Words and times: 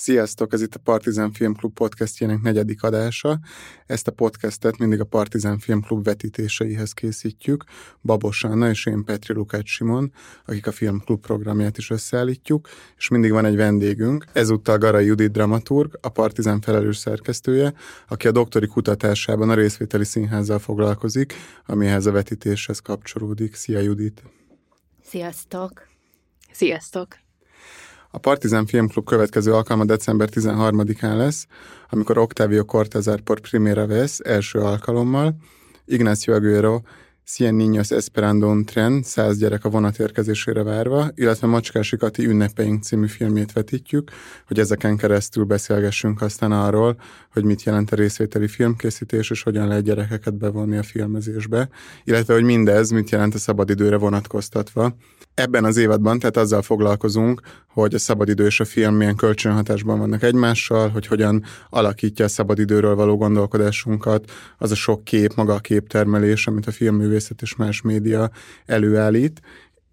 Sziasztok, 0.00 0.52
ez 0.52 0.62
itt 0.62 0.74
a 0.74 0.78
Partizán 0.78 1.32
Filmklub 1.32 1.72
podcastjének 1.72 2.40
negyedik 2.40 2.82
adása. 2.82 3.38
Ezt 3.86 4.08
a 4.08 4.12
podcastet 4.12 4.78
mindig 4.78 5.00
a 5.00 5.04
Partizán 5.04 5.58
Filmklub 5.58 6.04
vetítéseihez 6.04 6.92
készítjük. 6.92 7.64
Babos 8.02 8.44
Anna 8.44 8.68
és 8.68 8.86
én 8.86 9.04
Petri 9.04 9.34
Lukács 9.34 9.68
Simon, 9.68 10.12
akik 10.44 10.66
a 10.66 10.72
Filmklub 10.72 11.20
programját 11.20 11.78
is 11.78 11.90
összeállítjuk, 11.90 12.68
és 12.96 13.08
mindig 13.08 13.30
van 13.30 13.44
egy 13.44 13.56
vendégünk, 13.56 14.24
ezúttal 14.32 14.78
Garai 14.78 15.06
Judit 15.06 15.32
dramaturg, 15.32 15.98
a 16.00 16.08
Partizán 16.08 16.60
felelős 16.60 16.96
szerkesztője, 16.96 17.74
aki 18.08 18.26
a 18.28 18.32
doktori 18.32 18.66
kutatásában 18.66 19.50
a 19.50 19.54
részvételi 19.54 20.04
színházzal 20.04 20.58
foglalkozik, 20.58 21.34
amihez 21.66 22.06
a 22.06 22.12
vetítéshez 22.12 22.78
kapcsolódik. 22.78 23.54
Szia 23.54 23.80
Judit! 23.80 24.22
Sziasztok! 25.02 25.86
Sziasztok! 26.52 27.28
A 28.12 28.18
Partizán 28.18 28.66
Filmklub 28.66 29.04
következő 29.04 29.52
alkalma 29.52 29.84
december 29.84 30.28
13-án 30.32 31.16
lesz, 31.16 31.46
amikor 31.88 32.18
Octavio 32.18 32.64
Cortázar 32.64 33.20
por 33.20 33.40
primera 33.40 33.86
vez 33.86 34.20
első 34.24 34.58
alkalommal, 34.58 35.36
Ignacio 35.84 36.34
Aguero 36.34 36.80
Cien 37.24 37.54
Niños 37.54 37.90
Esperando 37.90 38.48
un 38.48 38.64
Tren, 38.64 39.02
száz 39.02 39.38
gyerek 39.38 39.64
a 39.64 39.68
vonat 39.68 39.98
érkezésére 39.98 40.62
várva, 40.62 41.10
illetve 41.14 41.46
Macskási 41.46 41.96
Kati 41.96 42.26
ünnepeink 42.26 42.82
című 42.82 43.06
filmjét 43.06 43.52
vetítjük, 43.52 44.10
hogy 44.46 44.58
ezeken 44.58 44.96
keresztül 44.96 45.44
beszélgessünk 45.44 46.22
aztán 46.22 46.52
arról, 46.52 46.96
hogy 47.32 47.44
mit 47.44 47.62
jelent 47.62 47.92
a 47.92 47.96
részvételi 47.96 48.48
filmkészítés, 48.48 49.30
és 49.30 49.42
hogyan 49.42 49.68
lehet 49.68 49.84
gyerekeket 49.84 50.34
bevonni 50.34 50.76
a 50.76 50.82
filmezésbe, 50.82 51.68
illetve 52.04 52.34
hogy 52.34 52.44
mindez 52.44 52.90
mit 52.90 53.10
jelent 53.10 53.34
a 53.34 53.38
szabadidőre 53.38 53.96
vonatkoztatva. 53.96 54.94
Ebben 55.34 55.64
az 55.64 55.76
évadban 55.76 56.18
tehát 56.18 56.36
azzal 56.36 56.62
foglalkozunk, 56.62 57.40
hogy 57.72 57.94
a 57.94 57.98
szabadidő 57.98 58.46
és 58.46 58.60
a 58.60 58.64
film 58.64 58.94
milyen 58.94 59.16
kölcsönhatásban 59.16 59.98
vannak 59.98 60.22
egymással, 60.22 60.88
hogy 60.88 61.06
hogyan 61.06 61.44
alakítja 61.70 62.24
a 62.24 62.28
szabadidőről 62.28 62.94
való 62.94 63.16
gondolkodásunkat, 63.16 64.30
az 64.58 64.70
a 64.70 64.74
sok 64.74 65.04
kép, 65.04 65.34
maga 65.34 65.54
a 65.54 65.58
képtermelés, 65.58 66.46
amit 66.46 66.66
a 66.66 66.70
filmművészet 66.70 67.42
és 67.42 67.56
más 67.56 67.80
média 67.82 68.30
előállít, 68.66 69.40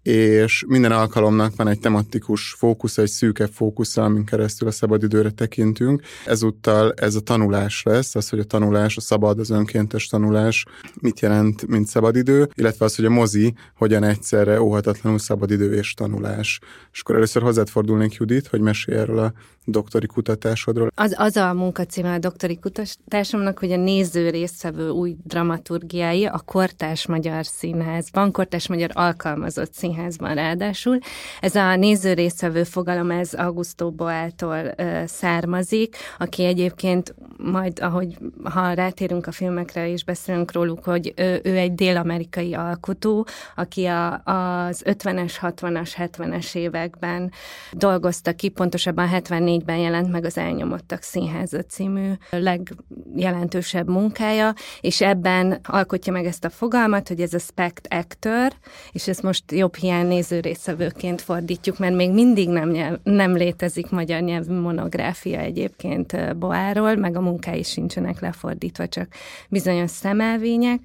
és 0.08 0.64
minden 0.68 0.92
alkalomnak 0.92 1.56
van 1.56 1.68
egy 1.68 1.78
tematikus 1.78 2.54
fókusz, 2.58 2.98
egy 2.98 3.08
szűkebb 3.08 3.50
fókusz, 3.52 3.96
amin 3.96 4.24
keresztül 4.24 4.68
a 4.68 4.70
szabadidőre 4.70 5.30
tekintünk. 5.30 6.02
Ezúttal 6.26 6.92
ez 6.92 7.14
a 7.14 7.20
tanulás 7.20 7.82
lesz, 7.82 8.14
az, 8.14 8.28
hogy 8.28 8.38
a 8.38 8.44
tanulás, 8.44 8.96
a 8.96 9.00
szabad, 9.00 9.38
az 9.38 9.50
önkéntes 9.50 10.06
tanulás 10.06 10.66
mit 11.00 11.20
jelent, 11.20 11.66
mint 11.66 11.86
szabadidő, 11.86 12.48
illetve 12.54 12.84
az, 12.84 12.96
hogy 12.96 13.04
a 13.04 13.10
mozi 13.10 13.54
hogyan 13.74 14.04
egyszerre 14.04 14.62
óhatatlanul 14.62 15.18
szabadidő 15.18 15.74
és 15.74 15.94
tanulás. 15.94 16.60
És 16.92 17.00
akkor 17.00 17.14
először 17.14 17.42
hozzád 17.42 17.68
fordulnék, 17.68 18.14
Judit, 18.14 18.46
hogy 18.46 18.60
mesélj 18.60 18.98
erről 18.98 19.18
a 19.18 19.32
doktori 19.70 20.06
kutatásodról. 20.06 20.90
Az, 20.94 21.14
az 21.18 21.36
a 21.36 21.52
munkacíme 21.52 22.12
a 22.12 22.18
doktori 22.18 22.58
kutatásomnak, 22.58 23.58
hogy 23.58 23.72
a 23.72 23.76
néző 23.76 24.30
résztvevő 24.30 24.88
új 24.88 25.16
dramaturgiái 25.24 26.24
a 26.24 26.40
Kortás 26.44 27.06
Magyar 27.06 27.46
Színházban, 27.46 28.32
Kortás 28.32 28.68
Magyar 28.68 28.90
Alkalmazott 28.92 29.72
Színházban 29.72 30.34
ráadásul. 30.34 30.98
Ez 31.40 31.54
a 31.54 31.76
néző 31.76 32.12
résztvevő 32.12 32.64
fogalom, 32.64 33.10
ez 33.10 33.34
Augusto 33.34 33.90
Boától 33.90 34.72
ö, 34.76 35.02
származik, 35.06 35.96
aki 36.18 36.44
egyébként 36.44 37.14
majd, 37.36 37.78
ahogy 37.80 38.18
ha 38.44 38.72
rátérünk 38.72 39.26
a 39.26 39.32
filmekre 39.32 39.90
és 39.90 40.04
beszélünk 40.04 40.52
róluk, 40.52 40.84
hogy 40.84 41.12
ő, 41.16 41.40
ő 41.42 41.56
egy 41.56 41.74
dél-amerikai 41.74 42.54
alkotó, 42.54 43.26
aki 43.56 43.84
a, 43.84 44.12
az 44.24 44.82
50-es, 44.84 45.32
60-as, 45.40 45.90
70-es 45.96 46.54
években 46.54 47.32
dolgozta 47.72 48.32
ki, 48.32 48.48
pontosabban 48.48 49.08
74 49.08 49.57
2004-ben 49.58 49.78
jelent 49.78 50.10
meg 50.10 50.24
az 50.24 50.38
Elnyomottak 50.38 51.02
Színháza 51.02 51.62
című 51.62 52.12
legjelentősebb 52.30 53.88
munkája, 53.88 54.54
és 54.80 55.00
ebben 55.00 55.60
alkotja 55.62 56.12
meg 56.12 56.24
ezt 56.24 56.44
a 56.44 56.50
fogalmat, 56.50 57.08
hogy 57.08 57.20
ez 57.20 57.34
a 57.34 57.38
spect 57.38 57.86
actor, 57.90 58.52
és 58.92 59.08
ezt 59.08 59.22
most 59.22 59.52
jobb 59.52 59.76
hiány 59.76 60.06
néző 60.06 60.40
részevőként 60.40 61.20
fordítjuk, 61.20 61.78
mert 61.78 61.94
még 61.94 62.10
mindig 62.10 62.48
nem, 62.48 62.70
nyelv, 62.70 62.98
nem 63.02 63.36
létezik 63.36 63.90
magyar 63.90 64.20
nyelvű 64.20 64.54
monográfia 64.54 65.38
egyébként 65.38 66.38
Boáról, 66.38 66.94
meg 66.94 67.16
a 67.16 67.20
munkái 67.20 67.62
sincsenek 67.62 68.20
lefordítva, 68.20 68.88
csak 68.88 69.08
bizonyos 69.48 69.90
szemelvények. 69.90 70.80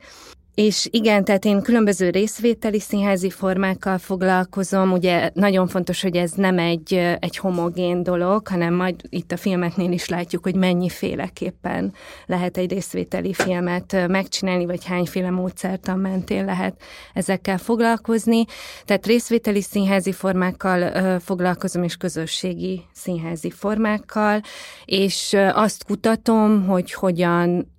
És 0.55 0.87
igen, 0.91 1.23
tehát 1.23 1.45
én 1.45 1.61
különböző 1.61 2.09
részvételi 2.09 2.79
színházi 2.79 3.29
formákkal 3.29 3.97
foglalkozom. 3.97 4.91
Ugye 4.91 5.29
nagyon 5.33 5.67
fontos, 5.67 6.01
hogy 6.01 6.15
ez 6.15 6.31
nem 6.31 6.57
egy, 6.57 6.93
egy 7.19 7.37
homogén 7.37 8.03
dolog, 8.03 8.47
hanem 8.47 8.73
majd 8.73 8.95
itt 9.09 9.31
a 9.31 9.37
filmeknél 9.37 9.91
is 9.91 10.07
látjuk, 10.07 10.43
hogy 10.43 10.55
mennyiféleképpen 10.55 11.93
lehet 12.25 12.57
egy 12.57 12.71
részvételi 12.71 13.33
filmet 13.33 14.07
megcsinálni, 14.07 14.65
vagy 14.65 14.85
hányféle 14.85 15.29
módszertan 15.29 15.99
mentén 15.99 16.45
lehet 16.45 16.81
ezekkel 17.13 17.57
foglalkozni. 17.57 18.45
Tehát 18.85 19.05
részvételi 19.05 19.61
színházi 19.61 20.11
formákkal 20.11 21.19
foglalkozom, 21.19 21.83
és 21.83 21.95
közösségi 21.95 22.81
színházi 22.93 23.49
formákkal, 23.49 24.41
és 24.85 25.35
azt 25.53 25.85
kutatom, 25.85 26.65
hogy 26.65 26.93
hogyan 26.93 27.71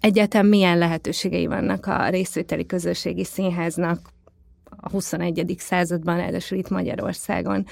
egyetem 0.00 0.46
milyen 0.46 0.78
lehetőségei 0.78 1.46
vannak 1.46 1.86
a 1.86 2.08
részvételi 2.08 2.66
közösségi 2.66 3.24
színháznak 3.24 4.12
a 4.80 4.90
21. 4.90 5.54
században, 5.58 6.16
ráadásul 6.16 6.58
itt 6.58 6.68
Magyarországon? 6.68 7.66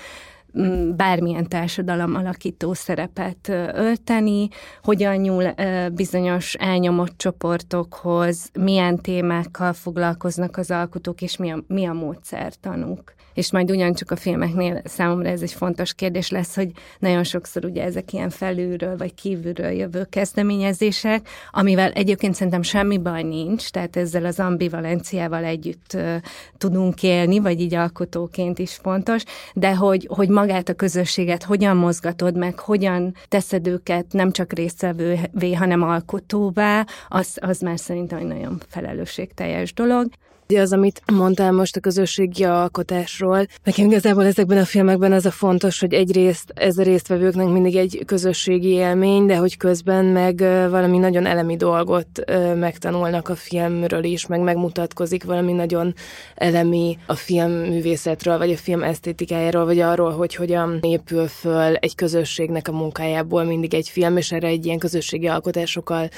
Bármilyen 0.96 1.48
társadalom 1.48 2.14
alakító 2.14 2.72
szerepet 2.72 3.48
ölteni, 3.74 4.48
hogyan 4.82 5.16
nyúl 5.16 5.54
bizonyos 5.94 6.54
elnyomott 6.54 7.16
csoportokhoz, 7.16 8.50
milyen 8.60 8.98
témákkal 9.00 9.72
foglalkoznak 9.72 10.56
az 10.56 10.70
alkotók, 10.70 11.22
és 11.22 11.36
mi 11.36 11.50
a, 11.50 11.64
mi 11.66 11.84
a 11.84 11.92
módszertanuk 11.92 13.14
és 13.34 13.52
majd 13.52 13.70
ugyancsak 13.70 14.10
a 14.10 14.16
filmeknél 14.16 14.82
számomra 14.84 15.28
ez 15.28 15.42
egy 15.42 15.52
fontos 15.52 15.94
kérdés 15.94 16.30
lesz, 16.30 16.54
hogy 16.54 16.70
nagyon 16.98 17.24
sokszor 17.24 17.64
ugye 17.64 17.82
ezek 17.82 18.12
ilyen 18.12 18.30
felülről 18.30 18.96
vagy 18.96 19.14
kívülről 19.14 19.70
jövő 19.70 20.06
kezdeményezések, 20.10 21.28
amivel 21.50 21.90
egyébként 21.90 22.34
szerintem 22.34 22.62
semmi 22.62 22.98
baj 22.98 23.22
nincs, 23.22 23.70
tehát 23.70 23.96
ezzel 23.96 24.24
az 24.24 24.40
ambivalenciával 24.40 25.44
együtt 25.44 25.92
uh, 25.94 26.16
tudunk 26.58 27.02
élni, 27.02 27.38
vagy 27.38 27.60
így 27.60 27.74
alkotóként 27.74 28.58
is 28.58 28.74
fontos, 28.74 29.22
de 29.54 29.74
hogy, 29.74 30.08
hogy 30.10 30.28
magát 30.28 30.68
a 30.68 30.74
közösséget 30.74 31.42
hogyan 31.42 31.76
mozgatod 31.76 32.36
meg, 32.36 32.58
hogyan 32.58 33.14
teszed 33.28 33.66
őket 33.66 34.06
nem 34.10 34.32
csak 34.32 34.52
résztvevővé, 34.52 35.54
hanem 35.54 35.82
alkotóvá, 35.82 36.86
az, 37.08 37.38
az 37.40 37.60
már 37.60 37.78
szerintem 37.78 38.18
egy 38.18 38.26
nagyon 38.26 38.60
felelősségteljes 38.68 39.74
dolog 39.74 40.06
az, 40.46 40.72
amit 40.72 41.02
mondtál 41.12 41.52
most 41.52 41.76
a 41.76 41.80
közösségi 41.80 42.44
alkotásról. 42.44 43.46
Nekem 43.64 43.86
igazából 43.86 44.24
ezekben 44.24 44.58
a 44.58 44.64
filmekben 44.64 45.12
az 45.12 45.26
a 45.26 45.30
fontos, 45.30 45.80
hogy 45.80 45.92
egyrészt 45.92 46.52
ez 46.54 46.78
a 46.78 46.82
résztvevőknek 46.82 47.46
mindig 47.46 47.76
egy 47.76 48.02
közösségi 48.06 48.68
élmény, 48.68 49.26
de 49.26 49.36
hogy 49.36 49.56
közben 49.56 50.04
meg 50.04 50.38
valami 50.70 50.98
nagyon 50.98 51.26
elemi 51.26 51.56
dolgot 51.56 52.06
megtanulnak 52.54 53.28
a 53.28 53.34
filmről 53.34 54.04
is, 54.04 54.26
meg 54.26 54.40
megmutatkozik 54.40 55.24
valami 55.24 55.52
nagyon 55.52 55.94
elemi 56.34 56.98
a 57.06 57.14
filmművészetről, 57.14 58.38
vagy 58.38 58.50
a 58.50 58.56
film 58.56 58.82
esztétikájáról, 58.82 59.64
vagy 59.64 59.78
arról, 59.78 60.10
hogy 60.10 60.34
hogyan 60.34 60.78
épül 60.82 61.26
föl 61.26 61.74
egy 61.74 61.94
közösségnek 61.94 62.68
a 62.68 62.72
munkájából 62.72 63.44
mindig 63.44 63.74
egy 63.74 63.88
film, 63.88 64.16
és 64.16 64.32
erre 64.32 64.46
egy 64.46 64.66
ilyen 64.66 64.78
közösségi 64.78 65.26
alkotásokkal 65.26 66.08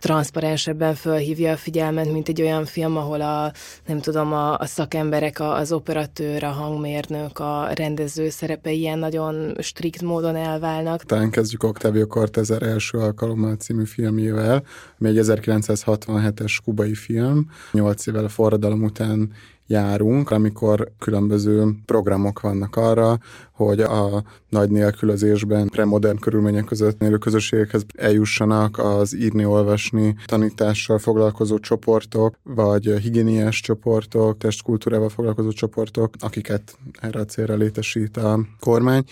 transzparensebben 0.00 0.94
fölhívja 0.94 1.52
a 1.52 1.56
figyelmet, 1.56 2.12
mint 2.12 2.28
egy 2.28 2.42
olyan 2.42 2.64
film, 2.64 2.96
ahol 2.96 3.20
a 3.20 3.52
nem 3.86 4.00
tudom, 4.00 4.32
a, 4.32 4.58
a 4.58 4.66
szakemberek, 4.66 5.40
a, 5.40 5.54
az 5.56 5.72
operatőr, 5.72 6.44
a 6.44 6.50
hangmérnök, 6.50 7.38
a 7.38 7.68
rendező 7.74 8.28
szerepe 8.28 8.70
ilyen 8.70 8.98
nagyon 8.98 9.54
strikt 9.58 10.02
módon 10.02 10.36
elválnak. 10.36 11.04
Talán 11.04 11.30
kezdjük 11.30 11.62
Octavio 11.62 12.06
Cortázar 12.06 12.62
első 12.62 12.98
alkalommal 12.98 13.54
című 13.54 13.84
filmjével, 13.84 14.62
ami 15.00 15.08
egy 15.08 15.18
1967-es 15.20 16.58
kubai 16.64 16.94
film. 16.94 17.46
Nyolc 17.72 18.06
évvel 18.06 18.24
a 18.24 18.28
forradalom 18.28 18.82
után 18.82 19.32
járunk, 19.66 20.30
amikor 20.30 20.92
különböző 20.98 21.64
programok 21.86 22.40
vannak 22.40 22.76
arra, 22.76 23.18
hogy 23.52 23.80
a 23.80 24.22
nagy 24.48 24.70
nélkülözésben 24.70 25.68
premodern 25.68 26.18
körülmények 26.18 26.64
között 26.64 27.02
élő 27.02 27.18
közösségekhez 27.18 27.84
eljussanak 27.94 28.78
az 28.78 29.14
írni-olvasni 29.16 30.16
tanítással 30.26 30.98
foglalkozó 30.98 31.58
csoportok, 31.58 32.34
vagy 32.42 32.84
higiéniás 32.84 33.60
csoportok, 33.60 34.38
testkultúrával 34.38 35.08
foglalkozó 35.08 35.50
csoportok, 35.50 36.14
akiket 36.18 36.78
erre 37.00 37.20
a 37.20 37.24
célra 37.24 37.54
létesít 37.54 38.16
a 38.16 38.40
kormány, 38.60 39.04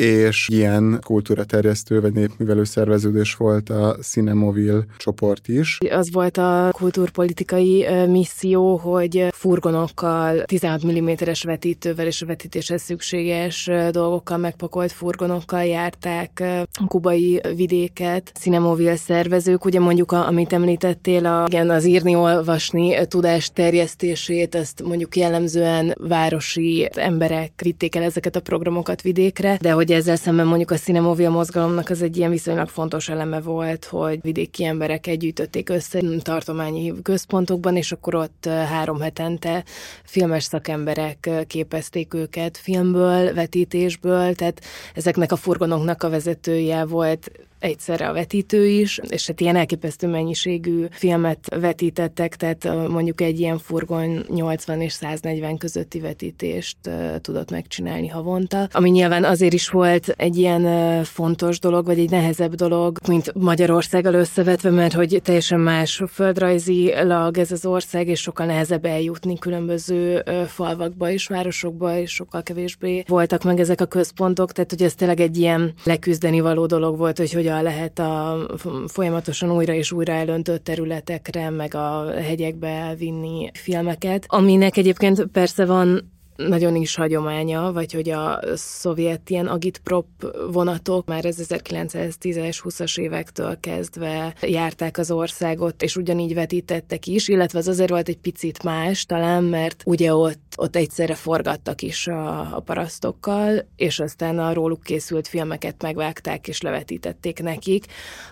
és 0.00 0.48
ilyen 0.52 1.00
kultúraterjesztő 1.04 2.00
vagy 2.00 2.12
népművelő 2.12 2.64
szerveződés 2.64 3.34
volt 3.34 3.70
a 3.70 3.96
Cinemovil 4.02 4.84
csoport 4.96 5.48
is. 5.48 5.78
Az 5.90 6.12
volt 6.12 6.36
a 6.36 6.68
kultúrpolitikai 6.72 7.86
misszió, 8.06 8.76
hogy 8.76 9.26
furgonokkal, 9.30 10.42
16 10.44 10.86
mm-es 10.86 11.42
vetítővel 11.42 12.06
és 12.06 12.22
a 12.22 12.26
vetítéshez 12.26 12.82
szükséges 12.82 13.70
dolgokkal 13.90 14.36
megpakolt 14.36 14.92
furgonokkal 14.92 15.64
járták 15.64 16.42
kubai 16.86 17.40
vidéket. 17.56 18.32
Cinemovil 18.40 18.96
szervezők, 18.96 19.64
ugye 19.64 19.80
mondjuk, 19.80 20.12
a, 20.12 20.26
amit 20.26 20.52
említettél, 20.52 21.26
a, 21.26 21.44
igen, 21.46 21.70
az 21.70 21.84
írni-olvasni 21.84 23.06
tudás 23.06 23.50
terjesztését, 23.52 24.54
ezt 24.54 24.82
mondjuk 24.82 25.16
jellemzően 25.16 25.94
városi 26.00 26.88
emberek 26.94 27.52
vitték 27.62 27.94
el 27.94 28.02
ezeket 28.02 28.36
a 28.36 28.40
programokat 28.40 29.02
vidékre, 29.02 29.58
de 29.60 29.70
hogy 29.70 29.87
hogy 29.88 29.96
ezzel 29.96 30.16
szemben 30.16 30.46
mondjuk 30.46 30.70
a 30.70 30.76
Cinemovia 30.76 31.30
mozgalomnak 31.30 31.90
az 31.90 32.02
egy 32.02 32.16
ilyen 32.16 32.30
viszonylag 32.30 32.68
fontos 32.68 33.08
eleme 33.08 33.40
volt, 33.40 33.84
hogy 33.84 34.18
vidéki 34.22 34.64
emberek 34.64 35.06
együttötték 35.06 35.68
össze 35.68 36.00
tartományi 36.22 37.02
központokban, 37.02 37.76
és 37.76 37.92
akkor 37.92 38.14
ott 38.14 38.46
három 38.46 39.00
hetente 39.00 39.64
filmes 40.04 40.44
szakemberek 40.44 41.30
képezték 41.46 42.14
őket 42.14 42.56
filmből, 42.56 43.34
vetítésből, 43.34 44.34
tehát 44.34 44.60
ezeknek 44.94 45.32
a 45.32 45.36
furgonoknak 45.36 46.02
a 46.02 46.10
vezetője 46.10 46.84
volt 46.84 47.30
egyszerre 47.58 48.08
a 48.08 48.12
vetítő 48.12 48.66
is, 48.66 49.00
és 49.08 49.26
hát 49.26 49.40
ilyen 49.40 49.56
elképesztő 49.56 50.06
mennyiségű 50.06 50.86
filmet 50.90 51.54
vetítettek, 51.60 52.36
tehát 52.36 52.88
mondjuk 52.88 53.20
egy 53.20 53.40
ilyen 53.40 53.58
furgon 53.58 54.24
80 54.28 54.80
és 54.80 54.92
140 54.92 55.56
közötti 55.56 56.00
vetítést 56.00 56.76
tudott 57.20 57.50
megcsinálni 57.50 58.08
havonta, 58.08 58.68
ami 58.72 58.90
nyilván 58.90 59.24
azért 59.24 59.52
is 59.52 59.68
volt 59.68 60.08
egy 60.08 60.36
ilyen 60.36 61.04
fontos 61.04 61.58
dolog, 61.58 61.86
vagy 61.86 61.98
egy 61.98 62.10
nehezebb 62.10 62.54
dolog, 62.54 62.98
mint 63.08 63.34
Magyarországgal 63.34 64.14
összevetve, 64.14 64.70
mert 64.70 64.92
hogy 64.92 65.20
teljesen 65.24 65.60
más 65.60 66.02
földrajzilag 66.12 67.38
ez 67.38 67.52
az 67.52 67.66
ország, 67.66 68.08
és 68.08 68.20
sokkal 68.20 68.46
nehezebb 68.46 68.84
eljutni 68.84 69.38
különböző 69.38 70.22
falvakba 70.46 71.10
és 71.10 71.26
városokba, 71.26 71.98
és 71.98 72.10
sokkal 72.10 72.42
kevésbé 72.42 73.04
voltak 73.06 73.42
meg 73.44 73.60
ezek 73.60 73.80
a 73.80 73.86
központok, 73.86 74.52
tehát 74.52 74.70
hogy 74.70 74.82
ez 74.82 74.94
tényleg 74.94 75.20
egy 75.20 75.38
ilyen 75.38 75.72
leküzdeni 75.84 76.40
való 76.40 76.66
dolog 76.66 76.98
volt, 76.98 77.18
hogy 77.18 77.32
hogy 77.32 77.47
hogyan 77.48 77.62
lehet 77.62 77.98
a 77.98 78.46
folyamatosan 78.86 79.50
újra 79.50 79.72
és 79.72 79.92
újra 79.92 80.12
elöntött 80.12 80.64
területekre, 80.64 81.50
meg 81.50 81.74
a 81.74 82.10
hegyekbe 82.10 82.68
elvinni 82.68 83.50
filmeket, 83.52 84.24
aminek 84.28 84.76
egyébként 84.76 85.26
persze 85.26 85.64
van 85.64 86.12
nagyon 86.46 86.74
is 86.74 86.94
hagyománya, 86.94 87.72
vagy 87.72 87.92
hogy 87.92 88.10
a 88.10 88.40
szovjet 88.54 89.30
ilyen 89.30 89.46
agitprop 89.46 90.06
vonatok 90.52 91.06
már 91.06 91.24
az 91.24 91.46
1910-es, 91.48 92.58
20-as 92.64 93.00
évektől 93.00 93.60
kezdve 93.60 94.34
járták 94.40 94.98
az 94.98 95.10
országot, 95.10 95.82
és 95.82 95.96
ugyanígy 95.96 96.34
vetítettek 96.34 97.06
is, 97.06 97.28
illetve 97.28 97.58
az 97.58 97.68
azért 97.68 97.90
volt 97.90 98.08
egy 98.08 98.18
picit 98.18 98.62
más 98.62 99.04
talán, 99.04 99.44
mert 99.44 99.82
ugye 99.86 100.14
ott, 100.14 100.54
ott 100.56 100.76
egyszerre 100.76 101.14
forgattak 101.14 101.82
is 101.82 102.06
a, 102.06 102.56
a 102.56 102.60
parasztokkal, 102.60 103.68
és 103.76 104.00
aztán 104.00 104.38
a 104.38 104.52
róluk 104.52 104.82
készült 104.82 105.28
filmeket 105.28 105.82
megvágták 105.82 106.48
és 106.48 106.60
levetítették 106.60 107.42
nekik, 107.42 107.84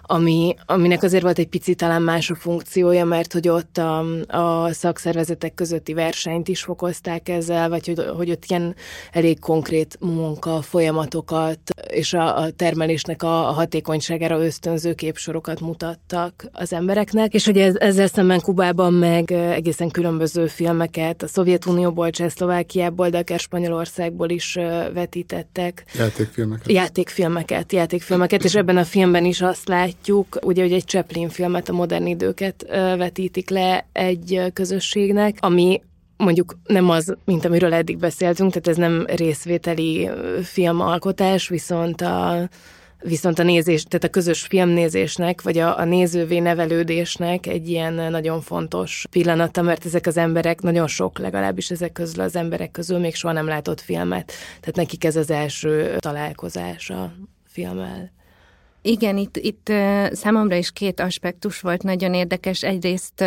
ami, 0.02 0.54
aminek 0.66 1.02
azért 1.02 1.22
volt 1.22 1.38
egy 1.38 1.48
picit 1.48 1.76
talán 1.76 2.02
más 2.02 2.30
a 2.30 2.34
funkciója, 2.34 3.04
mert 3.04 3.32
hogy 3.32 3.48
ott 3.48 3.78
a, 3.78 4.04
a 4.26 4.72
szakszervezetek 4.72 5.54
közötti 5.54 5.92
versenyt 5.92 6.48
is 6.48 6.62
fokozták 6.62 7.28
ezzel, 7.28 7.68
vagy 7.68 7.86
hogy 7.86 7.95
hogy, 7.96 8.16
hogy 8.16 8.30
ott 8.30 8.44
ilyen 8.48 8.74
elég 9.12 9.38
konkrét 9.38 9.96
munka, 10.00 10.62
folyamatokat 10.62 11.58
és 11.88 12.12
a, 12.12 12.38
a 12.38 12.50
termelésnek 12.50 13.22
a, 13.22 13.48
a 13.48 13.52
hatékonyságára 13.52 14.44
ösztönző 14.44 14.94
képsorokat 14.94 15.60
mutattak 15.60 16.46
az 16.52 16.72
embereknek, 16.72 17.34
és 17.34 17.44
hogy 17.44 17.58
ez, 17.58 17.74
ezzel 17.74 18.06
szemben 18.06 18.40
Kubában 18.40 18.92
meg 18.92 19.32
egészen 19.32 19.90
különböző 19.90 20.46
filmeket 20.46 21.22
a 21.22 21.26
Szovjetunióból, 21.26 22.10
Csehszlovákiából, 22.10 23.08
de 23.08 23.18
akár 23.18 23.38
Spanyolországból 23.38 24.30
is 24.30 24.54
vetítettek. 24.92 25.84
Játékfilmeket. 25.94 26.72
Játékfilmeket, 26.72 27.72
játékfilmeket, 27.72 28.44
és 28.44 28.54
ebben 28.54 28.76
a 28.76 28.84
filmben 28.84 29.24
is 29.24 29.40
azt 29.40 29.68
látjuk, 29.68 30.38
ugye, 30.42 30.62
hogy 30.62 30.72
egy 30.72 30.84
Chaplin 30.86 31.28
filmet, 31.28 31.68
a 31.68 31.72
modern 31.72 32.06
időket 32.06 32.66
vetítik 32.96 33.50
le 33.50 33.86
egy 33.92 34.42
közösségnek, 34.52 35.36
ami 35.40 35.80
mondjuk 36.16 36.58
nem 36.66 36.90
az, 36.90 37.16
mint 37.24 37.44
amiről 37.44 37.74
eddig 37.74 37.98
beszéltünk, 37.98 38.50
tehát 38.52 38.68
ez 38.68 38.76
nem 38.76 39.04
részvételi 39.06 40.10
filmalkotás, 40.42 41.48
viszont 41.48 42.00
a, 42.00 42.48
viszont 43.02 43.38
a 43.38 43.42
nézés, 43.42 43.82
tehát 43.82 44.04
a 44.04 44.10
közös 44.10 44.42
filmnézésnek, 44.42 45.42
vagy 45.42 45.58
a, 45.58 45.78
a 45.78 45.84
nézővé 45.84 46.38
nevelődésnek 46.38 47.46
egy 47.46 47.68
ilyen 47.68 47.92
nagyon 47.92 48.40
fontos 48.40 49.06
pillanata, 49.10 49.62
mert 49.62 49.84
ezek 49.84 50.06
az 50.06 50.16
emberek, 50.16 50.60
nagyon 50.60 50.86
sok 50.86 51.18
legalábbis 51.18 51.70
ezek 51.70 51.92
közül 51.92 52.22
az 52.22 52.36
emberek 52.36 52.70
közül 52.70 52.98
még 52.98 53.14
soha 53.14 53.34
nem 53.34 53.46
látott 53.46 53.80
filmet, 53.80 54.32
tehát 54.60 54.76
nekik 54.76 55.04
ez 55.04 55.16
az 55.16 55.30
első 55.30 55.96
találkozás 55.98 56.90
a 56.90 57.12
filmmel. 57.44 58.14
Igen, 58.82 59.16
itt, 59.16 59.36
itt 59.36 59.72
számomra 60.12 60.56
is 60.56 60.72
két 60.72 61.00
aspektus 61.00 61.60
volt 61.60 61.82
nagyon 61.82 62.14
érdekes. 62.14 62.62
Egyrészt 62.62 63.24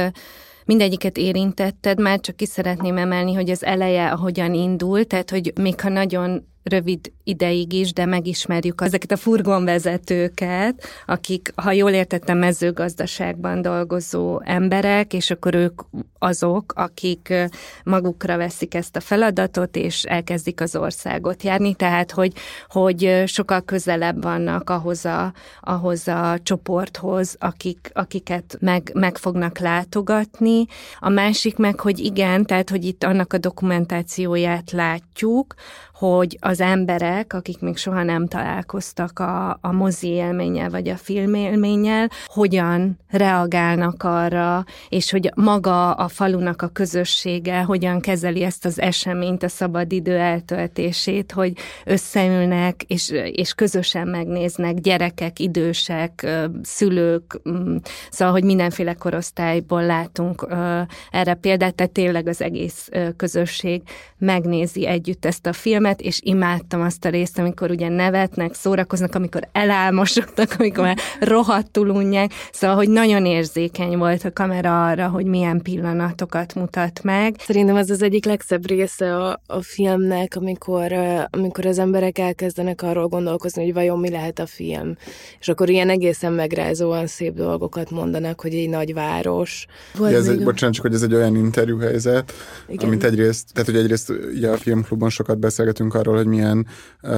mindegyiket 0.69 1.17
érintetted, 1.17 1.99
már 1.99 2.19
csak 2.19 2.35
ki 2.35 2.45
szeretném 2.45 2.97
emelni, 2.97 3.33
hogy 3.33 3.49
az 3.49 3.63
eleje 3.63 4.11
ahogyan 4.11 4.53
indult, 4.53 5.07
tehát 5.07 5.29
hogy 5.29 5.53
még 5.61 5.81
ha 5.81 5.89
nagyon 5.89 6.47
rövid 6.63 7.11
ideig 7.23 7.73
is, 7.73 7.93
de 7.93 8.05
megismerjük 8.05 8.81
ezeket 8.81 9.11
a 9.11 9.17
furgonvezetőket, 9.17 10.83
akik, 11.05 11.51
ha 11.55 11.71
jól 11.71 11.91
értettem, 11.91 12.37
mezőgazdaságban 12.37 13.61
dolgozó 13.61 14.41
emberek, 14.43 15.13
és 15.13 15.31
akkor 15.31 15.55
ők 15.55 15.81
azok, 16.19 16.73
akik 16.75 17.33
magukra 17.83 18.37
veszik 18.37 18.73
ezt 18.73 18.95
a 18.95 18.99
feladatot, 18.99 19.75
és 19.75 20.03
elkezdik 20.03 20.61
az 20.61 20.75
országot 20.75 21.43
járni, 21.43 21.75
tehát 21.75 22.11
hogy, 22.11 22.33
hogy 22.67 23.23
sokkal 23.25 23.61
közelebb 23.61 24.23
vannak 24.23 24.69
ahhoz 24.69 25.05
a, 25.05 25.33
ahhoz 25.61 26.07
a 26.07 26.37
csoporthoz, 26.43 27.35
akik, 27.39 27.91
akiket 27.93 28.57
meg, 28.59 28.91
meg 28.93 29.17
fognak 29.17 29.59
látogatni. 29.59 30.65
A 30.99 31.09
másik 31.09 31.57
meg, 31.57 31.79
hogy 31.79 31.99
igen, 31.99 32.45
tehát 32.45 32.69
hogy 32.69 32.85
itt 32.85 33.03
annak 33.03 33.33
a 33.33 33.37
dokumentációját 33.37 34.71
látjuk, 34.71 35.55
hogy 35.99 36.37
az 36.39 36.61
emberek, 36.61 37.33
akik 37.33 37.59
még 37.59 37.77
soha 37.77 38.03
nem 38.03 38.27
találkoztak 38.27 39.19
a, 39.19 39.57
a 39.61 39.71
mozi 39.71 40.07
élménnyel 40.07 40.69
vagy 40.69 40.89
a 40.89 40.95
film 40.95 41.33
élménnyel, 41.33 42.09
hogyan 42.25 42.99
reagálnak 43.09 44.03
arra, 44.03 44.65
és 44.89 45.11
hogy 45.11 45.31
maga 45.35 45.93
a 45.93 46.07
falunak 46.07 46.61
a 46.61 46.67
közössége 46.67 47.61
hogyan 47.61 47.99
kezeli 47.99 48.43
ezt 48.43 48.65
az 48.65 48.79
eseményt, 48.79 49.43
a 49.43 49.47
szabadidő 49.47 50.17
eltöltését, 50.17 51.31
hogy 51.31 51.53
összeülnek, 51.85 52.83
és, 52.83 53.09
és 53.31 53.53
közösen 53.53 54.07
megnéznek 54.07 54.73
gyerekek, 54.73 55.39
idősek, 55.39 56.27
szülők, 56.61 57.41
mm, 57.49 57.75
szóval, 58.09 58.33
hogy 58.33 58.43
mindenféle 58.43 58.93
korosztályból 58.93 59.85
látunk 59.85 60.47
erre 61.11 61.33
példát, 61.33 61.75
tehát 61.75 61.91
tényleg 61.91 62.27
az 62.27 62.41
egész 62.41 62.89
közösség 63.17 63.81
megnézi 64.17 64.87
együtt 64.87 65.25
ezt 65.25 65.45
a 65.45 65.53
filmet, 65.53 65.88
filmet, 65.89 66.01
és 66.01 66.19
imádtam 66.23 66.81
azt 66.81 67.05
a 67.05 67.09
részt, 67.09 67.39
amikor 67.39 67.71
ugye 67.71 67.89
nevetnek, 67.89 68.53
szórakoznak, 68.53 69.15
amikor 69.15 69.47
elálmosodtak, 69.51 70.55
amikor 70.57 70.83
már 70.83 70.97
rohadtul 71.19 71.89
unják. 71.89 72.31
Szóval, 72.51 72.75
hogy 72.75 72.89
nagyon 72.89 73.25
érzékeny 73.25 73.97
volt 73.97 74.23
a 74.23 74.31
kamera 74.31 74.87
arra, 74.87 75.07
hogy 75.07 75.25
milyen 75.25 75.61
pillanatokat 75.61 76.55
mutat 76.55 77.03
meg. 77.03 77.35
Szerintem 77.39 77.75
ez 77.75 77.89
az 77.89 78.01
egyik 78.01 78.25
legszebb 78.25 78.67
része 78.67 79.15
a, 79.15 79.41
a 79.47 79.61
filmnek, 79.61 80.35
amikor, 80.35 80.93
amikor 81.29 81.65
az 81.65 81.79
emberek 81.79 82.17
elkezdenek 82.17 82.81
arról 82.81 83.07
gondolkozni, 83.07 83.63
hogy 83.63 83.73
vajon 83.73 83.99
mi 83.99 84.09
lehet 84.09 84.39
a 84.39 84.45
film. 84.45 84.95
És 85.39 85.47
akkor 85.47 85.69
ilyen 85.69 85.89
egészen 85.89 86.33
megrázóan 86.33 87.07
szép 87.07 87.33
dolgokat 87.33 87.91
mondanak, 87.91 88.41
hogy 88.41 88.53
egy 88.53 88.69
nagy 88.69 88.93
város. 88.93 89.65
ja, 89.99 90.07
ez 90.07 90.27
egy, 90.27 90.43
bocsánat, 90.43 90.75
csak 90.75 90.85
hogy 90.85 90.93
ez 90.93 91.01
egy 91.01 91.13
olyan 91.13 91.35
interjúhelyzet, 91.35 92.33
Igen. 92.67 92.87
amit 92.87 93.03
egyrészt, 93.03 93.53
tehát 93.53 93.69
hogy 93.69 93.79
egyrészt 93.79 94.09
ugye 94.09 94.49
a 94.49 94.57
filmklubban 94.57 95.09
sokat 95.09 95.39
beszélgetünk 95.39 95.78
beszélgetünk 95.79 95.93
arról, 95.93 96.15
hogy 96.15 96.27
milyen 96.27 96.67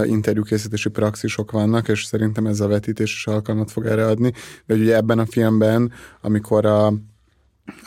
interjúkészítési 0.04 0.90
praxisok 0.90 1.52
vannak, 1.52 1.88
és 1.88 2.04
szerintem 2.04 2.46
ez 2.46 2.60
a 2.60 2.68
vetítés 2.68 3.14
is 3.14 3.28
alkalmat 3.28 3.72
fog 3.72 3.86
erre 3.86 4.06
adni. 4.06 4.32
De 4.66 4.74
ugye 4.74 4.96
ebben 4.96 5.20
a 5.20 5.26
filmben, 5.26 5.92
amikor 6.22 6.66
a 6.66 6.94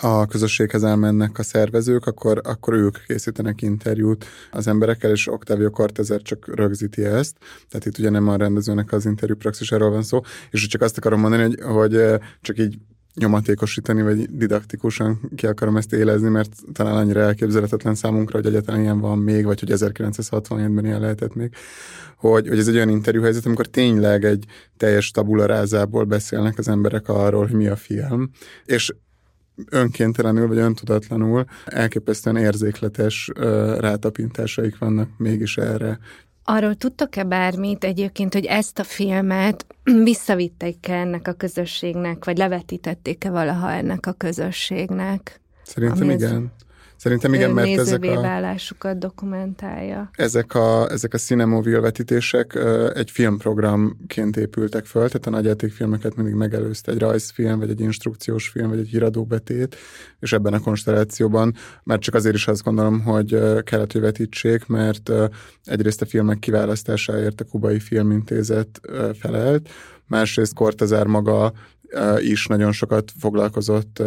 a 0.01 0.27
közösséghez 0.27 0.85
elmennek 0.85 1.39
a 1.39 1.43
szervezők, 1.43 2.07
akkor, 2.07 2.41
akkor 2.45 2.75
ők 2.75 2.97
készítenek 3.07 3.63
interjút 3.63 4.25
az 4.51 4.67
emberekkel, 4.67 5.11
és 5.11 5.29
Octavio 5.29 5.71
Cortezer 5.71 6.23
csak 6.23 6.55
rögzíti 6.55 7.05
ezt. 7.05 7.37
Tehát 7.69 7.87
itt 7.87 7.99
ugye 7.99 8.11
nem 8.11 8.29
a 8.29 8.37
rendezőnek 8.37 8.93
az 8.93 9.07
interjú 9.07 9.37
praxisáról 9.37 9.91
van 9.91 10.03
szó, 10.03 10.21
és 10.51 10.67
csak 10.67 10.83
azt 10.83 10.97
akarom 10.97 11.21
mondani, 11.21 11.43
hogy, 11.43 11.61
hogy 11.61 12.21
csak 12.41 12.59
így 12.59 12.79
nyomatékosítani, 13.15 14.03
vagy 14.03 14.37
didaktikusan 14.37 15.31
ki 15.37 15.47
akarom 15.47 15.77
ezt 15.77 15.93
élezni, 15.93 16.29
mert 16.29 16.53
talán 16.73 16.97
annyira 16.97 17.21
elképzelhetetlen 17.21 17.95
számunkra, 17.95 18.37
hogy 18.39 18.47
egyáltalán 18.47 18.81
ilyen 18.81 19.01
van 19.01 19.19
még, 19.19 19.45
vagy 19.45 19.61
hogy 19.61 19.71
1967-ben 19.73 20.85
ilyen 20.85 21.01
lehetett 21.01 21.35
még, 21.35 21.55
hogy, 22.17 22.49
hogy 22.49 22.59
ez 22.59 22.69
egy 22.69 22.75
olyan 22.75 22.89
interjúhelyzet, 22.89 23.47
amikor 23.47 23.67
tényleg 23.67 24.25
egy 24.25 24.45
teljes 24.77 25.11
tabularázából 25.11 26.05
beszélnek 26.05 26.59
az 26.59 26.69
emberek 26.69 27.09
arról, 27.09 27.47
hogy 27.47 27.57
mi 27.57 27.67
a 27.67 27.77
film, 27.77 28.31
és 28.65 28.95
önkéntelenül 29.71 30.49
vagy 30.49 30.59
öntudatlanul 30.59 31.45
elképesztően 31.65 32.37
érzékletes 32.37 33.31
rátapintásaik 33.79 34.79
vannak 34.79 35.09
mégis 35.17 35.57
erre. 35.57 35.99
Arról 36.45 36.75
tudtok-e 36.75 37.25
bármit 37.25 37.85
egyébként, 37.85 38.33
hogy 38.33 38.45
ezt 38.45 38.79
a 38.79 38.85
filmet 38.85 39.67
visszavitték-e 40.05 40.95
ennek 40.95 41.29
a 41.29 41.33
közösségnek, 41.33 42.25
vagy 42.25 42.39
levetítették-e 42.39 43.31
valaha 43.31 43.73
ennek 43.73 44.07
a 44.07 44.13
közösségnek? 44.13 45.41
Szerintem 45.63 46.11
igen. 46.11 46.53
Szerintem 47.05 47.35
igen, 47.35 47.51
mert 47.51 47.79
ezek 47.79 48.05
a... 48.05 48.95
dokumentálja. 48.95 50.11
Ezek 50.13 50.55
a, 50.55 50.91
ezek 50.91 51.15
a 51.15 51.19
Cinemoville 51.19 51.81
vetítések 51.81 52.59
egy 52.95 53.11
filmprogramként 53.11 54.37
épültek 54.37 54.87
föl, 54.87 55.07
tehát 55.07 55.27
a 55.27 55.31
nagyjátékfilmeket 55.31 56.17
mindig 56.17 56.35
megelőzte 56.35 56.93
egy 56.93 56.99
rajzfilm, 56.99 57.59
vagy 57.59 57.71
egy 57.71 57.81
instrukciós 57.81 58.49
film, 58.49 58.69
vagy 58.69 58.79
egy 58.79 58.89
híradóbetét, 58.89 59.77
és 60.21 60.33
ebben 60.33 60.53
a 60.53 60.61
konstellációban 60.61 61.55
már 61.83 61.99
csak 61.99 62.15
azért 62.15 62.35
is 62.35 62.49
azt 62.49 62.63
gondolom, 62.63 63.01
hogy 63.01 63.39
kellett, 63.63 63.93
hogy 63.93 64.01
vetítsék, 64.01 64.67
mert 64.67 65.11
egyrészt 65.65 66.03
a 66.03 66.07
filmek 66.07 66.39
kiválasztásáért 66.39 67.41
a 67.41 67.45
Kubai 67.45 67.81
Filmintézet 67.81 68.81
felelt, 69.21 69.69
másrészt 70.07 70.55
Kortazár 70.55 71.07
maga 71.07 71.53
is 72.19 72.47
nagyon 72.47 72.73
sokat 72.73 73.13
foglalkozott 73.19 74.03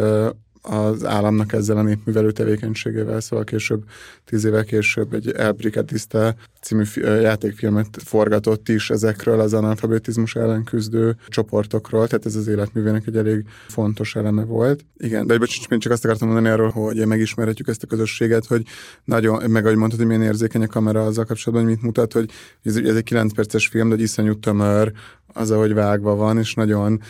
az 0.62 1.04
államnak 1.04 1.52
ezzel 1.52 1.76
a 1.76 1.82
népművelő 1.82 2.30
tevékenységével, 2.30 3.20
szóval 3.20 3.44
később, 3.44 3.84
tíz 4.24 4.44
évvel 4.44 4.64
később 4.64 5.14
egy 5.14 5.30
El 5.30 5.52
Brigadista 5.52 6.34
című 6.60 6.84
játékfilmet 7.02 8.02
forgatott 8.04 8.68
is 8.68 8.90
ezekről 8.90 9.40
az 9.40 9.54
analfabetizmus 9.54 10.34
ellen 10.34 10.64
küzdő 10.64 11.16
csoportokról, 11.28 12.06
tehát 12.06 12.26
ez 12.26 12.36
az 12.36 12.46
életművének 12.46 13.06
egy 13.06 13.16
elég 13.16 13.44
fontos 13.68 14.16
eleme 14.16 14.44
volt. 14.44 14.84
Igen, 14.96 15.26
de 15.26 15.38
bocs, 15.38 15.68
én 15.68 15.78
csak 15.78 15.92
azt 15.92 16.04
akartam 16.04 16.28
mondani 16.28 16.48
arról, 16.52 16.70
hogy 16.70 17.06
megismerhetjük 17.06 17.68
ezt 17.68 17.82
a 17.82 17.86
közösséget, 17.86 18.46
hogy 18.46 18.62
nagyon, 19.04 19.50
meg 19.50 19.64
ahogy 19.64 19.76
mondtad, 19.76 19.98
hogy 19.98 20.08
milyen 20.08 20.22
érzékeny 20.22 20.62
a 20.62 20.66
kamera 20.66 21.04
azzal 21.04 21.24
kapcsolatban, 21.24 21.66
hogy 21.66 21.76
mit 21.76 21.86
mutat, 21.86 22.12
hogy 22.12 22.30
ez, 22.62 22.76
ez 22.76 22.96
egy 22.96 23.02
9 23.02 23.34
perces 23.34 23.66
film, 23.66 23.88
de 23.88 23.94
egy 23.94 24.00
iszonyú 24.00 24.38
tömör, 24.38 24.92
az, 25.32 25.50
ahogy 25.50 25.74
vágva 25.74 26.14
van, 26.14 26.38
és 26.38 26.54
nagyon 26.54 27.00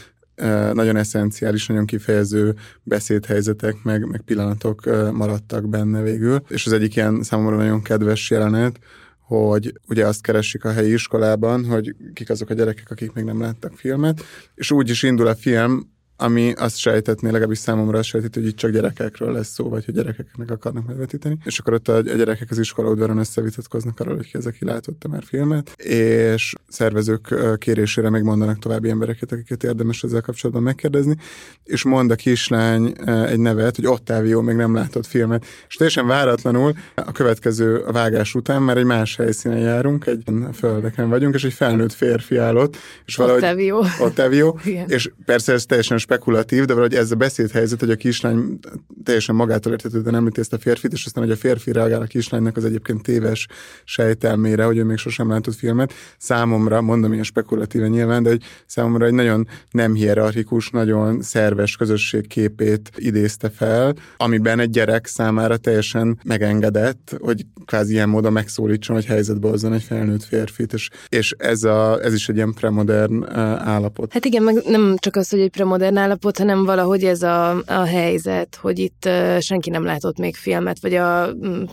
nagyon 0.72 0.96
eszenciális, 0.96 1.66
nagyon 1.66 1.84
kifejező 1.84 2.54
beszédhelyzetek, 2.82 3.82
meg, 3.82 4.06
meg 4.06 4.20
pillanatok 4.20 4.82
maradtak 5.12 5.68
benne 5.68 6.02
végül. 6.02 6.42
És 6.48 6.66
az 6.66 6.72
egyik 6.72 6.96
ilyen 6.96 7.22
számomra 7.22 7.56
nagyon 7.56 7.82
kedves 7.82 8.30
jelenet, 8.30 8.78
hogy 9.20 9.72
ugye 9.88 10.06
azt 10.06 10.22
keresik 10.22 10.64
a 10.64 10.72
helyi 10.72 10.92
iskolában, 10.92 11.64
hogy 11.64 11.94
kik 12.12 12.30
azok 12.30 12.50
a 12.50 12.54
gyerekek, 12.54 12.90
akik 12.90 13.12
még 13.12 13.24
nem 13.24 13.40
láttak 13.40 13.72
filmet, 13.76 14.22
és 14.54 14.70
úgy 14.70 14.88
is 14.88 15.02
indul 15.02 15.26
a 15.26 15.34
film, 15.34 15.96
ami 16.20 16.52
azt 16.52 16.76
sejtetné, 16.76 17.30
legalábbis 17.30 17.58
számomra 17.58 17.98
azt 17.98 18.08
sejtett, 18.08 18.34
hogy 18.34 18.46
itt 18.46 18.56
csak 18.56 18.70
gyerekekről 18.70 19.32
lesz 19.32 19.48
szó, 19.48 19.68
vagy 19.68 19.84
hogy 19.84 19.94
gyerekeknek 19.94 20.50
akarnak 20.50 20.86
megvetíteni. 20.86 21.38
És 21.44 21.58
akkor 21.58 21.72
ott 21.72 21.88
a, 21.88 22.00
gyerekek 22.00 22.50
az 22.50 22.58
iskola 22.58 22.90
udvaron 22.90 23.18
összevitatkoznak 23.18 24.00
arról, 24.00 24.16
hogy 24.16 24.30
ki 24.30 24.36
az, 24.36 24.46
aki 24.46 24.64
látott 24.64 25.08
már 25.08 25.22
filmet, 25.22 25.70
és 25.76 26.54
szervezők 26.68 27.34
kérésére 27.58 28.10
még 28.10 28.22
mondanak 28.22 28.58
további 28.58 28.90
embereket, 28.90 29.32
akiket 29.32 29.64
érdemes 29.64 30.02
ezzel 30.02 30.20
kapcsolatban 30.20 30.64
megkérdezni, 30.64 31.16
és 31.64 31.84
mond 31.84 32.10
a 32.10 32.14
kislány 32.14 32.94
egy 33.06 33.40
nevet, 33.40 33.76
hogy 33.76 33.86
Ottávio 33.86 34.42
még 34.42 34.56
nem 34.56 34.74
látott 34.74 35.06
filmet, 35.06 35.44
és 35.68 35.74
teljesen 35.74 36.06
váratlanul 36.06 36.72
a 36.94 37.12
következő 37.12 37.84
vágás 37.92 38.34
után 38.34 38.62
már 38.62 38.76
egy 38.76 38.84
más 38.84 39.16
helyszínen 39.16 39.58
járunk, 39.58 40.06
egy 40.06 40.22
földeken 40.52 41.08
vagyunk, 41.08 41.34
és 41.34 41.44
egy 41.44 41.52
felnőtt 41.52 41.92
férfi 41.92 42.36
állott, 42.36 42.76
és 43.04 43.16
valahogy 43.16 43.42
Ottavio. 43.42 43.82
Ottavio, 44.00 44.56
és 44.86 45.10
persze 45.24 45.52
ez 45.52 45.66
teljesen 45.66 45.98
spekulatív, 46.08 46.64
de 46.64 46.72
valahogy 46.72 46.94
ez 46.94 47.10
a 47.10 47.16
beszédhelyzet, 47.16 47.80
hogy 47.80 47.90
a 47.90 47.96
kislány 47.96 48.58
teljesen 49.04 49.34
magától 49.34 49.72
értetődően 49.72 50.14
említi 50.14 50.40
ezt 50.40 50.52
a 50.52 50.58
férfit, 50.58 50.92
és 50.92 51.04
aztán, 51.04 51.24
hogy 51.24 51.32
a 51.32 51.36
férfi 51.36 51.72
reagál 51.72 52.00
a 52.00 52.04
kislánynak 52.04 52.56
az 52.56 52.64
egyébként 52.64 53.02
téves 53.02 53.46
sejtelmére, 53.84 54.64
hogy 54.64 54.76
ő 54.76 54.84
még 54.84 54.96
sosem 54.96 55.28
látott 55.28 55.54
filmet, 55.54 55.92
számomra, 56.18 56.80
mondom 56.80 57.12
ilyen 57.12 57.24
spekulatíven 57.24 57.90
nyilván, 57.90 58.22
de 58.22 58.28
hogy 58.28 58.42
számomra 58.66 59.06
egy 59.06 59.12
nagyon 59.12 59.48
nem 59.70 59.94
hierarchikus, 59.94 60.70
nagyon 60.70 61.22
szerves 61.22 61.76
közösség 61.76 62.26
képét 62.26 62.90
idézte 62.96 63.50
fel, 63.50 63.94
amiben 64.16 64.60
egy 64.60 64.70
gyerek 64.70 65.06
számára 65.06 65.56
teljesen 65.56 66.18
megengedett, 66.24 67.16
hogy 67.20 67.46
kvázi 67.64 67.92
ilyen 67.92 68.08
módon 68.08 68.32
megszólítson, 68.32 68.96
hogy 68.96 69.06
helyzetbe 69.06 69.48
hozzon 69.48 69.72
egy 69.72 69.82
felnőtt 69.82 70.24
férfit, 70.24 70.72
és, 70.72 70.88
és 71.08 71.34
ez, 71.38 71.64
a, 71.64 72.02
ez 72.02 72.14
is 72.14 72.28
egy 72.28 72.36
ilyen 72.36 72.52
premodern 72.52 73.36
állapot. 73.58 74.12
Hát 74.12 74.24
igen, 74.24 74.42
meg 74.42 74.62
nem 74.66 74.96
csak 74.98 75.16
az, 75.16 75.28
hogy 75.28 75.40
egy 75.40 75.50
premodern 75.50 75.96
állapot, 75.98 76.38
hanem 76.38 76.64
valahogy 76.64 77.04
ez 77.04 77.22
a, 77.22 77.50
a 77.66 77.84
helyzet, 77.84 78.58
hogy 78.60 78.78
itt 78.78 79.08
senki 79.38 79.70
nem 79.70 79.84
látott 79.84 80.18
még 80.18 80.36
filmet, 80.36 80.80
vagy 80.80 80.94
a, 80.94 81.22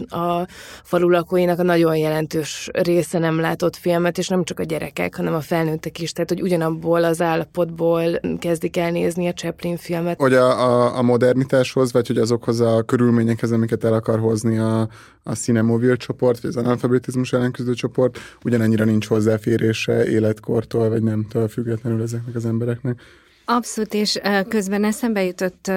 a 0.08 0.48
falu 0.84 1.10
lakóinak 1.10 1.60
a 1.60 1.64
nagyon 1.64 1.98
jelentős 1.98 2.70
része 2.74 3.20
nem 3.20 3.40
látott 3.40 3.76
filmet, 3.76 4.18
és 4.18 4.28
nem 4.28 4.44
csak 4.44 4.60
a 4.60 4.64
gyerekek, 4.64 5.16
hanem 5.16 5.34
a 5.34 5.42
felnőttek 5.42 6.00
is, 6.00 6.12
tehát 6.12 6.30
hogy 6.30 6.42
ugyanabból 6.42 7.04
az 7.04 7.22
állapotból 7.22 8.20
kezdik 8.40 8.78
el 8.78 8.92
nézni 8.92 9.28
a 9.28 9.34
Chaplin 9.34 9.78
filmet. 9.78 10.20
Hogy 10.20 10.34
a, 10.34 10.70
a, 10.70 10.98
a 10.98 11.02
modernitáshoz, 11.02 11.92
vagy 11.92 12.08
hogy 12.08 12.18
azokhoz 12.18 12.60
a 12.60 12.84
körülményekhez, 12.84 13.52
amiket 13.52 13.84
el 13.84 13.94
akar 13.94 14.20
hozni 14.20 14.58
a, 14.58 14.90
a 15.24 15.34
Cinemoville 15.34 15.96
csoport, 15.96 16.42
vagy 16.42 16.50
az 16.50 16.64
analfabetizmus 16.64 17.34
ellen 17.34 17.52
küzdő 17.52 17.74
csoport, 17.74 18.18
ugyanennyire 18.44 18.84
nincs 18.84 19.08
hozzáférése 19.08 20.08
életkortól, 20.08 20.90
vagy 20.90 21.04
nemtől 21.04 21.48
függetlenül 21.48 22.02
ezeknek 22.02 22.36
az 22.36 22.46
embereknek. 22.46 23.02
Abszolút, 23.46 23.94
és 23.94 24.20
közben 24.48 24.84
eszembe 24.84 25.24
jutott 25.24 25.72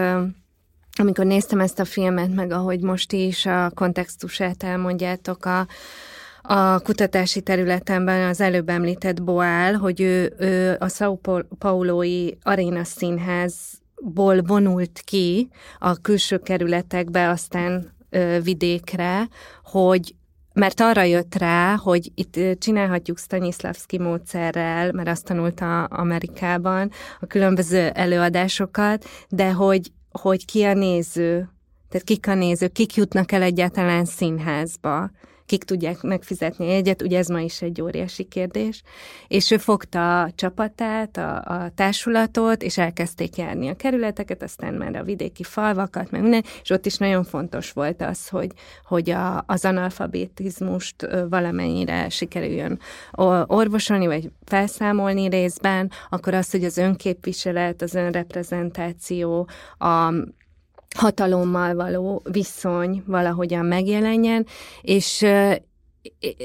amikor 1.01 1.27
néztem 1.27 1.61
ezt 1.61 1.79
a 1.79 1.85
filmet, 1.85 2.35
meg 2.35 2.51
ahogy 2.51 2.81
most 2.81 3.13
is 3.13 3.47
a 3.47 3.71
kontextusát 3.75 4.63
elmondjátok 4.63 5.45
a, 5.45 5.67
a 6.43 6.81
kutatási 6.81 7.41
területemben 7.41 8.29
az 8.29 8.41
előbb 8.41 8.69
említett 8.69 9.23
Boál, 9.23 9.75
hogy 9.75 10.01
ő, 10.01 10.35
ő 10.39 10.77
a 10.79 10.87
São 10.87 11.45
Paulo-i 11.59 12.39
Arena 12.43 12.85
Színházból 12.85 14.43
vonult 14.43 15.01
ki 15.05 15.49
a 15.79 16.01
külső 16.01 16.39
kerületekbe, 16.39 17.29
aztán 17.29 17.93
ö, 18.11 18.39
vidékre, 18.43 19.29
hogy 19.65 20.15
mert 20.59 20.81
arra 20.81 21.03
jött 21.03 21.35
rá, 21.35 21.77
hogy 21.77 22.13
itt 22.15 22.59
csinálhatjuk 22.59 23.19
Stanislavski 23.19 23.99
módszerrel, 23.99 24.93
mert 24.93 25.09
azt 25.09 25.25
tanulta 25.25 25.85
Amerikában 25.85 26.91
a 27.21 27.27
különböző 27.27 27.89
előadásokat, 27.89 29.05
de 29.29 29.53
hogy, 29.53 29.93
hogy 30.11 30.45
ki 30.45 30.63
a 30.63 30.75
néző, 30.75 31.49
tehát 31.89 32.07
kik 32.07 32.29
a 32.29 32.35
nézők, 32.35 32.73
kik 32.73 32.95
jutnak 32.95 33.33
el 33.33 33.43
egyáltalán 33.43 34.05
színházba 34.05 35.11
kik 35.49 35.65
tudják 35.65 36.03
megfizetni 36.03 36.69
egyet, 36.69 37.03
ugye 37.03 37.19
ez 37.19 37.27
ma 37.27 37.41
is 37.41 37.63
egy 37.63 37.83
óriási 37.83 38.25
kérdés, 38.25 38.83
és 39.29 39.51
ő 39.51 39.57
fogta 39.57 40.23
a 40.23 40.31
csapatát, 40.35 41.17
a, 41.17 41.37
a 41.37 41.71
társulatot, 41.75 42.63
és 42.63 42.79
elkezdték 42.79 43.37
járni 43.37 43.69
a 43.69 43.77
kerületeket, 43.77 44.43
aztán 44.43 44.75
már 44.75 44.97
a 44.97 45.03
vidéki 45.03 45.43
falvakat, 45.43 46.11
meg 46.11 46.21
minden, 46.21 46.45
és 46.63 46.71
ott 46.71 46.87
is 46.87 46.97
nagyon 46.97 47.25
fontos 47.25 47.73
volt 47.73 48.03
az, 48.03 48.29
hogy, 48.29 48.51
hogy 48.85 49.11
a, 49.11 49.45
az 49.47 49.65
analfabetizmust 49.65 51.09
valamennyire 51.31 52.09
sikerüljön 52.09 52.79
orvosolni, 53.47 54.07
vagy 54.07 54.31
felszámolni 54.45 55.29
részben, 55.29 55.91
akkor 56.09 56.35
az, 56.35 56.51
hogy 56.51 56.65
az 56.65 56.77
önképviselet, 56.77 57.83
az 57.83 57.95
önreprezentáció, 57.95 59.49
a 59.79 60.13
hatalommal 60.97 61.75
való 61.75 62.23
viszony 62.31 63.03
valahogyan 63.07 63.65
megjelenjen, 63.65 64.47
és 64.83 65.25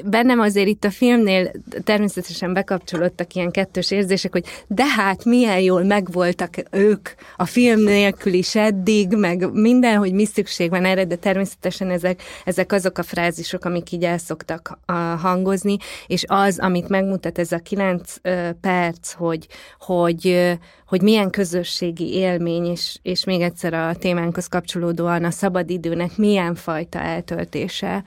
bennem 0.06 0.40
azért 0.40 0.68
itt 0.68 0.84
a 0.84 0.92
filmnél 0.92 1.52
természetesen 1.84 2.54
bekapcsolódtak 2.54 3.34
ilyen 3.36 3.52
kettős 3.52 3.92
érzések, 3.92 4.32
hogy 4.32 4.46
de 4.68 4.86
hát 4.86 5.26
milyen 5.26 5.60
jól 5.60 5.84
megvoltak 5.84 6.54
ők 6.72 7.10
a 7.36 7.46
film 7.46 7.84
nélkül 7.84 8.34
is 8.34 8.56
eddig, 8.56 9.16
meg 9.16 9.52
minden, 9.52 9.98
hogy 9.98 10.14
mi 10.14 10.26
szükség 10.26 10.70
van 10.70 10.86
erre, 10.86 11.06
de 11.06 11.16
természetesen 11.16 11.90
ezek, 11.90 12.22
ezek 12.46 12.72
azok 12.72 12.98
a 12.98 13.04
frázisok, 13.04 13.66
amik 13.66 13.92
így 13.92 14.04
el 14.04 14.18
szoktak 14.18 14.80
hangozni, 15.22 15.78
és 16.08 16.24
az, 16.28 16.60
amit 16.60 16.90
megmutat 16.90 17.38
ez 17.40 17.52
a 17.52 17.58
kilenc 17.58 18.16
perc, 18.62 19.12
hogy, 19.12 19.48
hogy, 19.80 20.52
hogy 20.88 21.02
milyen 21.02 21.30
közösségi 21.30 22.14
élmény, 22.14 22.66
és, 22.66 22.98
és 23.02 23.24
még 23.24 23.42
egyszer 23.42 23.74
a 23.74 23.96
témánkhoz 23.96 24.48
kapcsolódóan 24.48 25.24
a 25.24 25.32
szabadidőnek 25.32 26.18
milyen 26.18 26.56
fajta 26.56 27.00
eltöltése 27.00 28.04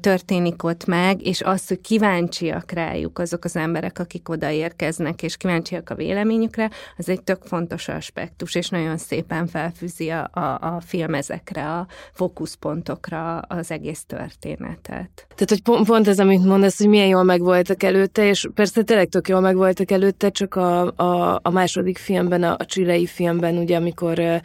történik 0.00 0.62
ott 0.62 0.83
meg, 0.86 1.26
és 1.26 1.40
az, 1.42 1.68
hogy 1.68 1.80
kíváncsiak 1.80 2.70
rájuk 2.70 3.18
azok 3.18 3.44
az 3.44 3.56
emberek, 3.56 3.98
akik 3.98 4.28
odaérkeznek, 4.28 5.22
és 5.22 5.36
kíváncsiak 5.36 5.90
a 5.90 5.94
véleményükre, 5.94 6.70
az 6.96 7.08
egy 7.08 7.22
tök 7.22 7.42
fontos 7.42 7.88
aspektus, 7.88 8.54
és 8.54 8.68
nagyon 8.68 8.96
szépen 8.96 9.46
felfűzi 9.46 10.10
a, 10.10 10.30
a, 10.32 10.40
a 10.40 10.80
film 10.86 11.14
ezekre 11.14 11.70
a 11.70 11.86
fókuszpontokra 12.12 13.38
az 13.38 13.70
egész 13.70 14.04
történetet. 14.06 15.26
Tehát, 15.34 15.48
hogy 15.48 15.62
pont, 15.62 15.86
pont 15.86 16.08
ez, 16.08 16.18
amit 16.18 16.44
mondasz, 16.44 16.78
hogy 16.78 16.88
milyen 16.88 17.08
jól 17.08 17.22
megvoltak 17.22 17.82
előtte, 17.82 18.28
és 18.28 18.48
persze 18.54 18.82
tényleg 18.82 19.08
tök 19.08 19.28
jól 19.28 19.40
megvoltak 19.40 19.90
előtte, 19.90 20.30
csak 20.30 20.54
a, 20.54 20.92
a, 20.96 21.40
a 21.42 21.50
második 21.50 21.98
filmben, 21.98 22.42
a, 22.42 22.56
a 22.58 22.64
csilei 22.64 23.06
filmben, 23.06 23.56
ugye, 23.56 23.76
amikor 23.76 24.42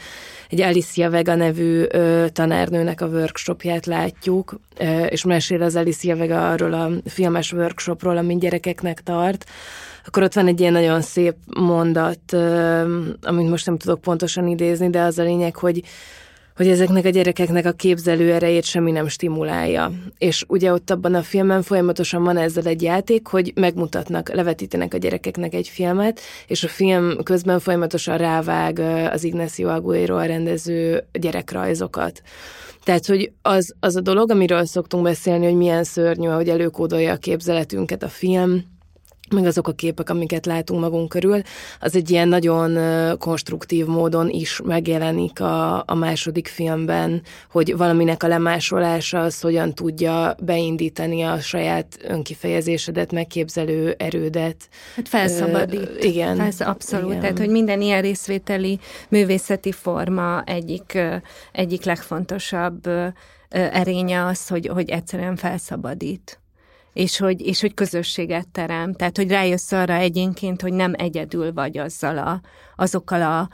egy 0.49 0.61
Alicia 0.61 1.09
Vega 1.09 1.35
nevű 1.35 1.83
ö, 1.89 2.25
tanárnőnek 2.33 3.01
a 3.01 3.07
workshopját 3.07 3.85
látjuk, 3.85 4.59
ö, 4.77 5.03
és 5.03 5.23
mesél 5.23 5.61
az 5.61 5.75
Alicia 5.75 6.15
Vega 6.15 6.49
arról 6.49 6.73
a 6.73 6.89
filmes 7.05 7.53
workshopról, 7.53 8.17
amit 8.17 8.39
gyerekeknek 8.39 9.01
tart, 9.03 9.45
akkor 10.05 10.23
ott 10.23 10.33
van 10.33 10.47
egy 10.47 10.59
ilyen 10.59 10.73
nagyon 10.73 11.01
szép 11.01 11.35
mondat, 11.59 12.33
ö, 12.33 12.81
amit 13.21 13.49
most 13.49 13.65
nem 13.65 13.77
tudok 13.77 14.01
pontosan 14.01 14.47
idézni, 14.47 14.89
de 14.89 15.01
az 15.01 15.19
a 15.19 15.23
lényeg, 15.23 15.55
hogy 15.55 15.83
hogy 16.59 16.67
ezeknek 16.67 17.05
a 17.05 17.09
gyerekeknek 17.09 17.65
a 17.65 17.71
képzelő 17.71 18.33
erejét 18.33 18.63
semmi 18.63 18.91
nem 18.91 19.07
stimulálja. 19.07 19.91
És 20.17 20.45
ugye 20.47 20.73
ott 20.73 20.89
abban 20.89 21.13
a 21.13 21.21
filmben 21.21 21.61
folyamatosan 21.61 22.23
van 22.23 22.37
ezzel 22.37 22.65
egy 22.65 22.81
játék, 22.81 23.27
hogy 23.27 23.51
megmutatnak, 23.55 24.33
levetítenek 24.33 24.93
a 24.93 24.97
gyerekeknek 24.97 25.53
egy 25.53 25.67
filmet, 25.67 26.19
és 26.47 26.63
a 26.63 26.67
film 26.67 27.23
közben 27.23 27.59
folyamatosan 27.59 28.17
rávág 28.17 28.79
az 29.11 29.23
Ignacio 29.23 29.69
Aguero 29.69 30.15
a 30.15 30.25
rendező 30.25 31.03
gyerekrajzokat. 31.11 32.21
Tehát, 32.83 33.05
hogy 33.05 33.31
az, 33.41 33.75
az 33.79 33.95
a 33.95 34.01
dolog, 34.01 34.31
amiről 34.31 34.65
szoktunk 34.65 35.03
beszélni, 35.03 35.45
hogy 35.45 35.57
milyen 35.57 35.83
szörnyű, 35.83 36.27
hogy 36.27 36.49
előkódolja 36.49 37.13
a 37.13 37.17
képzeletünket 37.17 38.03
a 38.03 38.09
film, 38.09 38.63
meg 39.33 39.45
azok 39.45 39.67
a 39.67 39.71
képek, 39.71 40.09
amiket 40.09 40.45
látunk 40.45 40.81
magunk 40.81 41.09
körül, 41.09 41.41
az 41.79 41.95
egy 41.95 42.09
ilyen 42.09 42.27
nagyon 42.27 42.77
konstruktív 43.17 43.85
módon 43.85 44.29
is 44.29 44.61
megjelenik 44.63 45.41
a, 45.41 45.83
a 45.85 45.95
második 45.95 46.47
filmben, 46.47 47.21
hogy 47.51 47.77
valaminek 47.77 48.23
a 48.23 48.27
lemásolása 48.27 49.21
az 49.21 49.41
hogyan 49.41 49.73
tudja 49.73 50.35
beindítani 50.43 51.21
a 51.21 51.39
saját 51.39 51.97
önkifejezésedet, 52.07 53.11
megképzelő 53.11 53.95
erődet. 53.97 54.69
Hát 54.95 55.07
felszabadít. 55.07 55.89
Ö, 55.97 56.05
igen. 56.05 56.35
Felsz, 56.35 56.59
abszolút. 56.59 57.09
Igen. 57.09 57.19
Tehát, 57.19 57.37
hogy 57.37 57.49
minden 57.49 57.81
ilyen 57.81 58.01
részvételi 58.01 58.79
művészeti 59.09 59.71
forma 59.71 60.43
egyik, 60.43 60.97
egyik 61.51 61.83
legfontosabb 61.83 62.87
erénye 63.49 64.25
az, 64.25 64.47
hogy, 64.47 64.67
hogy 64.67 64.89
egyszerűen 64.89 65.35
felszabadít 65.35 66.39
és 66.93 67.17
hogy, 67.17 67.41
és 67.41 67.61
hogy 67.61 67.73
közösséget 67.73 68.47
terem. 68.47 68.93
Tehát, 68.93 69.17
hogy 69.17 69.29
rájössz 69.29 69.71
arra 69.71 69.93
egyénként, 69.93 70.61
hogy 70.61 70.73
nem 70.73 70.93
egyedül 70.97 71.53
vagy 71.53 71.77
azzal 71.77 72.17
a, 72.17 72.41
azokkal 72.79 73.21
a, 73.21 73.49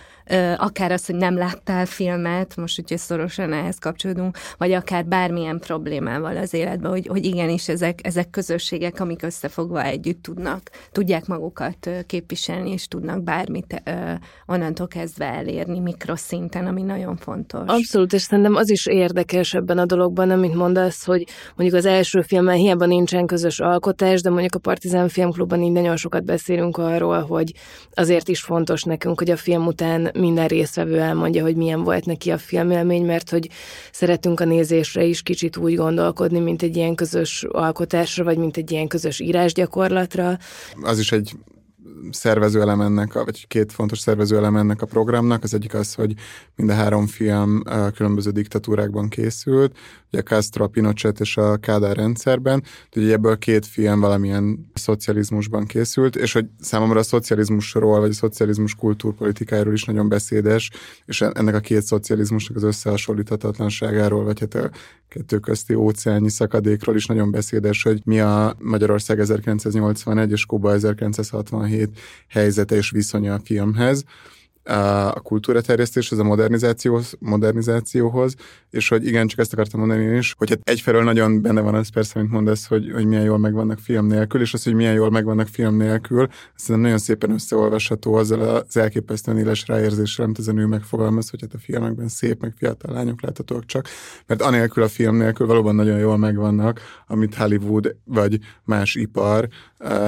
akár 0.57 0.91
az, 0.91 1.05
hogy 1.05 1.15
nem 1.15 1.37
láttál 1.37 1.85
filmet, 1.85 2.55
most 2.55 2.79
ugye 2.79 2.97
szorosan 2.97 3.53
ehhez 3.53 3.77
kapcsolódunk, 3.77 4.37
vagy 4.57 4.71
akár 4.71 5.05
bármilyen 5.05 5.59
problémával 5.59 6.37
az 6.37 6.53
életben, 6.53 6.91
hogy, 6.91 7.07
hogy 7.07 7.25
igenis 7.25 7.67
ezek, 7.67 7.99
ezek 8.03 8.29
közösségek, 8.29 8.99
amik 8.99 9.23
összefogva 9.23 9.83
együtt 9.83 10.23
tudnak, 10.23 10.69
tudják 10.91 11.25
magukat 11.25 11.89
képviselni, 12.05 12.71
és 12.71 12.87
tudnak 12.87 13.23
bármit 13.23 13.83
onnantól 14.45 14.87
kezdve 14.87 15.25
elérni 15.25 15.79
mikroszinten, 15.79 16.65
ami 16.65 16.81
nagyon 16.81 17.17
fontos. 17.17 17.63
Abszolút, 17.65 18.13
és 18.13 18.21
szerintem 18.21 18.55
az 18.55 18.69
is 18.69 18.85
érdekes 18.85 19.53
ebben 19.53 19.77
a 19.77 19.85
dologban, 19.85 20.29
amit 20.29 20.55
mondasz, 20.55 21.05
hogy 21.05 21.27
mondjuk 21.55 21.79
az 21.79 21.85
első 21.85 22.21
filmben 22.21 22.55
hiába 22.55 22.85
nincsen 22.85 23.25
közös 23.25 23.59
alkotás, 23.59 24.21
de 24.21 24.29
mondjuk 24.29 24.55
a 24.55 24.59
Partizán 24.59 25.09
Filmklubban 25.09 25.61
így 25.61 25.71
nagyon 25.71 25.95
sokat 25.95 26.23
beszélünk 26.23 26.77
arról, 26.77 27.21
hogy 27.21 27.53
azért 27.93 28.27
is 28.27 28.41
fontos 28.41 28.83
nekünk 28.83 29.14
várunk, 29.15 29.19
hogy 29.19 29.29
a 29.29 29.37
film 29.37 29.67
után 29.67 30.11
minden 30.13 30.47
résztvevő 30.47 30.99
elmondja, 30.99 31.43
hogy 31.43 31.55
milyen 31.55 31.83
volt 31.83 32.05
neki 32.05 32.31
a 32.31 32.37
filmélmény, 32.37 33.05
mert 33.05 33.29
hogy 33.29 33.49
szeretünk 33.91 34.39
a 34.39 34.45
nézésre 34.45 35.03
is 35.03 35.21
kicsit 35.21 35.57
úgy 35.57 35.75
gondolkodni, 35.75 36.39
mint 36.39 36.61
egy 36.61 36.75
ilyen 36.75 36.95
közös 36.95 37.45
alkotásra, 37.51 38.23
vagy 38.23 38.37
mint 38.37 38.57
egy 38.57 38.71
ilyen 38.71 38.87
közös 38.87 39.19
írásgyakorlatra. 39.19 40.37
Az 40.81 40.99
is 40.99 41.11
egy 41.11 41.31
szervező 42.11 42.61
ennek, 42.61 43.13
vagy 43.13 43.47
két 43.47 43.71
fontos 43.71 43.99
szervező 43.99 44.45
ennek 44.45 44.81
a 44.81 44.85
programnak. 44.85 45.43
Az 45.43 45.53
egyik 45.53 45.73
az, 45.73 45.93
hogy 45.93 46.13
mind 46.55 46.69
a 46.69 46.73
három 46.73 47.07
film 47.07 47.63
különböző 47.95 48.31
diktatúrákban 48.31 49.09
készült, 49.09 49.77
ugye 50.11 50.21
Castro, 50.21 50.67
Pinochet 50.67 51.19
és 51.19 51.37
a 51.37 51.57
Kádár 51.57 51.95
rendszerben, 51.95 52.63
ugye 52.95 53.13
ebből 53.13 53.37
két 53.37 53.65
film 53.65 53.99
valamilyen 53.99 54.71
szocializmusban 54.73 55.65
készült, 55.65 56.15
és 56.15 56.33
hogy 56.33 56.45
számomra 56.59 56.99
a 56.99 57.03
szocializmusról, 57.03 57.99
vagy 57.99 58.09
a 58.09 58.13
szocializmus 58.13 58.75
kultúrpolitikájáról 58.75 59.73
is 59.73 59.83
nagyon 59.83 60.09
beszédes, 60.09 60.71
és 61.05 61.21
ennek 61.21 61.55
a 61.55 61.59
két 61.59 61.81
szocializmusnak 61.81 62.57
az 62.57 62.63
összehasonlíthatatlanságáról, 62.63 64.23
vagy 64.23 64.39
hát 64.39 64.55
a 64.55 64.69
kettő 65.07 65.39
közti 65.39 65.73
óceáni 65.73 66.29
szakadékról 66.29 66.95
is 66.95 67.05
nagyon 67.05 67.31
beszédes, 67.31 67.83
hogy 67.83 68.01
mi 68.03 68.19
a 68.19 68.55
Magyarország 68.59 69.19
1981 69.19 70.31
és 70.31 70.45
Kuba 70.45 70.73
1967 70.73 71.84
helyzete 72.27 72.75
és 72.75 72.89
viszonya 72.89 73.33
a 73.33 73.39
filmhez 73.43 74.03
a 74.65 75.19
kultúraterjesztéshez, 75.19 76.19
a 76.19 76.23
modernizációhoz, 76.23 77.15
modernizációhoz, 77.19 78.35
és 78.69 78.89
hogy 78.89 79.05
igen, 79.05 79.27
csak 79.27 79.39
ezt 79.39 79.53
akartam 79.53 79.79
mondani 79.79 80.03
én 80.03 80.17
is, 80.17 80.33
hogy 80.37 80.49
hát 80.49 80.59
egyfelől 80.63 81.03
nagyon 81.03 81.41
benne 81.41 81.61
van 81.61 81.75
az 81.75 81.89
persze, 81.89 82.19
mint 82.19 82.31
mondasz, 82.31 82.67
hogy, 82.67 82.91
hogy 82.93 83.05
milyen 83.05 83.23
jól 83.23 83.37
megvannak 83.37 83.79
film 83.79 84.05
nélkül, 84.05 84.41
és 84.41 84.53
az, 84.53 84.63
hogy 84.63 84.73
milyen 84.73 84.93
jól 84.93 85.09
megvannak 85.09 85.47
film 85.47 85.75
nélkül, 85.75 86.27
szerintem 86.55 86.83
nagyon 86.83 86.97
szépen 86.97 87.31
összeolvasható 87.31 88.13
azzal 88.13 88.39
az 88.39 88.77
elképesztően 88.77 89.37
éles 89.37 89.67
ráérzéssel, 89.67 90.25
amit 90.25 90.39
ez 90.39 90.47
a 90.47 90.51
nő 90.51 90.65
megfogalmaz, 90.65 91.29
hogy 91.29 91.41
hát 91.41 91.53
a 91.53 91.57
filmekben 91.57 92.07
szép, 92.07 92.41
meg 92.41 92.53
fiatal 92.57 92.93
lányok 92.93 93.21
láthatók 93.21 93.65
csak, 93.65 93.87
mert 94.27 94.41
anélkül 94.41 94.83
a 94.83 94.87
film 94.87 95.15
nélkül 95.15 95.47
valóban 95.47 95.75
nagyon 95.75 95.99
jól 95.99 96.17
megvannak, 96.17 96.79
amit 97.07 97.35
Hollywood 97.35 97.95
vagy 98.03 98.39
más 98.63 98.95
ipar 98.95 99.47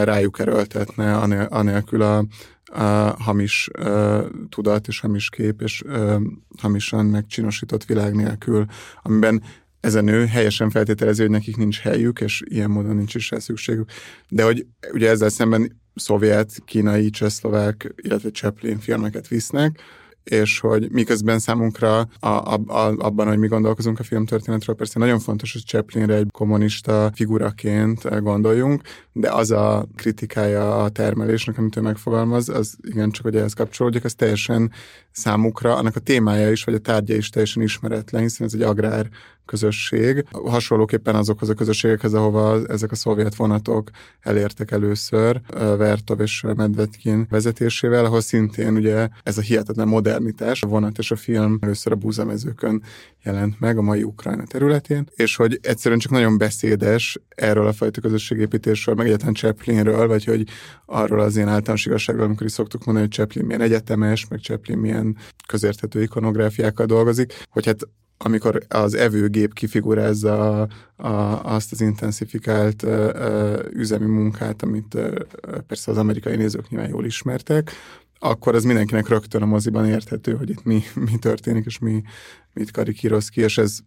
rájuk 0.03 0.39
erőltetne, 0.39 1.15
anélkül 1.49 2.01
a, 2.01 2.25
a 2.67 3.15
hamis 3.19 3.69
uh, 3.79 4.25
tudat 4.49 4.87
és 4.87 4.99
hamis 4.99 5.29
kép 5.29 5.61
és 5.61 5.81
uh, 5.81 6.21
hamisan 6.59 7.05
megcsinosított 7.05 7.85
világ 7.85 8.15
nélkül, 8.15 8.65
amiben 9.01 9.43
ez 9.79 9.95
a 9.95 10.01
nő 10.01 10.25
helyesen 10.25 10.69
feltételezi, 10.69 11.21
hogy 11.21 11.31
nekik 11.31 11.57
nincs 11.57 11.79
helyük, 11.79 12.21
és 12.21 12.41
ilyen 12.45 12.69
módon 12.69 12.95
nincs 12.95 13.15
is 13.15 13.29
rá 13.29 13.39
szükségük. 13.39 13.89
De 14.29 14.43
hogy 14.43 14.65
ugye 14.93 15.09
ezzel 15.09 15.29
szemben 15.29 15.81
szovjet, 15.95 16.57
kínai, 16.65 17.09
csehszlovák, 17.09 17.93
illetve 17.95 18.29
Chaplin 18.29 18.79
filmeket 18.79 19.27
visznek, 19.27 19.79
és 20.29 20.59
hogy 20.59 20.91
miközben 20.91 21.39
számunkra 21.39 21.99
a, 21.99 22.27
a, 22.27 22.59
a, 22.67 22.95
abban, 22.97 23.27
hogy 23.27 23.37
mi 23.37 23.47
gondolkozunk 23.47 23.99
a 23.99 24.03
filmtörténetről, 24.03 24.75
persze 24.75 24.99
nagyon 24.99 25.19
fontos, 25.19 25.53
hogy 25.53 25.65
Chaplinre 25.65 26.13
egy 26.13 26.27
kommunista 26.31 27.11
figuraként 27.13 28.21
gondoljunk, 28.21 28.81
de 29.11 29.31
az 29.31 29.51
a 29.51 29.87
kritikája 29.95 30.83
a 30.83 30.89
termelésnek, 30.89 31.57
amit 31.57 31.75
ő 31.75 31.81
megfogalmaz, 31.81 32.49
az 32.49 32.77
igen, 32.81 33.11
csak 33.11 33.23
hogy 33.23 33.35
ehhez 33.35 33.53
kapcsolódik, 33.53 34.03
az 34.03 34.13
teljesen 34.13 34.71
számukra, 35.11 35.75
annak 35.75 35.95
a 35.95 35.99
témája 35.99 36.51
is, 36.51 36.63
vagy 36.63 36.73
a 36.73 36.79
tárgya 36.79 37.15
is 37.15 37.29
teljesen 37.29 37.63
ismeretlen, 37.63 38.21
hiszen 38.21 38.47
ez 38.47 38.53
egy 38.53 38.61
agrár 38.61 39.09
közösség. 39.47 40.25
Hasonlóképpen 40.31 41.15
azokhoz 41.15 41.49
a 41.49 41.53
közösségekhez, 41.53 42.13
ahova 42.13 42.65
ezek 42.67 42.91
a 42.91 42.95
szovjet 42.95 43.35
vonatok 43.35 43.89
elértek 44.19 44.71
először, 44.71 45.41
Vertov 45.77 46.21
és 46.21 46.43
Medvedkin 46.55 47.27
vezetésével, 47.29 48.05
ahol 48.05 48.21
szintén 48.21 48.75
ugye 48.75 49.09
ez 49.23 49.37
a 49.37 49.41
hihetetlen 49.41 49.87
modernitás, 49.87 50.63
a 50.63 50.67
vonat 50.67 50.97
és 50.97 51.11
a 51.11 51.15
film 51.15 51.57
először 51.61 51.91
a 51.91 51.95
búzamezőkön 51.95 52.83
jelent 53.23 53.59
meg 53.59 53.77
a 53.77 53.81
mai 53.81 54.03
Ukrajna 54.03 54.43
területén, 54.45 55.09
és 55.15 55.35
hogy 55.35 55.59
egyszerűen 55.61 55.99
csak 55.99 56.11
nagyon 56.11 56.37
beszédes 56.37 57.19
erről 57.29 57.67
a 57.67 57.73
fajta 57.73 58.01
közösségépítésről, 58.01 58.95
meg 58.95 59.05
egyáltalán 59.05 59.33
Chaplinről, 59.33 60.07
vagy 60.07 60.23
hogy 60.23 60.47
arról 60.85 61.19
az 61.19 61.35
ilyen 61.35 61.47
általános 61.47 61.85
igazságról, 61.85 62.25
amikor 62.25 62.45
is 62.45 62.51
szoktuk 62.51 62.85
mondani, 62.85 63.07
hogy 63.07 63.15
Chaplin 63.15 63.45
milyen 63.45 63.61
egyetemes, 63.61 64.27
meg 64.27 64.39
Chaplin 64.39 64.77
milyen 64.77 65.17
közérthető 65.47 66.01
ikonográfiákkal 66.01 66.85
dolgozik, 66.85 67.33
hogy 67.49 67.65
hát 67.65 67.87
amikor 68.17 68.63
az 68.67 68.93
evőgép 68.93 69.53
kifigurázza 69.53 70.61
a, 70.61 70.67
a, 70.95 71.43
azt 71.43 71.71
az 71.71 71.81
intenzifikált 71.81 72.83
ö, 72.83 73.59
üzemi 73.73 74.05
munkát, 74.05 74.61
amit 74.61 74.93
ö, 74.93 75.23
persze 75.67 75.91
az 75.91 75.97
amerikai 75.97 76.35
nézők 76.35 76.69
nyilván 76.69 76.89
jól 76.89 77.05
ismertek, 77.05 77.71
akkor 78.19 78.55
az 78.55 78.63
mindenkinek 78.63 79.07
rögtön 79.07 79.41
a 79.41 79.45
moziban 79.45 79.85
érthető, 79.85 80.35
hogy 80.35 80.49
itt 80.49 80.63
mi, 80.63 80.83
mi 81.11 81.17
történik, 81.19 81.65
és 81.65 81.79
mi, 81.79 82.03
mit 82.53 82.71
karikíroz 82.71 83.29
ki, 83.29 83.41
és 83.41 83.57
ez 83.57 83.77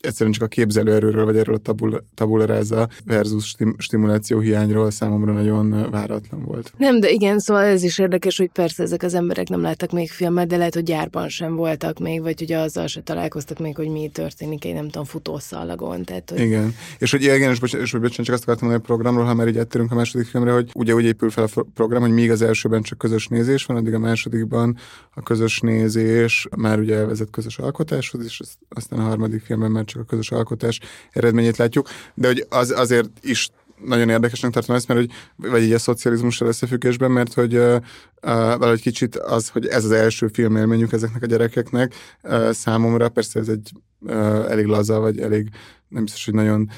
egyszerűen 0.00 0.34
csak 0.34 0.44
a 0.44 0.46
képzelőerőről, 0.46 1.24
vagy 1.24 1.36
erről 1.36 1.54
a 1.54 1.58
tabul, 1.58 2.04
tabularáza 2.14 2.88
versus 3.04 3.46
stim, 3.46 3.74
stimuláció 3.78 4.38
hiányról 4.38 4.90
számomra 4.90 5.32
nagyon 5.32 5.90
váratlan 5.90 6.42
volt. 6.44 6.72
Nem, 6.76 7.00
de 7.00 7.10
igen, 7.10 7.38
szóval 7.38 7.62
ez 7.62 7.82
is 7.82 7.98
érdekes, 7.98 8.38
hogy 8.38 8.50
persze 8.52 8.82
ezek 8.82 9.02
az 9.02 9.14
emberek 9.14 9.48
nem 9.48 9.60
láttak 9.60 9.90
még 9.90 10.10
filmet, 10.10 10.46
de 10.46 10.56
lehet, 10.56 10.74
hogy 10.74 10.82
gyárban 10.82 11.28
sem 11.28 11.54
voltak 11.56 11.98
még, 11.98 12.22
vagy 12.22 12.38
hogy 12.38 12.52
azzal 12.52 12.86
se 12.86 13.00
találkoztak 13.00 13.58
még, 13.58 13.76
hogy 13.76 13.88
mi 13.88 14.10
történik 14.12 14.64
egy 14.64 14.74
nem 14.74 14.84
tudom, 14.84 15.04
futószallagon. 15.04 16.04
Tehát, 16.04 16.30
hogy... 16.30 16.40
Igen. 16.40 16.74
És 16.98 17.10
hogy 17.10 17.22
igen, 17.22 17.50
és, 17.50 17.60
bocsánat, 17.60 17.86
és 17.86 17.92
hogy 17.92 18.00
bocsánat, 18.00 18.24
csak 18.24 18.34
azt 18.34 18.42
akartam 18.42 18.68
mondani 18.68 18.84
a 18.84 18.94
programról, 18.94 19.24
ha 19.24 19.34
már 19.34 19.48
így 19.48 19.58
áttérünk 19.58 19.92
a 19.92 19.94
második 19.94 20.26
filmre, 20.26 20.52
hogy 20.52 20.70
ugye 20.74 20.94
úgy 20.94 21.04
épül 21.04 21.30
fel 21.30 21.48
a 21.54 21.64
program, 21.74 22.02
hogy 22.02 22.12
míg 22.12 22.30
az 22.30 22.42
elsőben 22.42 22.82
csak 22.82 22.98
közös 22.98 23.26
nézés 23.26 23.64
van, 23.64 23.76
addig 23.76 23.94
a 23.94 23.98
másodikban 23.98 24.76
a 25.14 25.22
közös 25.22 25.60
nézés 25.60 26.48
már 26.56 26.78
ugye 26.78 26.96
elvezet 26.96 27.30
közös 27.30 27.58
alkotáshoz, 27.58 28.24
és 28.24 28.40
aztán 28.68 28.98
a 28.98 29.02
harmadik 29.02 29.42
filmben 29.42 29.70
már 29.70 29.84
csak 29.84 29.95
a 29.98 30.04
közös 30.04 30.30
alkotás 30.30 30.80
eredményét 31.10 31.56
látjuk, 31.56 31.88
de 32.14 32.26
hogy 32.26 32.46
az 32.48 32.70
azért 32.70 33.08
is 33.20 33.50
nagyon 33.84 34.08
érdekesnek 34.08 34.52
tartom 34.52 34.76
ezt, 34.76 34.88
mert 34.88 35.00
hogy, 35.00 35.10
vagy 35.50 35.62
így 35.62 35.72
a 35.72 35.78
szocializmussal 35.78 36.48
összefüggésben, 36.48 37.10
mert 37.10 37.34
hogy 37.34 37.56
uh, 37.56 37.74
uh, 37.74 37.80
valahogy 38.32 38.80
kicsit 38.80 39.16
az, 39.16 39.48
hogy 39.48 39.66
ez 39.66 39.84
az 39.84 39.90
első 39.90 40.26
filmélményük 40.26 40.92
ezeknek 40.92 41.22
a 41.22 41.26
gyerekeknek, 41.26 41.94
uh, 42.22 42.50
számomra. 42.50 43.08
Persze 43.08 43.40
ez 43.40 43.48
egy 43.48 43.72
uh, 44.00 44.50
elég 44.50 44.66
laza, 44.66 44.98
vagy 44.98 45.20
elég 45.20 45.48
nem 45.88 46.02
biztos, 46.02 46.24
hogy 46.24 46.34
nagyon 46.34 46.70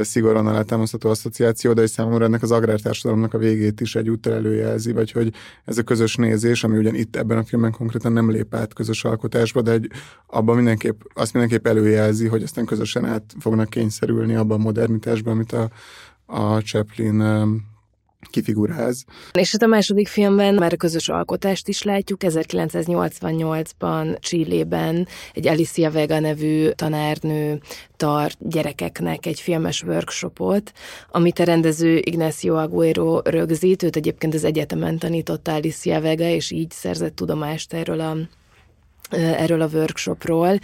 szigorúan 0.00 0.46
alátámasztható 0.46 1.10
asszociáció, 1.10 1.72
de 1.72 1.80
hogy 1.80 1.90
számomra 1.90 2.24
ennek 2.24 2.42
az 2.42 2.50
agrártársadalomnak 2.50 3.34
a 3.34 3.38
végét 3.38 3.80
is 3.80 3.94
egyúttal 3.94 4.32
előjelzi, 4.32 4.92
vagy 4.92 5.12
hogy 5.12 5.32
ez 5.64 5.78
a 5.78 5.82
közös 5.82 6.16
nézés, 6.16 6.64
ami 6.64 6.76
ugyan 6.76 6.94
itt 6.94 7.16
ebben 7.16 7.38
a 7.38 7.44
filmben 7.44 7.72
konkrétan 7.72 8.12
nem 8.12 8.30
lép 8.30 8.54
át 8.54 8.74
közös 8.74 9.04
alkotásba, 9.04 9.62
de 9.62 9.70
egy, 9.70 9.90
abban 10.26 10.56
mindenképp, 10.56 11.00
azt 11.14 11.32
mindenképp 11.32 11.66
előjelzi, 11.66 12.26
hogy 12.26 12.42
aztán 12.42 12.64
közösen 12.64 13.04
át 13.04 13.34
fognak 13.38 13.70
kényszerülni 13.70 14.34
abban 14.34 14.60
a 14.60 14.62
modernitásban, 14.62 15.32
amit 15.32 15.52
a, 15.52 15.70
a 16.26 16.60
Chaplin 16.60 17.20
kifiguráz. 18.30 19.04
És 19.32 19.52
hát 19.52 19.62
a 19.62 19.66
második 19.66 20.08
filmben 20.08 20.54
már 20.54 20.72
a 20.72 20.76
közös 20.76 21.08
alkotást 21.08 21.68
is 21.68 21.82
látjuk. 21.82 22.20
1988-ban 22.24 24.18
Csillében 24.20 25.06
egy 25.32 25.48
Alicia 25.48 25.90
Vega 25.90 26.20
nevű 26.20 26.68
tanárnő 26.68 27.60
tart 27.96 28.36
gyerekeknek 28.48 29.26
egy 29.26 29.40
filmes 29.40 29.82
workshopot, 29.82 30.72
amit 31.10 31.38
a 31.38 31.44
rendező 31.44 32.00
Ignacio 32.04 32.56
Aguero 32.56 33.18
rögzít. 33.18 33.82
Őt 33.82 33.96
egyébként 33.96 34.34
az 34.34 34.44
egyetemen 34.44 34.98
tanította 34.98 35.52
Alicia 35.52 36.00
Vega, 36.00 36.24
és 36.24 36.50
így 36.50 36.70
szerzett 36.70 37.16
tudomást 37.16 37.72
erről 37.72 38.00
a 38.00 38.16
erről 39.12 39.60
a 39.60 39.68
workshopról, 39.72 40.58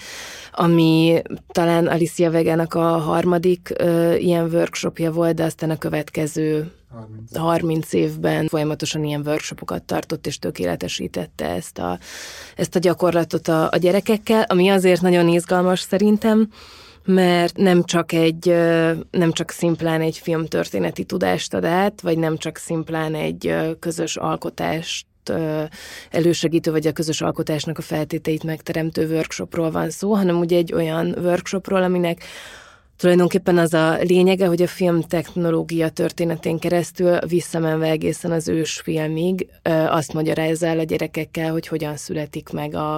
ami 0.52 1.22
talán 1.46 1.86
Alicia 1.86 2.30
Vegának 2.30 2.74
a 2.74 2.80
harmadik 2.80 3.72
uh, 3.80 4.22
ilyen 4.22 4.44
workshopja 4.44 5.12
volt, 5.12 5.34
de 5.34 5.44
aztán 5.44 5.70
a 5.70 5.78
következő 5.78 6.72
30. 6.90 7.36
30 7.36 7.92
évben 7.92 8.48
folyamatosan 8.48 9.04
ilyen 9.04 9.22
workshopokat 9.26 9.82
tartott, 9.82 10.26
és 10.26 10.38
tökéletesítette 10.38 11.46
ezt 11.46 11.78
a, 11.78 11.98
ezt 12.56 12.76
a 12.76 12.78
gyakorlatot 12.78 13.48
a, 13.48 13.68
a 13.70 13.76
gyerekekkel, 13.76 14.42
ami 14.42 14.68
azért 14.68 15.00
nagyon 15.00 15.28
izgalmas 15.28 15.80
szerintem, 15.80 16.48
mert 17.04 17.56
nem 17.56 17.84
csak 17.84 18.12
egy, 18.12 18.46
nem 19.10 19.32
csak 19.32 19.50
szimplán 19.50 20.00
egy 20.00 20.18
filmtörténeti 20.18 21.04
tudást 21.04 21.54
ad 21.54 21.64
át, 21.64 22.00
vagy 22.00 22.18
nem 22.18 22.36
csak 22.36 22.56
szimplán 22.56 23.14
egy 23.14 23.54
közös 23.78 24.16
alkotást 24.16 25.06
elősegítő, 26.10 26.70
vagy 26.70 26.86
a 26.86 26.92
közös 26.92 27.20
alkotásnak 27.20 27.78
a 27.78 27.82
feltételeit 27.82 28.44
megteremtő 28.44 29.08
workshopról 29.08 29.70
van 29.70 29.90
szó, 29.90 30.14
hanem 30.14 30.38
ugye 30.38 30.56
egy 30.56 30.72
olyan 30.72 31.16
workshopról, 31.18 31.82
aminek 31.82 32.24
Tulajdonképpen 32.98 33.58
az 33.58 33.74
a 33.74 33.96
lényege, 33.96 34.46
hogy 34.46 34.62
a 34.62 34.66
film 34.66 35.00
technológia 35.00 35.88
történetén 35.88 36.58
keresztül 36.58 37.18
visszamenve 37.18 37.86
egészen 37.86 38.30
az 38.30 38.48
ősfilmig 38.48 39.48
azt 39.88 40.12
magyarázza 40.12 40.66
el 40.66 40.78
a 40.78 40.82
gyerekekkel, 40.82 41.50
hogy 41.50 41.66
hogyan 41.66 41.96
születik 41.96 42.48
meg 42.50 42.74
a, 42.74 42.96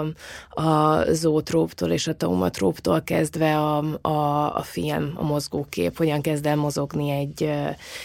a 0.50 1.04
zootróptól 1.12 1.90
és 1.90 2.06
a 2.06 2.14
taumatróptól 2.14 3.02
kezdve 3.02 3.58
a, 3.58 3.84
a, 4.00 4.56
a 4.56 4.62
film, 4.62 5.12
a 5.14 5.22
mozgókép, 5.22 5.96
hogyan 5.96 6.20
kezd 6.20 6.46
el 6.46 6.56
mozogni 6.56 7.10
egy, 7.10 7.50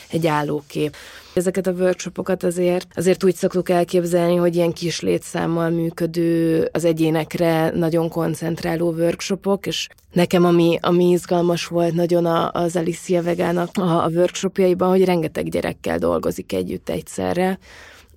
egy 0.10 0.27
állókép. 0.27 0.95
Ezeket 1.35 1.67
a 1.67 1.71
workshopokat 1.71 2.43
azért, 2.43 2.87
azért 2.95 3.23
úgy 3.23 3.35
szoktuk 3.35 3.69
elképzelni, 3.69 4.35
hogy 4.35 4.55
ilyen 4.55 4.73
kis 4.73 5.01
létszámmal 5.01 5.69
működő, 5.69 6.69
az 6.71 6.85
egyénekre 6.85 7.69
nagyon 7.69 8.09
koncentráló 8.09 8.91
workshopok, 8.91 9.65
és 9.65 9.87
nekem 10.11 10.45
ami, 10.45 10.77
ami 10.81 11.09
izgalmas 11.09 11.67
volt 11.67 11.93
nagyon 11.93 12.25
az 12.51 12.75
Alicia 12.75 13.23
Vegának 13.23 13.69
a, 13.73 14.03
a 14.03 14.09
workshopjaiban, 14.09 14.89
hogy 14.89 15.05
rengeteg 15.05 15.49
gyerekkel 15.49 15.97
dolgozik 15.97 16.53
együtt 16.53 16.89
egyszerre, 16.89 17.59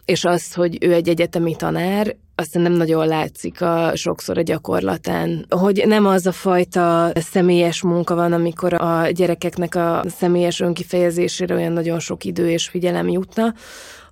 és 0.09 0.25
az, 0.25 0.55
hogy 0.55 0.79
ő 0.81 0.93
egy 0.93 1.09
egyetemi 1.09 1.57
tanár, 1.57 2.17
aztán 2.35 2.63
nem 2.63 2.73
nagyon 2.73 3.07
látszik 3.07 3.63
a, 3.63 3.93
sokszor 3.95 4.39
a 4.39 4.43
gyakorlatán, 4.43 5.47
hogy 5.49 5.83
nem 5.87 6.07
az 6.07 6.27
a 6.27 6.33
fajta 6.33 7.13
személyes 7.15 7.83
munka 7.83 8.15
van, 8.15 8.33
amikor 8.33 8.75
a 8.75 9.09
gyerekeknek 9.11 9.75
a 9.75 10.03
személyes 10.07 10.61
önkifejezésére 10.61 11.55
olyan 11.55 11.73
nagyon 11.73 11.99
sok 11.99 12.25
idő 12.25 12.51
és 12.51 12.69
figyelem 12.69 13.09
jutna, 13.09 13.55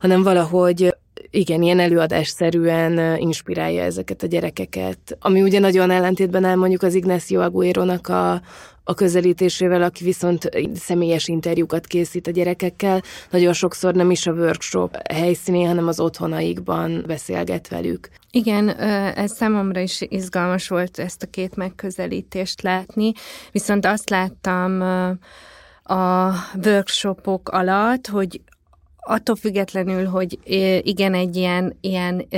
hanem 0.01 0.23
valahogy 0.23 0.95
igen, 1.31 1.63
ilyen 1.63 1.79
előadásszerűen 1.79 3.19
inspirálja 3.19 3.83
ezeket 3.83 4.23
a 4.23 4.27
gyerekeket. 4.27 5.17
Ami 5.21 5.43
ugye 5.43 5.59
nagyon 5.59 5.91
ellentétben 5.91 6.45
áll 6.45 6.55
mondjuk 6.57 6.83
az 6.83 6.95
Ignacio 6.95 7.41
Aguero-nak 7.41 8.09
a, 8.09 8.41
a 8.85 8.95
közelítésével, 8.95 9.83
aki 9.83 10.05
viszont 10.05 10.51
személyes 10.75 11.29
interjúkat 11.29 11.87
készít 11.87 12.27
a 12.27 12.31
gyerekekkel, 12.31 13.03
nagyon 13.31 13.53
sokszor 13.53 13.95
nem 13.95 14.11
is 14.11 14.27
a 14.27 14.33
workshop 14.33 14.97
helyszínén, 15.13 15.67
hanem 15.67 15.89
az 15.89 16.01
otthonaikban 16.01 17.05
beszélget 17.07 17.69
velük. 17.69 18.09
Igen, 18.31 18.69
ez 19.15 19.33
számomra 19.33 19.81
is 19.81 20.01
izgalmas 20.01 20.69
volt 20.69 20.99
ezt 20.99 21.23
a 21.23 21.27
két 21.27 21.57
megközelítést 21.57 22.63
látni, 22.63 23.13
viszont 23.53 23.87
azt 23.87 24.11
láttam 24.11 24.81
a 25.83 26.33
workshopok 26.65 27.49
alatt, 27.49 28.07
hogy 28.07 28.41
attól 29.09 29.37
függetlenül, 29.37 30.05
hogy 30.05 30.39
igen, 30.83 31.15
egy 31.15 31.37
ilyen, 31.37 31.77
ilyen 31.81 32.29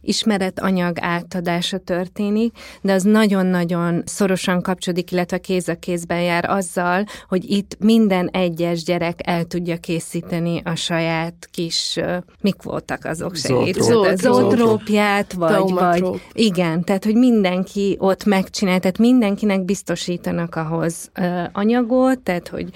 ismeretanyag 0.00 0.96
átadása 1.00 1.78
történik, 1.78 2.56
de 2.82 2.92
az 2.92 3.02
nagyon-nagyon 3.02 4.02
szorosan 4.06 4.62
kapcsolódik, 4.62 5.10
illetve 5.10 5.38
kéz 5.38 5.68
a 5.68 5.74
kézben 5.74 6.22
jár 6.22 6.50
azzal, 6.50 7.04
hogy 7.28 7.50
itt 7.50 7.76
minden 7.78 8.28
egyes 8.28 8.82
gyerek 8.82 9.18
el 9.22 9.44
tudja 9.44 9.76
készíteni 9.76 10.62
a 10.64 10.74
saját 10.74 11.48
kis, 11.50 11.98
mik 12.40 12.62
voltak 12.62 13.04
azok 13.04 13.36
segít? 13.36 13.82
Zótrópját, 14.14 15.32
vagy, 15.32 15.70
vagy 15.70 16.20
igen, 16.32 16.84
tehát, 16.84 17.04
hogy 17.04 17.14
mindenki 17.14 17.96
ott 17.98 18.24
megcsinál, 18.24 18.80
tehát 18.80 18.98
mindenkinek 18.98 19.64
biztosítanak 19.64 20.54
ahhoz 20.54 21.10
anyagot, 21.52 22.18
tehát, 22.18 22.48
hogy, 22.48 22.70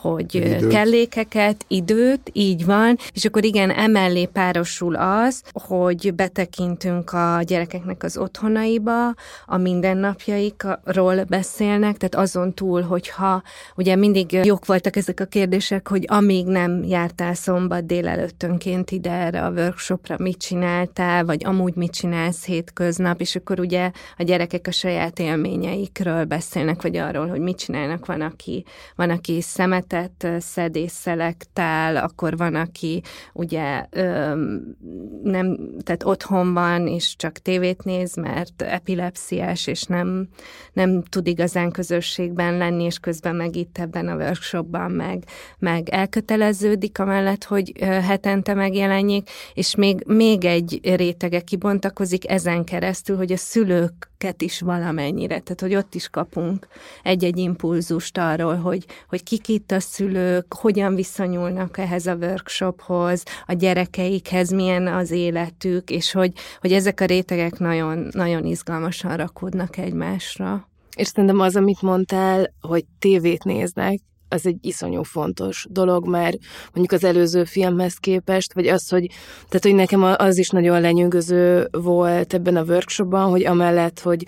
hogy 0.00 0.34
időt. 0.34 0.68
kellékeket, 0.68 1.64
időt, 1.68 2.30
így 2.32 2.64
van, 2.64 2.96
és 3.12 3.24
akkor 3.24 3.44
igen, 3.44 3.70
emellé 3.70 4.24
párosul 4.24 4.94
az, 4.94 5.42
hogy 5.52 6.14
betekintünk 6.14 7.12
a 7.12 7.40
gyerekeknek 7.42 8.02
az 8.02 8.16
otthonaiba, 8.16 9.14
a 9.46 9.56
mindennapjaikról 9.56 11.24
beszélnek, 11.24 11.96
tehát 11.96 12.14
azon 12.26 12.54
túl, 12.54 12.82
hogyha 12.82 13.42
ugye 13.76 13.96
mindig 13.96 14.32
jók 14.32 14.66
voltak 14.66 14.96
ezek 14.96 15.20
a 15.20 15.24
kérdések, 15.24 15.88
hogy 15.88 16.04
amíg 16.08 16.46
nem 16.46 16.82
jártál 16.84 17.34
szombat 17.34 17.86
délelőttönként 17.86 18.90
ide 18.90 19.12
erre 19.12 19.44
a 19.44 19.50
workshopra, 19.50 20.16
mit 20.18 20.38
csináltál, 20.38 21.24
vagy 21.24 21.44
amúgy 21.44 21.74
mit 21.74 21.92
csinálsz 21.92 22.44
hétköznap, 22.44 23.20
és 23.20 23.36
akkor 23.36 23.60
ugye 23.60 23.90
a 24.16 24.22
gyerekek 24.22 24.66
a 24.66 24.70
saját 24.70 25.18
élményeikről 25.18 26.24
beszélnek, 26.24 26.82
vagy 26.82 26.96
arról, 26.96 27.26
hogy 27.28 27.40
mit 27.40 27.58
csinálnak, 27.58 28.06
van, 28.06 28.20
aki, 28.20 28.64
van, 28.96 29.10
aki 29.10 29.40
szemet 29.40 29.89
életet 29.92 30.42
szed 30.42 30.76
és 30.76 30.90
szelektál, 30.90 31.96
akkor 31.96 32.36
van, 32.36 32.54
aki 32.54 33.02
ugye 33.32 33.86
nem, 35.22 35.58
tehát 35.82 36.04
otthon 36.04 36.52
van, 36.54 36.86
és 36.86 37.16
csak 37.16 37.38
tévét 37.38 37.84
néz, 37.84 38.16
mert 38.16 38.62
epilepsziás, 38.62 39.66
és 39.66 39.82
nem, 39.82 40.28
nem 40.72 41.02
tud 41.02 41.26
igazán 41.26 41.70
közösségben 41.70 42.56
lenni, 42.56 42.84
és 42.84 42.98
közben 42.98 43.36
meg 43.36 43.56
itt 43.56 43.78
ebben 43.78 44.08
a 44.08 44.16
workshopban 44.16 44.90
meg, 44.90 45.24
meg 45.58 45.88
elköteleződik 45.88 46.98
amellett, 46.98 47.44
hogy 47.44 47.72
hetente 47.80 48.54
megjelenjék, 48.54 49.30
és 49.54 49.74
még, 49.74 50.02
még 50.06 50.44
egy 50.44 50.80
rétege 50.82 51.40
kibontakozik 51.40 52.30
ezen 52.30 52.64
keresztül, 52.64 53.16
hogy 53.16 53.32
a 53.32 53.36
szülőket 54.20 54.42
is 54.42 54.60
valamennyire, 54.60 55.40
tehát 55.40 55.60
hogy 55.60 55.74
ott 55.74 55.94
is 55.94 56.08
kapunk 56.08 56.66
egy-egy 57.02 57.38
impulzust 57.38 58.18
arról, 58.18 58.56
hogy, 58.56 58.84
hogy 59.08 59.22
kik 59.22 59.48
itt 59.48 59.70
a 59.70 59.80
szülők 59.80 60.54
hogyan 60.54 60.94
viszonyulnak 60.94 61.78
ehhez 61.78 62.06
a 62.06 62.14
workshophoz, 62.14 63.22
a 63.46 63.52
gyerekeikhez 63.52 64.50
milyen 64.50 64.86
az 64.86 65.10
életük, 65.10 65.90
és 65.90 66.12
hogy, 66.12 66.32
hogy 66.60 66.72
ezek 66.72 67.00
a 67.00 67.04
rétegek 67.04 67.58
nagyon, 67.58 68.08
nagyon 68.10 68.44
izgalmasan 68.44 69.16
rakódnak 69.16 69.76
egymásra. 69.76 70.68
És 70.96 71.06
szerintem 71.06 71.40
az, 71.40 71.56
amit 71.56 71.82
mondtál, 71.82 72.52
hogy 72.60 72.84
tévét 72.98 73.44
néznek, 73.44 74.00
az 74.30 74.46
egy 74.46 74.56
iszonyú 74.60 75.02
fontos 75.02 75.66
dolog, 75.70 76.06
mert 76.06 76.38
mondjuk 76.74 77.00
az 77.02 77.04
előző 77.04 77.44
filmhez 77.44 77.94
képest, 77.94 78.52
vagy 78.52 78.66
az, 78.66 78.88
hogy, 78.88 79.06
tehát, 79.48 79.62
hogy 79.62 79.74
nekem 79.74 80.02
az 80.02 80.38
is 80.38 80.48
nagyon 80.48 80.80
lenyűgöző 80.80 81.68
volt 81.70 82.34
ebben 82.34 82.56
a 82.56 82.62
workshopban, 82.62 83.30
hogy 83.30 83.46
amellett, 83.46 84.00
hogy 84.00 84.26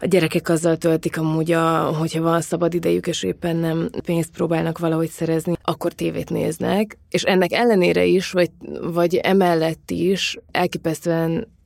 a 0.00 0.06
gyerekek 0.06 0.48
azzal 0.48 0.76
töltik 0.76 1.18
amúgy, 1.18 1.52
a, 1.52 1.82
hogyha 1.82 2.22
van 2.22 2.40
szabad 2.40 2.74
idejük, 2.74 3.06
és 3.06 3.22
éppen 3.22 3.56
nem 3.56 3.88
pénzt 4.04 4.30
próbálnak 4.30 4.78
valahogy 4.78 5.08
szerezni, 5.08 5.52
akkor 5.62 5.92
tévét 5.92 6.30
néznek, 6.30 6.98
és 7.10 7.22
ennek 7.22 7.52
ellenére 7.52 8.04
is, 8.04 8.30
vagy, 8.30 8.50
vagy 8.80 9.14
emellett 9.14 9.90
is 9.90 10.38
elképesztően 10.50 11.56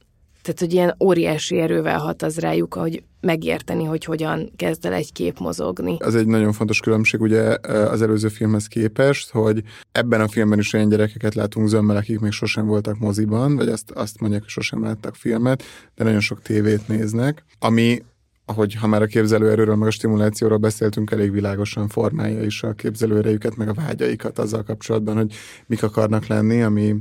tehát, 0.43 0.59
hogy 0.59 0.73
ilyen 0.73 0.97
óriási 1.05 1.59
erővel 1.59 1.99
hat 1.99 2.23
az 2.23 2.39
rájuk, 2.39 2.75
hogy 2.75 3.03
megérteni, 3.23 3.85
hogy 3.85 4.05
hogyan 4.05 4.53
kezd 4.57 4.87
el 4.87 4.93
egy 4.93 5.13
kép 5.13 5.39
mozogni. 5.39 5.97
Az 5.99 6.15
egy 6.15 6.27
nagyon 6.27 6.53
fontos 6.53 6.81
különbség 6.81 7.21
ugye 7.21 7.57
az 7.69 8.03
előző 8.03 8.29
filmhez 8.29 8.67
képest, 8.67 9.31
hogy 9.31 9.63
ebben 9.93 10.21
a 10.21 10.29
filmben 10.29 10.59
is 10.59 10.73
olyan 10.73 10.89
gyerekeket 10.89 11.35
látunk 11.35 11.69
zömmel, 11.69 11.97
akik 11.97 12.21
még 12.21 12.33
sosem 12.33 12.67
voltak 12.67 12.99
moziban, 12.99 13.57
vagy 13.57 13.69
azt, 13.69 13.91
azt 13.91 14.21
mondják, 14.21 14.43
hogy 14.43 14.51
sosem 14.51 14.83
láttak 14.83 15.15
filmet, 15.15 15.63
de 15.95 16.05
nagyon 16.05 16.21
sok 16.21 16.43
tévét 16.43 16.89
néznek, 16.89 17.45
ami 17.59 18.03
ahogy 18.45 18.75
ha 18.75 18.87
már 18.87 19.03
a 19.03 19.07
képzelőerőről, 19.07 19.77
meg 19.77 19.89
a 19.89 19.91
stimulációról 19.91 20.59
beszéltünk, 20.59 21.11
elég 21.11 21.31
világosan 21.31 21.89
formálja 21.89 22.43
is 22.43 22.63
a 22.63 22.73
képzelőerejüket, 22.73 23.57
meg 23.57 23.69
a 23.69 23.75
vágyaikat 23.75 24.39
azzal 24.39 24.63
kapcsolatban, 24.63 25.17
hogy 25.17 25.35
mik 25.67 25.83
akarnak 25.83 26.27
lenni, 26.27 26.63
ami 26.63 26.97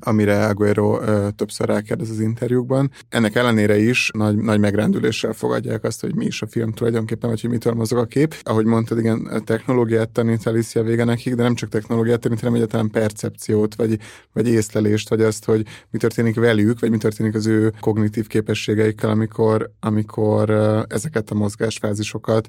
amire 0.00 0.46
Aguero 0.46 1.00
ö, 1.00 1.28
többször 1.36 1.66
rákérdez 1.66 2.10
az 2.10 2.20
interjúkban. 2.20 2.90
Ennek 3.08 3.34
ellenére 3.34 3.78
is 3.78 4.10
nagy, 4.14 4.36
nagy 4.36 4.60
megrendüléssel 4.60 5.32
fogadják 5.32 5.84
azt, 5.84 6.00
hogy 6.00 6.14
mi 6.14 6.24
is 6.24 6.42
a 6.42 6.46
film 6.46 6.72
tulajdonképpen, 6.72 7.30
vagy 7.30 7.40
hogy 7.40 7.50
mitől 7.50 7.72
mozog 7.72 7.98
a 7.98 8.04
kép. 8.04 8.34
Ahogy 8.42 8.64
mondtad, 8.64 8.98
igen, 8.98 9.42
technológiát 9.44 10.10
tanít 10.10 10.46
Alicia 10.46 10.82
vége 10.82 11.04
nekik, 11.04 11.34
de 11.34 11.42
nem 11.42 11.54
csak 11.54 11.68
technológiát 11.68 12.20
tanít, 12.20 12.40
hanem 12.40 12.54
egyáltalán 12.54 12.90
percepciót, 12.90 13.74
vagy, 13.74 13.98
vagy 14.32 14.48
észlelést, 14.48 15.08
vagy 15.08 15.20
azt, 15.20 15.44
hogy 15.44 15.66
mi 15.90 15.98
történik 15.98 16.34
velük, 16.34 16.80
vagy 16.80 16.90
mi 16.90 16.98
történik 16.98 17.34
az 17.34 17.46
ő 17.46 17.72
kognitív 17.80 18.26
képességeikkel, 18.26 19.10
amikor, 19.10 19.70
amikor 19.80 20.50
ezeket 20.88 21.30
a 21.30 21.34
mozgásfázisokat 21.34 22.48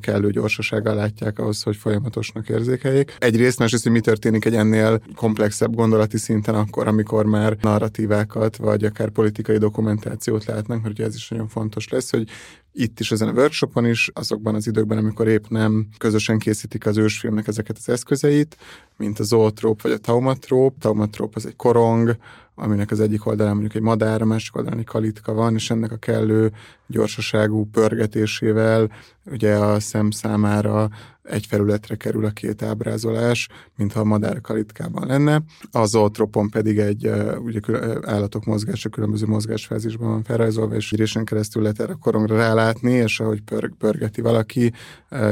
kellő 0.00 0.30
gyorsasággal 0.30 0.94
látják 0.94 1.38
ahhoz, 1.38 1.62
hogy 1.62 1.76
folyamatosnak 1.76 2.48
érzékeljék. 2.48 3.16
Egyrészt, 3.18 3.58
másrészt, 3.58 3.82
hogy 3.82 3.92
mi 3.92 4.00
történik 4.00 4.44
egy 4.44 4.54
ennél 4.54 5.00
komplexebb 5.14 5.74
gondolati 5.74 6.18
szinten 6.18 6.47
akkor, 6.54 6.86
amikor 6.86 7.26
már 7.26 7.56
narratívákat, 7.60 8.56
vagy 8.56 8.84
akár 8.84 9.10
politikai 9.10 9.58
dokumentációt 9.58 10.44
látnak, 10.44 10.82
mert 10.82 10.94
ugye 10.94 11.04
ez 11.04 11.14
is 11.14 11.28
nagyon 11.28 11.48
fontos 11.48 11.88
lesz, 11.88 12.10
hogy 12.10 12.28
itt 12.72 13.00
is 13.00 13.12
ezen 13.12 13.28
a 13.28 13.32
workshopon 13.32 13.86
is, 13.86 14.10
azokban 14.14 14.54
az 14.54 14.66
időkben, 14.66 14.98
amikor 14.98 15.28
épp 15.28 15.44
nem 15.48 15.86
közösen 15.98 16.38
készítik 16.38 16.86
az 16.86 16.96
ősfilmnek 16.96 17.46
ezeket 17.46 17.76
az 17.78 17.88
eszközeit, 17.88 18.56
mint 18.96 19.18
a 19.18 19.22
zootróp 19.22 19.82
vagy 19.82 19.92
a 19.92 19.98
taumatróp. 19.98 20.78
Taumatróp 20.78 21.36
az 21.36 21.46
egy 21.46 21.56
korong, 21.56 22.16
aminek 22.54 22.90
az 22.90 23.00
egyik 23.00 23.26
oldalán 23.26 23.52
mondjuk 23.52 23.74
egy 23.74 23.82
madár, 23.82 24.22
a 24.22 24.24
másik 24.24 24.56
oldalán 24.56 24.78
egy 24.78 24.84
kalitka 24.84 25.32
van, 25.32 25.54
és 25.54 25.70
ennek 25.70 25.92
a 25.92 25.96
kellő 25.96 26.52
gyorsaságú 26.86 27.64
pörgetésével 27.64 28.90
ugye 29.24 29.54
a 29.54 29.80
szem 29.80 30.10
számára 30.10 30.88
egy 31.30 31.46
felületre 31.46 31.96
kerül 31.96 32.24
a 32.24 32.30
két 32.30 32.62
ábrázolás, 32.62 33.48
mintha 33.76 34.00
a 34.00 34.04
madár 34.04 34.40
kalitkában 34.40 35.06
lenne. 35.06 35.42
Az 35.70 35.90
zootropon 35.90 36.50
pedig 36.50 36.78
egy 36.78 37.10
ugye, 37.38 37.60
állatok 38.02 38.44
mozgása 38.44 38.88
különböző 38.88 39.26
mozgásfázisban 39.26 40.08
van 40.08 40.22
felrajzolva, 40.22 40.74
és 40.74 40.92
írésen 40.92 41.24
keresztül 41.24 41.62
lehet 41.62 41.80
erre 41.80 41.92
a 41.92 41.96
korongra 41.96 42.36
rálátni, 42.36 42.92
és 42.92 43.20
ahogy 43.20 43.40
pörg, 43.40 43.74
pörgeti 43.76 44.20
valaki, 44.20 44.72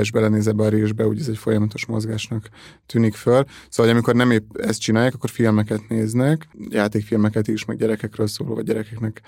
és 0.01 0.11
belenéz 0.11 0.47
ebbe 0.47 0.65
a 0.65 0.69
résbe, 0.69 1.07
úgy 1.07 1.21
ez 1.21 1.29
egy 1.29 1.39
folyamatos 1.39 1.87
mozgásnak 1.87 2.49
tűnik 2.87 3.15
föl. 3.15 3.45
Szóval, 3.69 3.87
hogy 3.87 3.89
amikor 3.89 4.15
nem 4.15 4.31
épp 4.31 4.57
ezt 4.57 4.81
csinálják, 4.81 5.15
akkor 5.15 5.31
filmeket 5.31 5.89
néznek, 5.89 6.49
játékfilmeket 6.71 7.49
is, 7.49 7.65
meg 7.65 7.77
gyerekekről 7.77 8.27
szóló, 8.27 8.55
vagy 8.55 8.65
gyerekeknek 8.65 9.21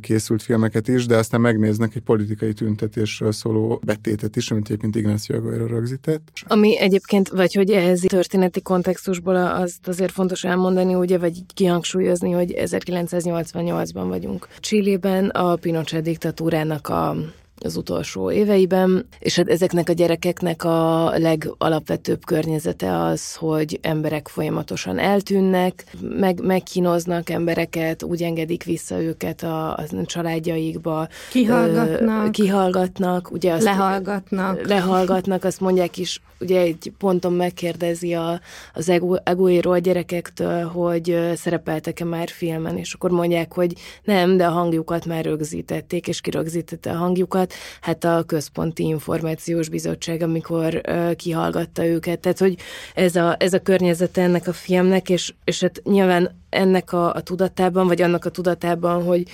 készült 0.00 0.42
filmeket 0.42 0.88
is, 0.88 1.06
de 1.06 1.16
aztán 1.16 1.40
megnéznek 1.40 1.94
egy 1.94 2.02
politikai 2.02 2.52
tüntetésről 2.52 3.32
szóló 3.32 3.80
betétet 3.84 4.36
is, 4.36 4.50
amit 4.50 4.64
egyébként 4.64 4.96
Ignacio 4.96 5.36
Aguero 5.36 5.66
rögzített. 5.66 6.28
Ami 6.46 6.78
egyébként, 6.78 7.28
vagy 7.28 7.54
hogy 7.54 7.70
ehhez 7.70 8.00
történeti 8.00 8.62
kontextusból 8.62 9.36
azt 9.36 9.88
azért 9.88 10.12
fontos 10.12 10.44
elmondani, 10.44 10.94
ugye, 10.94 11.18
vagy 11.18 11.42
kihangsúlyozni, 11.54 12.30
hogy 12.30 12.54
1988-ban 12.56 14.04
vagyunk. 14.08 14.48
Csillében 14.58 15.28
a 15.28 15.56
Pinochet 15.56 16.02
diktatúrának 16.02 16.88
a 16.88 17.16
az 17.64 17.76
utolsó 17.76 18.30
éveiben, 18.30 19.06
és 19.18 19.36
hát 19.36 19.48
ezeknek 19.48 19.88
a 19.88 19.92
gyerekeknek 19.92 20.64
a 20.64 21.12
legalapvetőbb 21.16 22.24
környezete 22.24 22.98
az, 23.02 23.34
hogy 23.34 23.78
emberek 23.82 24.28
folyamatosan 24.28 24.98
eltűnnek, 24.98 25.84
meg, 26.00 26.40
megkínoznak 26.42 27.30
embereket, 27.30 28.02
úgy 28.02 28.22
engedik 28.22 28.64
vissza 28.64 29.02
őket 29.02 29.42
a, 29.42 29.76
a 29.76 29.84
családjaikba. 30.04 31.08
Kihallgatnak. 31.30 32.26
Ö, 32.26 32.30
kihallgatnak. 32.30 33.30
Ugye 33.30 33.52
azt, 33.52 33.62
lehallgatnak. 33.62 34.66
Lehallgatnak, 34.66 35.44
azt 35.44 35.60
mondják 35.60 35.98
is, 35.98 36.20
ugye 36.40 36.60
egy 36.60 36.92
ponton 36.98 37.32
megkérdezi 37.32 38.14
a, 38.14 38.40
az 38.74 38.92
egoéról 39.24 39.72
a 39.72 39.78
gyerekektől, 39.78 40.64
hogy 40.64 41.32
szerepeltek-e 41.34 42.04
már 42.04 42.28
filmen, 42.28 42.76
és 42.76 42.92
akkor 42.92 43.10
mondják, 43.10 43.52
hogy 43.52 43.74
nem, 44.04 44.36
de 44.36 44.46
a 44.46 44.50
hangjukat 44.50 45.06
már 45.06 45.24
rögzítették, 45.24 46.08
és 46.08 46.20
kirögzítette 46.20 46.90
a 46.90 46.96
hangjukat, 46.96 47.52
hát 47.80 48.04
a 48.04 48.22
Központi 48.26 48.82
Információs 48.82 49.68
Bizottság, 49.68 50.22
amikor 50.22 50.80
kihallgatta 51.16 51.84
őket. 51.84 52.20
Tehát, 52.20 52.38
hogy 52.38 52.56
ez 52.94 53.16
a, 53.16 53.36
ez 53.38 53.52
a 53.52 53.62
környezet 53.62 54.18
ennek 54.18 54.46
a 54.46 54.52
filmnek, 54.52 55.08
és, 55.08 55.32
és 55.44 55.60
hát 55.60 55.82
nyilván 55.84 56.38
ennek 56.48 56.92
a, 56.92 57.14
a 57.14 57.20
tudatában, 57.20 57.86
vagy 57.86 58.02
annak 58.02 58.24
a 58.24 58.30
tudatában, 58.30 59.04
hogy 59.04 59.28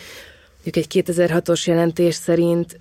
mondjuk 0.64 0.94
egy 0.94 1.04
2006-os 1.04 1.66
jelentés 1.66 2.14
szerint 2.14 2.80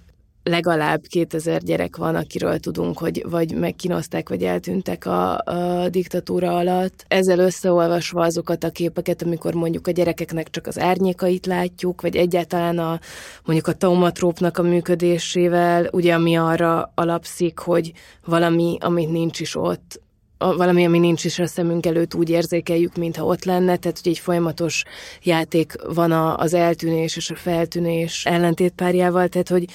legalább 0.50 1.02
2000 1.08 1.64
gyerek 1.64 1.96
van, 1.96 2.16
akiről 2.16 2.60
tudunk, 2.60 2.98
hogy 2.98 3.26
vagy 3.30 3.54
megkínozták, 3.54 4.30
vagy 4.30 4.44
eltűntek 4.44 5.06
a, 5.06 5.38
a 5.38 5.90
diktatúra 5.90 6.58
alatt. 6.58 7.06
Ezzel 7.08 7.40
összeolvasva 7.40 8.22
azokat 8.22 8.64
a 8.64 8.70
képeket, 8.70 9.22
amikor 9.22 9.54
mondjuk 9.54 9.88
a 9.88 9.92
gyerekeknek 9.92 10.50
csak 10.50 10.68
az 10.68 10.80
árnyékait 10.80 11.46
látjuk, 11.46 12.02
vagy 12.02 12.16
egyáltalán 12.16 12.80
a, 12.80 13.00
mondjuk 13.46 13.68
a 13.68 13.74
taumatrópnak 13.74 14.58
a 14.58 14.64
működésével, 14.64 15.90
ugye 15.92 16.14
ami 16.14 16.36
arra 16.36 16.92
alapszik, 16.96 17.60
hogy 17.60 17.92
valami, 18.26 18.78
amit 18.80 19.12
nincs 19.12 19.40
is 19.40 19.56
ott, 19.56 20.04
valami, 20.38 20.86
ami 20.86 21.00
nincs 21.00 21.24
is 21.24 21.40
a 21.40 21.48
szemünk 21.48 21.86
előtt, 21.86 22.14
úgy 22.14 22.30
érzékeljük, 22.30 22.96
mintha 22.96 23.26
ott 23.26 23.44
lenne, 23.44 23.78
tehát 23.78 24.00
hogy 24.04 24.12
egy 24.12 24.20
folyamatos 24.20 24.84
játék 25.24 25.74
van 25.94 26.12
az 26.12 26.54
eltűnés 26.54 27.16
és 27.16 27.30
a 27.30 27.36
feltűnés 27.36 28.26
ellentétpárjával, 28.26 29.28
tehát 29.28 29.50
hogy 29.50 29.66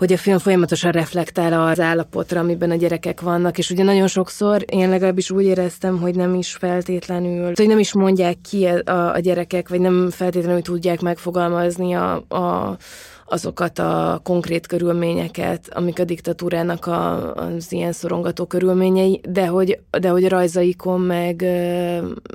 hogy 0.00 0.12
a 0.12 0.16
film 0.16 0.38
folyamatosan 0.38 0.90
reflektál 0.90 1.68
az 1.68 1.80
állapotra, 1.80 2.40
amiben 2.40 2.70
a 2.70 2.74
gyerekek 2.74 3.20
vannak, 3.20 3.58
és 3.58 3.70
ugye 3.70 3.82
nagyon 3.82 4.06
sokszor 4.06 4.64
én 4.66 4.88
legalábbis 4.88 5.30
úgy 5.30 5.44
éreztem, 5.44 6.00
hogy 6.00 6.14
nem 6.14 6.34
is 6.34 6.52
feltétlenül, 6.52 7.52
hogy 7.54 7.66
nem 7.66 7.78
is 7.78 7.92
mondják 7.92 8.36
ki 8.50 8.66
a, 8.66 9.12
a 9.14 9.18
gyerekek, 9.18 9.68
vagy 9.68 9.80
nem 9.80 10.10
feltétlenül 10.10 10.62
tudják 10.62 11.00
megfogalmazni 11.00 11.94
a, 11.94 12.14
a 12.14 12.76
azokat 13.30 13.78
a 13.78 14.20
konkrét 14.24 14.66
körülményeket, 14.66 15.68
amik 15.74 15.98
a 15.98 16.04
diktatúrának 16.04 16.86
a, 16.86 17.34
az 17.34 17.72
ilyen 17.72 17.92
szorongató 17.92 18.46
körülményei, 18.46 19.20
de 19.28 19.46
hogy, 19.46 19.78
de 20.00 20.08
hogy 20.08 20.24
a 20.24 20.28
rajzaikon 20.28 21.00
meg, 21.00 21.44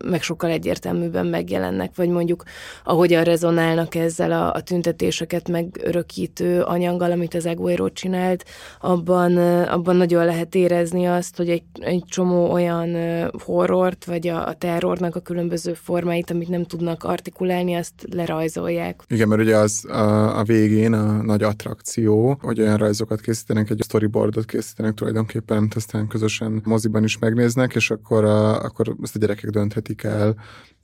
meg 0.03 0.21
sokkal 0.21 0.49
egyértelműbben 0.49 1.25
megjelennek, 1.25 1.95
vagy 1.95 2.09
mondjuk 2.09 2.43
ahogyan 2.83 3.23
rezonálnak 3.23 3.95
ezzel 3.95 4.31
a, 4.31 4.53
a 4.53 4.61
tüntetéseket 4.61 5.49
megörökítő 5.49 6.61
anyaggal, 6.61 7.11
amit 7.11 7.33
az 7.33 7.45
Eguero 7.45 7.89
csinált, 7.89 8.45
abban, 8.81 9.37
abban 9.67 9.95
nagyon 9.95 10.25
lehet 10.25 10.55
érezni 10.55 11.05
azt, 11.05 11.37
hogy 11.37 11.49
egy, 11.49 11.63
egy 11.79 12.03
csomó 12.07 12.51
olyan 12.51 12.95
horrort, 13.43 14.05
vagy 14.05 14.27
a, 14.27 14.47
a 14.47 14.53
terrornak 14.53 15.15
a 15.15 15.19
különböző 15.19 15.73
formáit, 15.73 16.31
amit 16.31 16.49
nem 16.49 16.63
tudnak 16.63 17.03
artikulálni, 17.03 17.73
azt 17.73 17.93
lerajzolják. 18.11 19.03
Igen, 19.07 19.27
mert 19.27 19.41
ugye 19.41 19.57
az 19.57 19.85
a, 19.85 20.39
a 20.39 20.43
végén 20.43 20.84
elején 20.93 21.09
a 21.09 21.21
nagy 21.21 21.43
attrakció, 21.43 22.37
hogy 22.41 22.59
olyan 22.59 22.77
rajzokat 22.77 23.21
készítenek, 23.21 23.69
egy 23.69 23.81
storyboardot 23.83 24.45
készítenek 24.45 24.93
tulajdonképpen, 24.93 25.57
amit 25.57 25.75
aztán 25.75 26.07
közösen 26.07 26.61
moziban 26.63 27.03
is 27.03 27.17
megnéznek, 27.17 27.75
és 27.75 27.91
akkor, 27.91 28.23
a, 28.23 28.63
akkor 28.63 28.95
ezt 29.01 29.15
a 29.15 29.19
gyerekek 29.19 29.49
dönthetik 29.49 30.03
el 30.03 30.35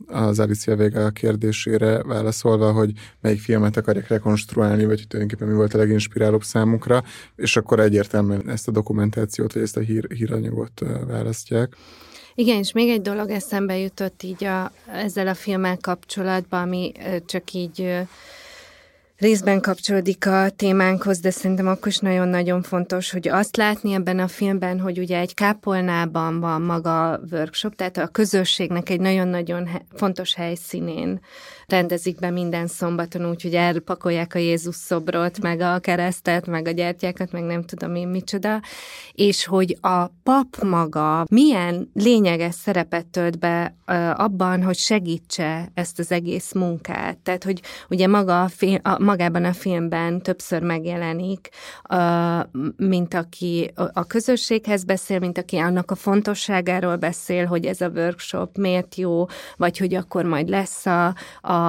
az 0.07 0.39
Alicia 0.39 0.75
Vega 0.75 1.09
kérdésére 1.09 2.03
válaszolva, 2.03 2.71
hogy 2.71 2.91
melyik 3.21 3.39
filmet 3.39 3.77
akarják 3.77 4.07
rekonstruálni, 4.07 4.85
vagy 4.85 5.05
tulajdonképpen 5.07 5.51
mi 5.53 5.57
volt 5.59 5.73
a 5.73 5.77
leginspirálóbb 5.77 6.43
számukra, 6.43 7.03
és 7.35 7.57
akkor 7.57 7.79
egyértelműen 7.79 8.49
ezt 8.49 8.67
a 8.67 8.71
dokumentációt, 8.71 9.53
vagy 9.53 9.63
ezt 9.63 9.77
a 9.77 9.79
hír, 9.79 10.07
híranyagot 10.11 10.81
választják. 11.07 11.75
Igen, 12.35 12.57
és 12.57 12.71
még 12.71 12.89
egy 12.89 13.01
dolog 13.01 13.29
eszembe 13.29 13.77
jutott 13.77 14.23
így 14.23 14.43
a, 14.43 14.71
ezzel 14.91 15.27
a 15.27 15.33
filmmel 15.33 15.77
kapcsolatban, 15.81 16.61
ami 16.61 16.91
csak 17.25 17.53
így 17.53 18.07
részben 19.21 19.61
kapcsolódik 19.61 20.27
a 20.27 20.49
témánkhoz, 20.49 21.19
de 21.19 21.29
szerintem 21.29 21.67
akkor 21.67 21.87
is 21.87 21.97
nagyon-nagyon 21.97 22.61
fontos, 22.61 23.11
hogy 23.11 23.27
azt 23.27 23.57
látni 23.57 23.93
ebben 23.93 24.19
a 24.19 24.27
filmben, 24.27 24.79
hogy 24.79 24.99
ugye 24.99 25.19
egy 25.19 25.33
kápolnában 25.33 26.39
van 26.39 26.61
maga 26.61 27.11
a 27.11 27.19
workshop, 27.31 27.75
tehát 27.75 27.97
a 27.97 28.07
közösségnek 28.07 28.89
egy 28.89 28.99
nagyon-nagyon 28.99 29.69
fontos 29.93 30.33
helyszínén 30.33 31.19
rendezik 31.71 32.19
be 32.19 32.29
minden 32.29 32.67
szombaton, 32.67 33.29
úgyhogy 33.29 33.53
elpakolják 33.53 34.35
a 34.35 34.39
Jézus 34.39 34.75
szobrot, 34.75 35.41
meg 35.41 35.61
a 35.61 35.79
keresztet, 35.79 36.47
meg 36.47 36.67
a 36.67 36.71
gyertyákat, 36.71 37.31
meg 37.31 37.43
nem 37.43 37.63
tudom 37.63 37.95
én 37.95 38.07
micsoda, 38.07 38.61
és 39.11 39.45
hogy 39.45 39.77
a 39.81 40.05
pap 40.23 40.63
maga 40.63 41.25
milyen 41.29 41.89
lényeges 41.93 42.55
szerepet 42.55 43.05
tölt 43.05 43.39
be 43.39 43.75
abban, 44.15 44.63
hogy 44.63 44.77
segítse 44.77 45.71
ezt 45.73 45.99
az 45.99 46.11
egész 46.11 46.53
munkát. 46.53 47.17
Tehát, 47.17 47.43
hogy 47.43 47.61
ugye 47.89 48.07
maga 48.07 48.43
a 48.43 48.47
film, 48.47 48.79
a, 48.83 49.03
magában 49.03 49.45
a 49.45 49.53
filmben 49.53 50.21
többször 50.21 50.61
megjelenik, 50.61 51.49
mint 52.77 53.13
aki 53.13 53.71
a 53.93 54.05
közösséghez 54.05 54.83
beszél, 54.83 55.19
mint 55.19 55.37
aki 55.37 55.57
annak 55.57 55.91
a 55.91 55.95
fontosságáról 55.95 56.95
beszél, 56.95 57.45
hogy 57.45 57.65
ez 57.65 57.81
a 57.81 57.89
workshop 57.89 58.57
miért 58.57 58.95
jó, 58.95 59.25
vagy 59.57 59.77
hogy 59.77 59.93
akkor 59.93 60.25
majd 60.25 60.49
lesz 60.49 60.85
a, 60.85 61.15
a 61.41 61.60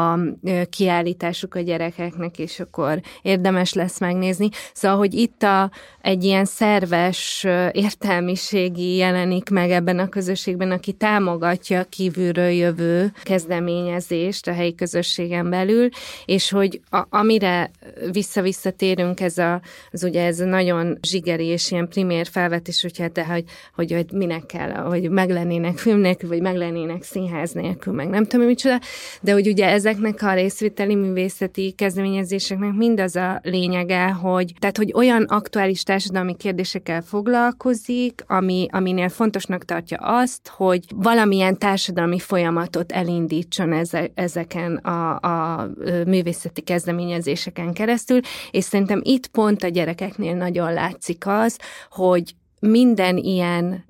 kiállításuk 0.71 1.55
a 1.55 1.61
gyerekeknek, 1.61 2.39
és 2.39 2.61
akkor 2.61 3.01
érdemes 3.23 3.73
lesz 3.73 4.01
megnézni. 4.01 4.49
Szóval, 4.73 4.99
hogy 4.99 5.15
itt 5.15 5.43
a, 5.43 5.71
egy 6.01 6.25
ilyen 6.25 6.45
szerves 6.45 7.47
értelmiségi 7.73 8.97
jelenik 8.97 9.51
meg 9.51 9.71
ebben 9.71 9.99
a 9.99 10.09
közösségben, 10.09 10.71
aki 10.71 10.93
támogatja 10.93 11.85
kívülről 11.85 12.49
jövő 12.49 13.13
kezdeményezést 13.23 14.47
a 14.47 14.53
helyi 14.53 14.75
közösségen 14.75 15.51
belül, 15.51 15.89
és 16.25 16.51
hogy 16.51 16.81
a, 16.91 17.07
amire 17.11 17.71
vissza-visszatérünk, 18.13 19.21
ez 19.21 19.39
a, 19.39 19.61
az 19.91 20.05
ugye 20.05 20.25
ez 20.25 20.41
a 20.41 20.45
nagyon 20.45 20.99
zsigeri 21.03 21.47
és 21.47 21.71
ilyen 21.71 21.89
primér 21.89 22.27
felvetés, 22.27 22.83
hogyha 22.83 23.09
te, 23.09 23.25
hogy, 23.25 23.45
hogy, 23.75 23.93
hogy 23.93 24.13
minek 24.13 24.47
kell, 24.47 24.71
hogy 24.71 25.11
meglennének 25.11 25.79
film 25.79 25.99
nélkül, 25.99 26.29
vagy 26.29 26.41
meglennének 26.41 27.03
színház 27.03 27.53
nélkül, 27.53 27.93
meg 27.93 28.09
nem 28.09 28.25
tudom, 28.25 28.47
micsoda, 28.47 28.79
de 29.21 29.33
hogy 29.33 29.49
ugye 29.49 29.67
ezeknek 29.85 30.23
a 30.23 30.35
részvételi 30.35 30.95
művészeti 30.95 31.71
kezdeményezéseknek 31.71 32.73
mindaz 32.73 33.17
a 33.17 33.41
lényege, 33.43 34.11
hogy, 34.11 34.53
tehát, 34.59 34.77
hogy 34.77 34.93
olyan 34.95 35.23
aktuális 35.23 35.83
társadalmi 35.83 36.37
kérdésekkel 36.37 37.03
foglalkozik, 37.03 38.25
ami, 38.27 38.67
aminél 38.71 39.09
fontosnak 39.09 39.65
tartja 39.65 39.99
azt, 39.99 40.49
hogy 40.49 40.85
valamilyen 40.95 41.59
társadalmi 41.59 42.19
folyamatot 42.19 42.93
elindítson 42.93 43.73
eze, 43.73 44.11
ezeken 44.15 44.77
a, 44.77 45.19
a 45.21 45.69
művészeti 46.07 46.61
kezdeményezéseken 46.61 47.73
keresztül, 47.73 48.21
és 48.51 48.65
szerintem 48.65 49.01
itt 49.05 49.27
pont 49.27 49.63
a 49.63 49.69
gyerekeknél 49.69 50.35
nagyon 50.35 50.73
látszik 50.73 51.27
az, 51.27 51.59
hogy 51.91 52.35
minden 52.61 53.17
ilyen 53.17 53.85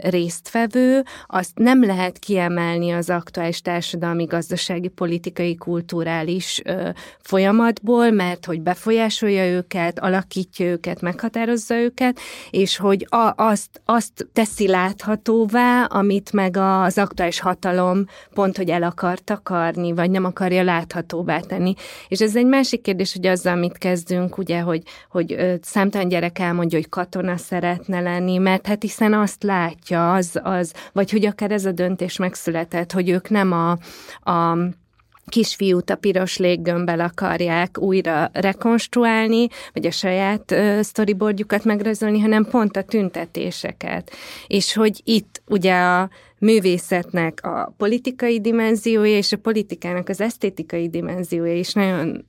résztvevő, 0.00 1.04
azt 1.26 1.50
nem 1.54 1.84
lehet 1.84 2.18
kiemelni 2.18 2.90
az 2.90 3.10
aktuális 3.10 3.60
társadalmi, 3.60 4.24
gazdasági, 4.24 4.88
politikai, 4.88 5.54
kulturális 5.54 6.62
folyamatból, 7.20 8.10
mert 8.10 8.46
hogy 8.46 8.60
befolyásolja 8.60 9.46
őket, 9.46 9.98
alakítja 9.98 10.66
őket, 10.66 11.00
meghatározza 11.00 11.74
őket, 11.74 12.20
és 12.50 12.76
hogy 12.76 13.06
a, 13.10 13.32
azt, 13.36 13.80
azt 13.84 14.28
teszi 14.32 14.68
láthatóvá, 14.68 15.84
amit 15.84 16.32
meg 16.32 16.56
az 16.56 16.98
aktuális 16.98 17.40
hatalom 17.40 18.06
pont, 18.34 18.56
hogy 18.56 18.68
el 18.68 18.82
akar 18.82 19.18
takarni, 19.18 19.92
vagy 19.92 20.10
nem 20.10 20.24
akarja 20.24 20.62
láthatóvá 20.62 21.40
tenni. 21.40 21.74
És 22.08 22.20
ez 22.20 22.36
egy 22.36 22.46
másik 22.46 22.80
kérdés, 22.80 23.12
hogy 23.12 23.26
azzal, 23.26 23.52
amit 23.52 23.78
kezdünk, 23.78 24.38
ugye, 24.38 24.60
hogy, 24.60 24.82
hogy 25.10 25.58
számtalan 25.62 26.08
gyerek 26.08 26.38
elmondja, 26.38 26.78
hogy 26.78 26.88
katona 26.88 27.36
szeretne 27.36 28.00
lenni, 28.00 28.38
mert 28.38 28.66
hát 28.66 28.82
hiszen 28.82 29.14
azt 29.14 29.41
látja, 29.42 30.14
az, 30.14 30.40
az, 30.42 30.72
vagy 30.92 31.10
hogy 31.10 31.26
akár 31.26 31.50
ez 31.50 31.64
a 31.64 31.72
döntés 31.72 32.16
megszületett, 32.16 32.92
hogy 32.92 33.08
ők 33.08 33.30
nem 33.30 33.52
a, 33.52 33.70
a 34.30 34.58
kisfiút 35.26 35.90
a 35.90 35.96
piros 35.96 36.36
léggömbbel 36.36 37.00
akarják 37.00 37.78
újra 37.78 38.30
rekonstruálni, 38.32 39.48
vagy 39.72 39.86
a 39.86 39.90
saját 39.90 40.54
storyboardjukat 40.82 41.64
megrajzolni, 41.64 42.20
hanem 42.20 42.44
pont 42.44 42.76
a 42.76 42.82
tüntetéseket. 42.82 44.10
És 44.46 44.74
hogy 44.74 45.00
itt 45.04 45.42
ugye 45.46 45.74
a 45.74 46.10
művészetnek 46.38 47.38
a 47.42 47.74
politikai 47.76 48.40
dimenziója 48.40 49.16
és 49.16 49.32
a 49.32 49.36
politikának 49.36 50.08
az 50.08 50.20
esztétikai 50.20 50.88
dimenziója 50.88 51.54
is 51.54 51.72
nagyon 51.72 52.24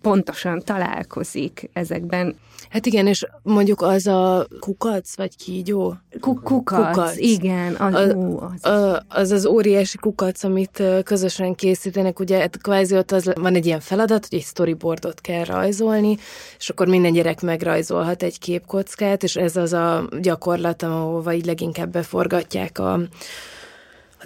pontosan 0.00 0.62
találkozik 0.64 1.70
ezekben. 1.72 2.36
Hát 2.70 2.86
igen, 2.86 3.06
és 3.06 3.26
mondjuk 3.42 3.82
az 3.82 4.06
a 4.06 4.46
kukac, 4.60 5.16
vagy 5.16 5.36
kígyó? 5.36 5.94
Kukac, 6.20 6.66
kukac. 6.66 7.16
igen. 7.16 7.74
Az, 7.74 7.94
a, 7.94 8.14
ú, 8.14 8.40
az. 8.40 8.70
A, 8.70 9.04
az 9.08 9.30
az 9.30 9.46
óriási 9.46 9.98
kukac, 9.98 10.44
amit 10.44 10.82
közösen 11.04 11.54
készítenek, 11.54 12.20
ugye 12.20 12.38
hát 12.38 12.58
kvázi 12.62 12.96
ott 12.96 13.12
az, 13.12 13.32
van 13.34 13.54
egy 13.54 13.66
ilyen 13.66 13.80
feladat, 13.80 14.26
hogy 14.28 14.38
egy 14.38 14.44
storyboardot 14.44 15.20
kell 15.20 15.44
rajzolni, 15.44 16.16
és 16.58 16.68
akkor 16.68 16.86
minden 16.86 17.12
gyerek 17.12 17.40
megrajzolhat 17.40 18.22
egy 18.22 18.38
képkockát, 18.38 19.22
és 19.22 19.36
ez 19.36 19.56
az 19.56 19.72
a 19.72 20.08
gyakorlat, 20.20 20.82
ahova 20.82 21.32
így 21.32 21.46
leginkább 21.46 21.90
beforgatják 21.90 22.78
a 22.78 23.00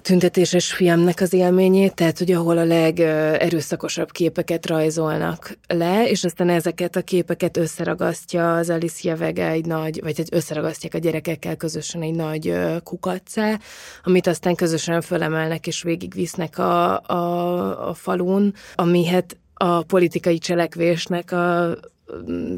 tüntetéses 0.03 0.73
filmnek 0.73 1.21
az 1.21 1.33
élményét, 1.33 1.93
tehát 1.93 2.17
hogy 2.17 2.31
ahol 2.31 2.57
a 2.57 2.63
legerőszakosabb 2.63 4.11
képeket 4.11 4.65
rajzolnak 4.65 5.57
le, 5.67 6.09
és 6.09 6.23
aztán 6.23 6.49
ezeket 6.49 6.95
a 6.95 7.01
képeket 7.01 7.57
összeragasztja 7.57 8.55
az 8.55 8.69
Alicia 8.69 9.15
Vega 9.15 9.45
egy 9.47 9.65
nagy, 9.65 10.01
vagy 10.01 10.19
egy 10.19 10.29
összeragasztják 10.31 10.93
a 10.93 10.97
gyerekekkel 10.97 11.55
közösen 11.55 12.01
egy 12.01 12.15
nagy 12.15 12.53
kukacá, 12.83 13.59
amit 14.03 14.27
aztán 14.27 14.55
közösen 14.55 15.01
fölemelnek 15.01 15.67
és 15.67 15.83
végigvisznek 15.83 16.57
a, 16.57 16.99
a, 16.99 17.89
a 17.89 17.93
falun, 17.93 18.53
ami 18.75 19.05
hát 19.05 19.37
a 19.53 19.83
politikai 19.83 20.37
cselekvésnek 20.37 21.31
a 21.31 21.75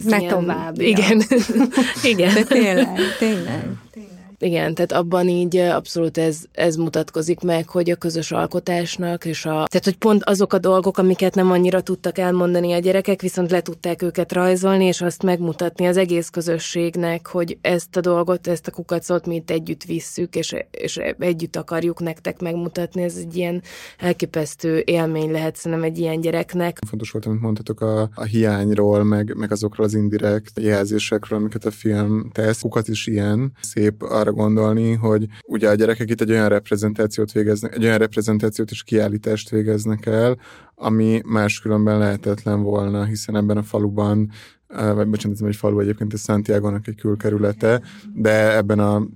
ne 0.04 0.20
tovább. 0.20 0.82
Igen. 0.82 1.22
igen. 2.14 2.34
De 2.34 2.44
tényleg, 2.44 3.18
tényleg. 3.18 3.78
tényleg. 3.94 4.05
Igen, 4.46 4.74
tehát 4.74 4.92
abban 4.92 5.28
így 5.28 5.58
abszolút 5.58 6.18
ez, 6.18 6.44
ez 6.52 6.76
mutatkozik 6.76 7.40
meg, 7.40 7.70
hogy 7.70 7.90
a 7.90 7.96
közös 7.96 8.32
alkotásnak, 8.32 9.26
és 9.26 9.46
a, 9.46 9.50
tehát 9.50 9.84
hogy 9.84 9.98
pont 9.98 10.24
azok 10.24 10.54
a 10.54 10.58
dolgok, 10.58 10.98
amiket 10.98 11.36
nem 11.36 11.52
annyira 11.52 11.82
tudtak 11.82 12.18
elmondani 12.18 12.74
a 12.74 12.80
gyerekek, 12.80 13.22
viszont 13.22 13.52
le 13.52 13.62
tudták 13.62 14.02
őket 14.02 14.34
rajzolni, 14.34 14.86
és 14.86 15.02
azt 15.02 15.24
megmutatni 15.24 15.86
az 15.86 15.98
egész 15.98 16.30
közösségnek, 16.30 17.28
hogy 17.28 17.58
ezt 17.62 17.96
a 17.96 18.02
dolgot, 18.02 18.48
ezt 18.48 18.68
a 18.68 18.72
kukacot 18.72 19.26
mi 19.26 19.36
itt 19.36 19.50
együtt 19.50 19.84
visszük, 19.84 20.36
és, 20.36 20.56
és 20.72 20.98
együtt 21.20 21.56
akarjuk 21.56 22.00
nektek 22.00 22.42
megmutatni. 22.42 23.04
Ez 23.04 23.16
egy 23.16 23.36
ilyen 23.36 23.62
elképesztő 23.98 24.82
élmény 24.86 25.32
lehet 25.32 25.56
szerintem 25.56 25.88
egy 25.88 25.98
ilyen 25.98 26.22
gyereknek. 26.22 26.80
Fontos 26.88 27.12
volt, 27.12 27.26
amit 27.26 27.42
mondtatok 27.42 27.82
a, 27.82 28.10
a 28.16 28.24
hiányról, 28.24 29.04
meg, 29.04 29.36
meg 29.36 29.52
azokról 29.52 29.86
az 29.86 29.94
indirekt 29.94 30.60
jelzésekről, 30.60 31.40
amiket 31.40 31.66
a 31.66 31.72
film 31.72 32.30
tesz. 32.34 32.62
Kukat 32.62 32.88
is 32.88 33.08
ilyen 33.08 33.52
szép 33.62 34.02
arra 34.02 34.34
gondolni, 34.36 34.94
hogy 34.94 35.28
ugye 35.48 35.70
a 35.70 35.76
gyerekek 35.76 36.10
itt 36.10 36.22
egy 36.22 36.32
olyan 36.32 36.50
reprezentációt 36.50 37.32
végeznek, 37.32 37.76
egy 37.76 37.84
olyan 37.84 37.98
reprezentációt 37.98 38.72
és 38.72 38.84
kiállítást 38.84 39.50
végeznek 39.50 40.06
el, 40.06 40.38
ami 40.76 41.22
máskülönben 41.26 41.98
lehetetlen 41.98 42.64
volna, 42.64 43.06
hiszen 43.06 43.36
ebben 43.36 43.58
a 43.58 43.64
faluban, 43.64 44.32
vagy 44.68 45.08
bocsánat, 45.08 45.42
ez 45.42 45.48
egy 45.48 45.56
falu 45.56 45.80
egyébként, 45.80 46.14
ez 46.14 46.24
santiago 46.24 46.76
egy 46.86 46.96
külkerülete, 46.96 47.82
de 48.14 48.56
ebben 48.56 48.80
a 48.80 49.08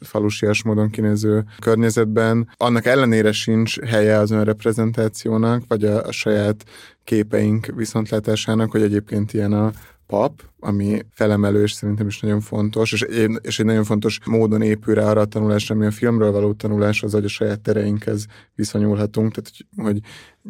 falusias 0.00 0.62
módon 0.62 0.90
kinéző 0.90 1.44
környezetben. 1.58 2.48
Annak 2.56 2.86
ellenére 2.86 3.32
sincs 3.32 3.80
helye 3.80 4.16
az 4.18 4.30
önreprezentációnak, 4.30 5.62
vagy 5.68 5.84
a, 5.84 6.06
a 6.06 6.12
saját 6.12 6.64
képeink 7.04 7.66
viszontlátásának, 7.66 8.70
hogy 8.70 8.82
egyébként 8.82 9.32
ilyen 9.32 9.52
a 9.52 9.72
pap, 10.06 10.42
ami 10.60 11.00
felemelő, 11.10 11.62
és 11.62 11.72
szerintem 11.72 12.06
is 12.06 12.20
nagyon 12.20 12.40
fontos, 12.40 12.92
és, 12.92 13.06
és 13.42 13.58
egy 13.58 13.66
nagyon 13.66 13.84
fontos 13.84 14.18
módon 14.26 14.62
épül 14.62 14.94
rá 14.94 15.10
arra 15.10 15.20
a 15.20 15.24
tanulásra, 15.24 15.74
ami 15.74 15.86
a 15.86 15.90
filmről 15.90 16.32
való 16.32 16.52
tanulás, 16.52 17.02
az, 17.02 17.12
hogy 17.12 17.24
a 17.24 17.28
saját 17.28 17.60
tereinkhez 17.60 18.26
viszonyulhatunk, 18.54 19.32
tehát 19.32 19.50
hogy, 19.56 19.84
hogy 19.84 20.00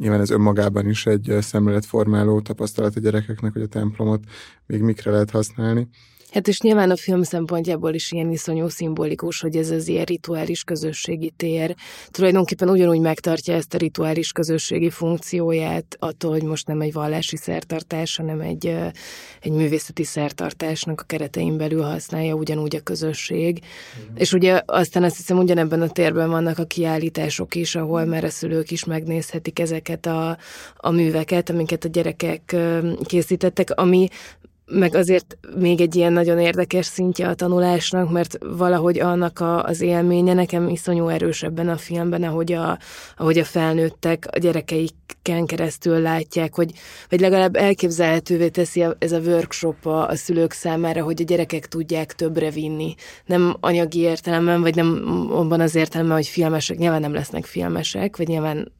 nyilván 0.00 0.20
ez 0.20 0.30
önmagában 0.30 0.88
is 0.88 1.06
egy 1.06 1.36
szemléletformáló 1.40 2.40
tapasztalat 2.40 2.96
a 2.96 3.00
gyerekeknek, 3.00 3.52
hogy 3.52 3.62
a 3.62 3.66
templomot 3.66 4.24
még 4.66 4.82
mikre 4.82 5.10
lehet 5.10 5.30
használni. 5.30 5.88
Hát 6.32 6.48
és 6.48 6.60
nyilván 6.60 6.90
a 6.90 6.96
film 6.96 7.22
szempontjából 7.22 7.94
is 7.94 8.12
ilyen 8.12 8.30
iszonyú 8.30 8.68
szimbolikus, 8.68 9.40
hogy 9.40 9.56
ez 9.56 9.70
az 9.70 9.88
ilyen 9.88 10.04
rituális 10.04 10.64
közösségi 10.64 11.32
tér 11.36 11.74
tulajdonképpen 12.10 12.68
ugyanúgy 12.68 13.00
megtartja 13.00 13.54
ezt 13.54 13.74
a 13.74 13.78
rituális 13.78 14.32
közösségi 14.32 14.90
funkcióját, 14.90 15.96
attól, 15.98 16.30
hogy 16.30 16.42
most 16.42 16.66
nem 16.66 16.80
egy 16.80 16.92
vallási 16.92 17.36
szertartás, 17.36 18.16
hanem 18.16 18.40
egy, 18.40 18.66
egy 19.40 19.52
művészeti 19.52 20.04
szertartásnak 20.04 21.00
a 21.00 21.04
keretein 21.04 21.56
belül 21.56 21.82
használja 21.82 22.34
ugyanúgy 22.34 22.76
a 22.76 22.80
közösség. 22.80 23.60
Mm. 23.60 24.14
És 24.16 24.32
ugye 24.32 24.62
aztán 24.66 25.02
azt 25.02 25.16
hiszem 25.16 25.38
ugyanebben 25.38 25.82
a 25.82 25.88
térben 25.88 26.30
vannak 26.30 26.58
a 26.58 26.64
kiállítások 26.64 27.54
is, 27.54 27.74
ahol 27.74 28.04
már 28.04 28.24
a 28.24 28.30
szülők 28.30 28.70
is 28.70 28.84
megnézhetik 28.84 29.58
ezeket 29.58 30.06
a, 30.06 30.38
a 30.76 30.90
műveket, 30.90 31.50
amiket 31.50 31.84
a 31.84 31.88
gyerekek 31.88 32.56
készítettek, 33.04 33.70
ami 33.70 34.08
meg 34.72 34.94
azért 34.94 35.38
még 35.56 35.80
egy 35.80 35.96
ilyen 35.96 36.12
nagyon 36.12 36.38
érdekes 36.38 36.86
szintje 36.86 37.28
a 37.28 37.34
tanulásnak, 37.34 38.10
mert 38.10 38.38
valahogy 38.40 39.00
annak 39.00 39.40
a, 39.40 39.64
az 39.64 39.80
élménye 39.80 40.32
nekem 40.34 40.68
iszonyú 40.68 41.08
erős 41.08 41.42
ebben 41.42 41.68
a 41.68 41.76
filmben, 41.76 42.22
ahogy 42.22 42.52
a, 42.52 42.78
ahogy 43.16 43.38
a 43.38 43.44
felnőttek 43.44 44.28
a 44.30 44.38
gyerekeiken 44.38 45.46
keresztül 45.46 45.98
látják, 45.98 46.54
hogy, 46.54 46.72
vagy 47.08 47.20
legalább 47.20 47.56
elképzelhetővé 47.56 48.48
teszi 48.48 48.82
a, 48.82 48.96
ez 48.98 49.12
a 49.12 49.18
workshop 49.18 49.86
a, 49.86 50.08
a 50.08 50.16
szülők 50.16 50.52
számára, 50.52 51.02
hogy 51.02 51.20
a 51.20 51.24
gyerekek 51.24 51.66
tudják 51.68 52.14
többre 52.14 52.50
vinni. 52.50 52.94
Nem 53.24 53.56
anyagi 53.60 53.98
értelemben, 53.98 54.60
vagy 54.60 54.74
nem 54.74 55.04
abban 55.30 55.60
az 55.60 55.74
értelemben, 55.74 56.16
hogy 56.16 56.26
filmesek, 56.26 56.76
nyilván 56.76 57.00
nem 57.00 57.14
lesznek 57.14 57.44
filmesek, 57.44 58.16
vagy 58.16 58.28
nyilván 58.28 58.72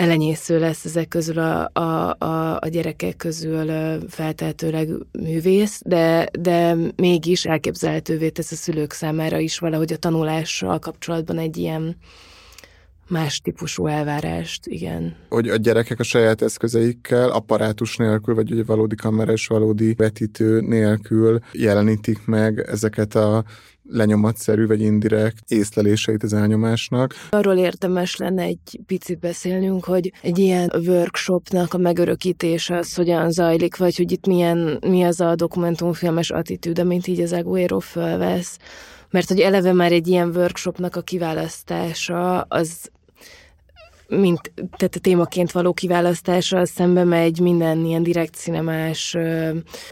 elenyésző 0.00 0.58
lesz 0.58 0.84
ezek 0.84 1.08
közül 1.08 1.38
a, 1.38 1.70
a, 1.72 2.16
a, 2.18 2.58
a 2.60 2.68
gyerekek 2.68 3.16
közül 3.16 3.70
feltehetőleg 4.08 4.88
művész, 5.12 5.80
de, 5.84 6.28
de 6.40 6.76
mégis 6.96 7.44
elképzelhetővé 7.44 8.28
tesz 8.28 8.52
a 8.52 8.54
szülők 8.54 8.92
számára 8.92 9.38
is 9.38 9.58
valahogy 9.58 9.92
a 9.92 9.96
tanulással 9.96 10.78
kapcsolatban 10.78 11.38
egy 11.38 11.56
ilyen 11.56 11.96
más 13.08 13.40
típusú 13.40 13.86
elvárást, 13.86 14.66
igen. 14.66 15.16
Hogy 15.28 15.48
a 15.48 15.56
gyerekek 15.56 16.00
a 16.00 16.02
saját 16.02 16.42
eszközeikkel, 16.42 17.30
apparátus 17.30 17.96
nélkül, 17.96 18.34
vagy 18.34 18.52
ugye 18.52 18.64
valódi 18.64 18.94
kamerás, 18.94 19.46
valódi 19.46 19.94
vetítő 19.94 20.60
nélkül 20.60 21.38
jelenítik 21.52 22.26
meg 22.26 22.64
ezeket 22.68 23.14
a 23.14 23.44
lenyomatszerű 23.90 24.66
vagy 24.66 24.80
indirekt 24.80 25.50
észleléseit 25.50 26.22
az 26.22 26.32
elnyomásnak. 26.32 27.14
Arról 27.30 27.56
érdemes 27.56 28.16
lenne 28.16 28.42
egy 28.42 28.80
picit 28.86 29.18
beszélnünk, 29.18 29.84
hogy 29.84 30.12
egy 30.22 30.38
ilyen 30.38 30.72
workshopnak 30.86 31.74
a 31.74 31.78
megörökítése 31.78 32.76
az 32.76 32.94
hogyan 32.94 33.30
zajlik, 33.30 33.76
vagy 33.76 33.96
hogy 33.96 34.12
itt 34.12 34.26
milyen, 34.26 34.78
mi 34.86 35.02
az 35.02 35.20
a 35.20 35.34
dokumentumfilmes 35.34 36.30
attitűd, 36.30 36.78
amit 36.78 37.06
így 37.06 37.20
az 37.20 37.32
Aguero 37.32 37.78
fölvesz. 37.78 38.58
Mert 39.10 39.28
hogy 39.28 39.40
eleve 39.40 39.72
már 39.72 39.92
egy 39.92 40.08
ilyen 40.08 40.28
workshopnak 40.36 40.96
a 40.96 41.00
kiválasztása 41.00 42.40
az 42.40 42.90
mint, 44.10 44.52
tehát 44.54 44.94
a 44.94 44.98
témaként 45.00 45.52
való 45.52 45.72
kiválasztása 45.72 46.66
szembe 46.66 47.04
megy 47.04 47.40
minden 47.40 47.84
ilyen 47.84 48.02
direkt 48.02 48.34
cinemás 48.34 49.16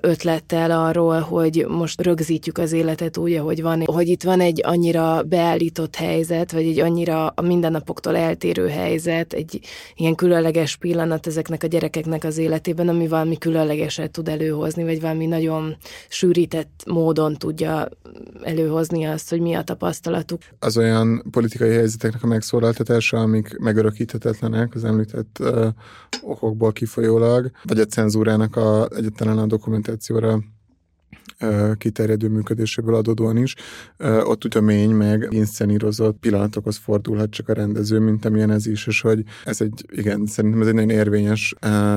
ötlettel 0.00 0.70
arról, 0.70 1.20
hogy 1.20 1.66
most 1.68 2.02
rögzítjük 2.02 2.58
az 2.58 2.72
életet 2.72 3.16
úgy, 3.16 3.32
ahogy 3.32 3.62
van, 3.62 3.84
hogy 3.84 4.08
itt 4.08 4.22
van 4.22 4.40
egy 4.40 4.60
annyira 4.64 5.22
beállított 5.22 5.94
helyzet, 5.94 6.52
vagy 6.52 6.66
egy 6.66 6.80
annyira 6.80 7.26
a 7.26 7.42
mindennapoktól 7.42 8.16
eltérő 8.16 8.68
helyzet, 8.68 9.32
egy 9.32 9.60
ilyen 9.94 10.14
különleges 10.14 10.76
pillanat 10.76 11.26
ezeknek 11.26 11.62
a 11.62 11.66
gyerekeknek 11.66 12.24
az 12.24 12.38
életében, 12.38 12.88
ami 12.88 13.08
valami 13.08 13.38
különlegeset 13.38 14.10
tud 14.10 14.28
előhozni, 14.28 14.84
vagy 14.84 15.00
valami 15.00 15.26
nagyon 15.26 15.76
sűrített 16.08 16.82
módon 16.86 17.34
tudja 17.34 17.88
előhozni 18.42 19.04
azt, 19.04 19.30
hogy 19.30 19.40
mi 19.40 19.54
a 19.54 19.62
tapasztalatuk. 19.62 20.40
Az 20.58 20.76
olyan 20.76 21.24
politikai 21.30 21.70
helyzeteknek 21.70 22.22
a 22.22 22.26
megszólaltatása, 22.26 23.16
amik 23.16 23.58
megörökít 23.58 24.07
említhetetlenek 24.09 24.74
az 24.74 24.84
említett 24.84 25.36
uh, 25.40 25.66
okokból 26.22 26.72
kifolyólag, 26.72 27.50
vagy 27.62 27.80
a 27.80 27.84
cenzúrának 27.84 28.56
a, 28.56 28.88
egyetlen 28.96 29.38
a 29.38 29.46
dokumentációra 29.46 30.40
kiterjedő 31.78 32.28
működéséből 32.28 32.95
adódóan 32.95 33.36
is. 33.36 33.55
Ott 33.99 34.45
ugye 34.45 34.61
mény 34.61 34.91
meg 34.91 35.26
inszenírozott 35.30 36.18
pillanatokhoz 36.18 36.76
fordulhat 36.76 37.30
csak 37.30 37.49
a 37.49 37.53
rendező, 37.53 37.99
mint 37.99 38.24
amilyen 38.24 38.51
ez 38.51 38.66
is, 38.66 38.86
és 38.86 39.01
hogy 39.01 39.24
ez 39.45 39.61
egy, 39.61 39.86
igen, 39.91 40.26
szerintem 40.26 40.61
ez 40.61 40.66
egy 40.66 40.74
nagyon 40.74 40.91
érvényes 40.91 41.55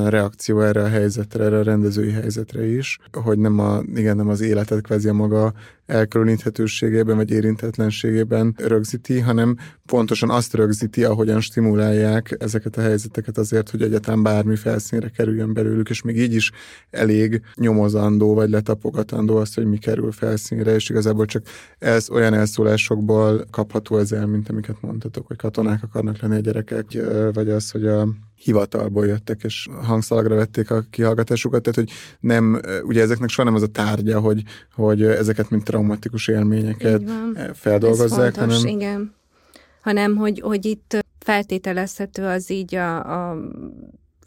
reakció 0.08 0.62
erre 0.62 0.84
a 0.84 0.88
helyzetre, 0.88 1.44
erre 1.44 1.58
a 1.58 1.64
rendezői 1.64 2.12
helyzetre 2.12 2.66
is, 2.66 2.98
hogy 3.12 3.40
nem, 3.40 3.60
a, 3.60 3.82
igen, 3.96 4.16
nem 4.16 4.30
az 4.30 4.42
életet 4.42 4.82
kvázi 4.82 5.08
a 5.08 5.14
maga 5.14 5.54
elkülöníthetőségében 5.86 7.16
vagy 7.16 7.32
érintetlenségében 7.32 8.56
rögzíti, 8.58 9.20
hanem 9.20 9.58
pontosan 9.86 10.30
azt 10.30 10.54
rögzíti, 10.54 11.04
ahogyan 11.04 11.42
stimulálják 11.42 12.36
ezeket 12.40 12.78
a 12.78 12.82
helyzeteket 12.82 13.38
azért, 13.38 13.70
hogy 13.70 13.82
egyáltalán 13.82 14.24
bármi 14.24 14.56
felszínre 14.56 15.10
kerüljön 15.10 15.54
belőlük, 15.54 15.90
és 15.90 16.02
még 16.02 16.18
így 16.18 16.34
is 16.34 16.52
elég 16.90 17.42
nyomozandó 17.56 18.34
vagy 18.34 18.50
letapogatandó 18.50 19.31
azt, 19.38 19.56
hogy 19.56 19.66
mi 19.66 19.78
kerül 19.78 20.12
felszínre, 20.12 20.74
és 20.74 20.90
igazából 20.90 21.26
csak 21.26 21.44
ez 21.80 22.10
olyan 22.10 22.34
elszólásokból 22.34 23.46
kapható 23.52 23.98
ez 23.98 24.12
el, 24.12 24.26
mint 24.26 24.50
amiket 24.50 24.82
mondtatok, 24.82 25.28
hogy 25.28 25.38
katonák 25.38 25.84
akarnak 25.84 26.22
lenni 26.22 26.36
a 26.36 26.40
gyerekek, 26.40 26.86
vagy 27.34 27.50
az, 27.50 27.72
hogy 27.72 27.88
a 27.88 28.08
hivatalból 28.36 29.06
jöttek, 29.06 29.44
és 29.44 29.68
hangszalagra 29.82 30.36
vették 30.36 30.72
a 30.72 30.84
kihallgatásukat, 30.90 31.62
tehát 31.62 31.80
hogy 31.80 31.90
nem, 32.20 32.62
ugye 32.84 33.02
ezeknek 33.02 33.30
soha 33.30 33.48
nem 33.48 33.58
az 33.58 33.64
a 33.64 33.68
tárgya, 33.68 34.20
hogy, 34.20 34.44
hogy 34.74 35.04
ezeket 35.04 35.50
mint 35.50 35.64
traumatikus 35.64 36.28
élményeket 36.28 37.02
feldolgozzák, 37.54 38.28
Ez 38.28 38.36
fontos, 38.36 38.56
hanem... 38.56 38.76
igen. 38.76 39.14
Hanem, 39.82 40.16
hogy, 40.16 40.40
hogy 40.40 40.66
itt 40.66 41.06
feltételezhető 41.20 42.24
az 42.26 42.52
így 42.52 42.76
a, 42.76 43.30
a 43.30 43.38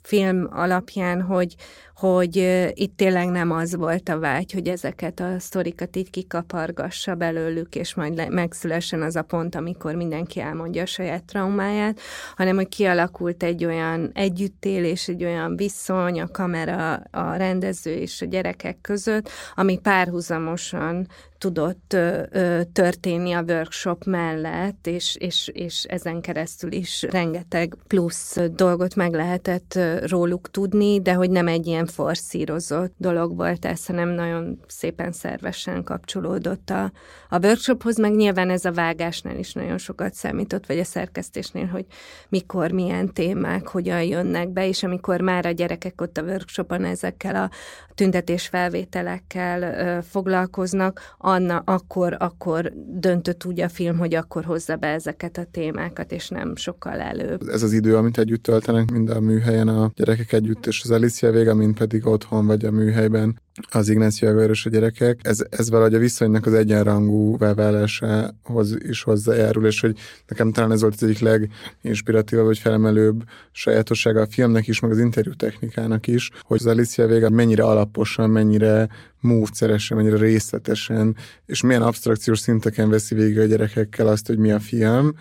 film 0.03 0.49
alapján, 0.51 1.23
hogy, 1.23 1.55
hogy 1.95 2.37
itt 2.75 2.97
tényleg 2.97 3.29
nem 3.29 3.51
az 3.51 3.77
volt 3.77 4.09
a 4.09 4.19
vágy, 4.19 4.53
hogy 4.53 4.69
ezeket 4.69 5.21
a 5.21 5.39
sztorikat 5.39 5.97
így 5.97 6.11
kikapargassa 6.11 7.15
belőlük, 7.15 7.75
és 7.75 7.95
majd 7.95 8.29
megszülessen 8.31 9.03
az 9.03 9.17
a 9.17 9.23
pont, 9.23 9.55
amikor 9.55 9.95
mindenki 9.95 10.41
elmondja 10.41 10.83
a 10.83 10.87
saját 10.87 11.25
traumáját, 11.25 12.01
hanem 12.37 12.57
hogy 12.57 12.69
kialakult 12.69 13.43
egy 13.43 13.65
olyan 13.65 14.11
együttélés, 14.15 15.09
egy 15.09 15.25
olyan 15.25 15.57
viszony 15.57 16.21
a 16.21 16.29
kamera, 16.29 16.93
a 17.11 17.35
rendező 17.37 17.95
és 17.95 18.23
a 18.23 18.27
gyerekek 18.27 18.79
között, 18.81 19.29
ami 19.55 19.79
párhuzamosan 19.79 21.07
tudott 21.39 21.93
ö, 21.93 22.61
történni 22.73 23.33
a 23.33 23.43
workshop 23.43 24.05
mellett, 24.05 24.87
és, 24.87 25.17
és, 25.17 25.51
és 25.53 25.85
ezen 25.85 26.21
keresztül 26.21 26.73
is 26.73 27.03
rengeteg 27.03 27.77
plusz 27.87 28.37
dolgot 28.51 28.95
meg 28.95 29.13
lehetett 29.13 29.79
róluk 30.07 30.51
tudni, 30.51 31.01
de 31.01 31.13
hogy 31.13 31.31
nem 31.31 31.49
egy 31.49 31.67
ilyen 31.67 31.84
forszírozott 31.87 32.95
dolog 32.99 33.37
volt 33.37 33.65
ez, 33.65 33.87
hanem 33.87 34.09
nagyon 34.09 34.61
szépen 34.67 35.13
szervesen 35.13 35.83
kapcsolódott 35.83 36.71
a, 36.71 36.93
a 37.29 37.39
workshophoz, 37.39 37.99
meg 37.99 38.15
nyilván 38.15 38.51
ez 38.51 38.65
a 38.65 38.73
vágásnál 38.73 39.39
is 39.39 39.53
nagyon 39.53 39.79
sokat 39.79 40.15
számított, 40.15 40.67
vagy 40.67 40.79
a 40.79 40.85
szerkesztésnél, 40.85 41.67
hogy 41.67 41.85
mikor, 42.29 42.71
milyen 42.71 43.13
témák, 43.13 43.69
hogyan 43.69 44.03
jönnek 44.03 44.49
be, 44.49 44.69
és 44.69 44.83
amikor 44.83 45.21
már 45.21 45.47
a 45.47 45.51
gyerekek 45.51 46.01
ott 46.01 46.19
a 46.19 46.23
workshopon 46.23 46.85
ezekkel 46.85 47.35
a 47.35 47.51
tüntetés 47.95 48.47
felvételekkel 48.47 49.63
ö, 49.63 50.03
foglalkoznak, 50.03 51.01
Anna 51.19 51.63
akkor, 51.65 52.17
akkor 52.19 52.73
döntött 52.87 53.45
úgy 53.45 53.61
a 53.61 53.69
film, 53.69 53.99
hogy 53.99 54.15
akkor 54.15 54.45
hozza 54.45 54.77
be 54.77 54.87
ezeket 54.87 55.39
a 55.39 55.47
témákat, 55.51 56.13
és 56.13 56.29
nem 56.29 56.57
sokkal 56.57 57.01
előbb. 57.01 57.49
Ez 57.49 57.63
az 57.63 57.73
idő, 57.73 57.97
amit 57.97 58.19
együtt 58.19 58.43
töltenek 58.43 58.91
mind 58.91 59.11
a 59.11 59.21
műhelyen 59.21 59.69
a 59.69 59.91
gyerekek 59.95 60.33
együtt, 60.33 60.67
és 60.67 60.81
az 60.85 60.91
Alicia 60.91 61.31
vége, 61.31 61.55
mint 61.55 61.74
pedig 61.75 62.07
otthon 62.07 62.47
vagy 62.47 62.65
a 62.65 62.71
műhelyben 62.71 63.43
az 63.71 63.89
Ignácio 63.89 64.29
Agueros 64.29 64.67
a 64.67 64.71
gyerekek. 64.71 65.21
Ez, 65.23 65.45
ez 65.51 65.71
valahogy 65.71 65.95
a 65.95 65.99
viszonynak 65.99 66.47
az 66.47 66.53
egyenrangú 66.53 67.37
válásához 67.39 68.77
is 68.79 69.03
hozzájárul, 69.03 69.67
és 69.67 69.81
hogy 69.81 69.99
nekem 70.29 70.53
talán 70.53 70.73
ez 70.73 70.81
volt 70.81 70.95
az 70.95 71.03
egyik 71.03 71.19
leginspiratívabb 71.19 72.45
vagy 72.45 72.59
felemelőbb 72.59 73.23
sajátossága 73.53 74.21
a 74.21 74.27
filmnek 74.27 74.67
is, 74.67 74.81
meg 74.81 74.91
az 74.91 74.99
interjú 74.99 75.33
technikának 75.33 76.07
is, 76.07 76.31
hogy 76.43 76.59
az 76.61 76.67
Alicia 76.67 77.07
vége 77.07 77.29
mennyire 77.29 77.63
alaposan, 77.63 78.31
mennyire 78.31 78.89
módszeresen, 79.21 79.97
mennyire 79.97 80.17
részletesen, 80.17 81.17
és 81.47 81.63
milyen 81.63 81.83
abstrakciós 81.83 82.39
szinteken 82.39 82.91
veszi 82.91 83.15
végig 83.15 83.39
a 83.39 83.45
gyerekekkel 83.45 84.07
azt, 84.07 84.27
hogy 84.27 84.39
mi 84.39 84.53
a 84.53 84.61
film, 84.61 85.15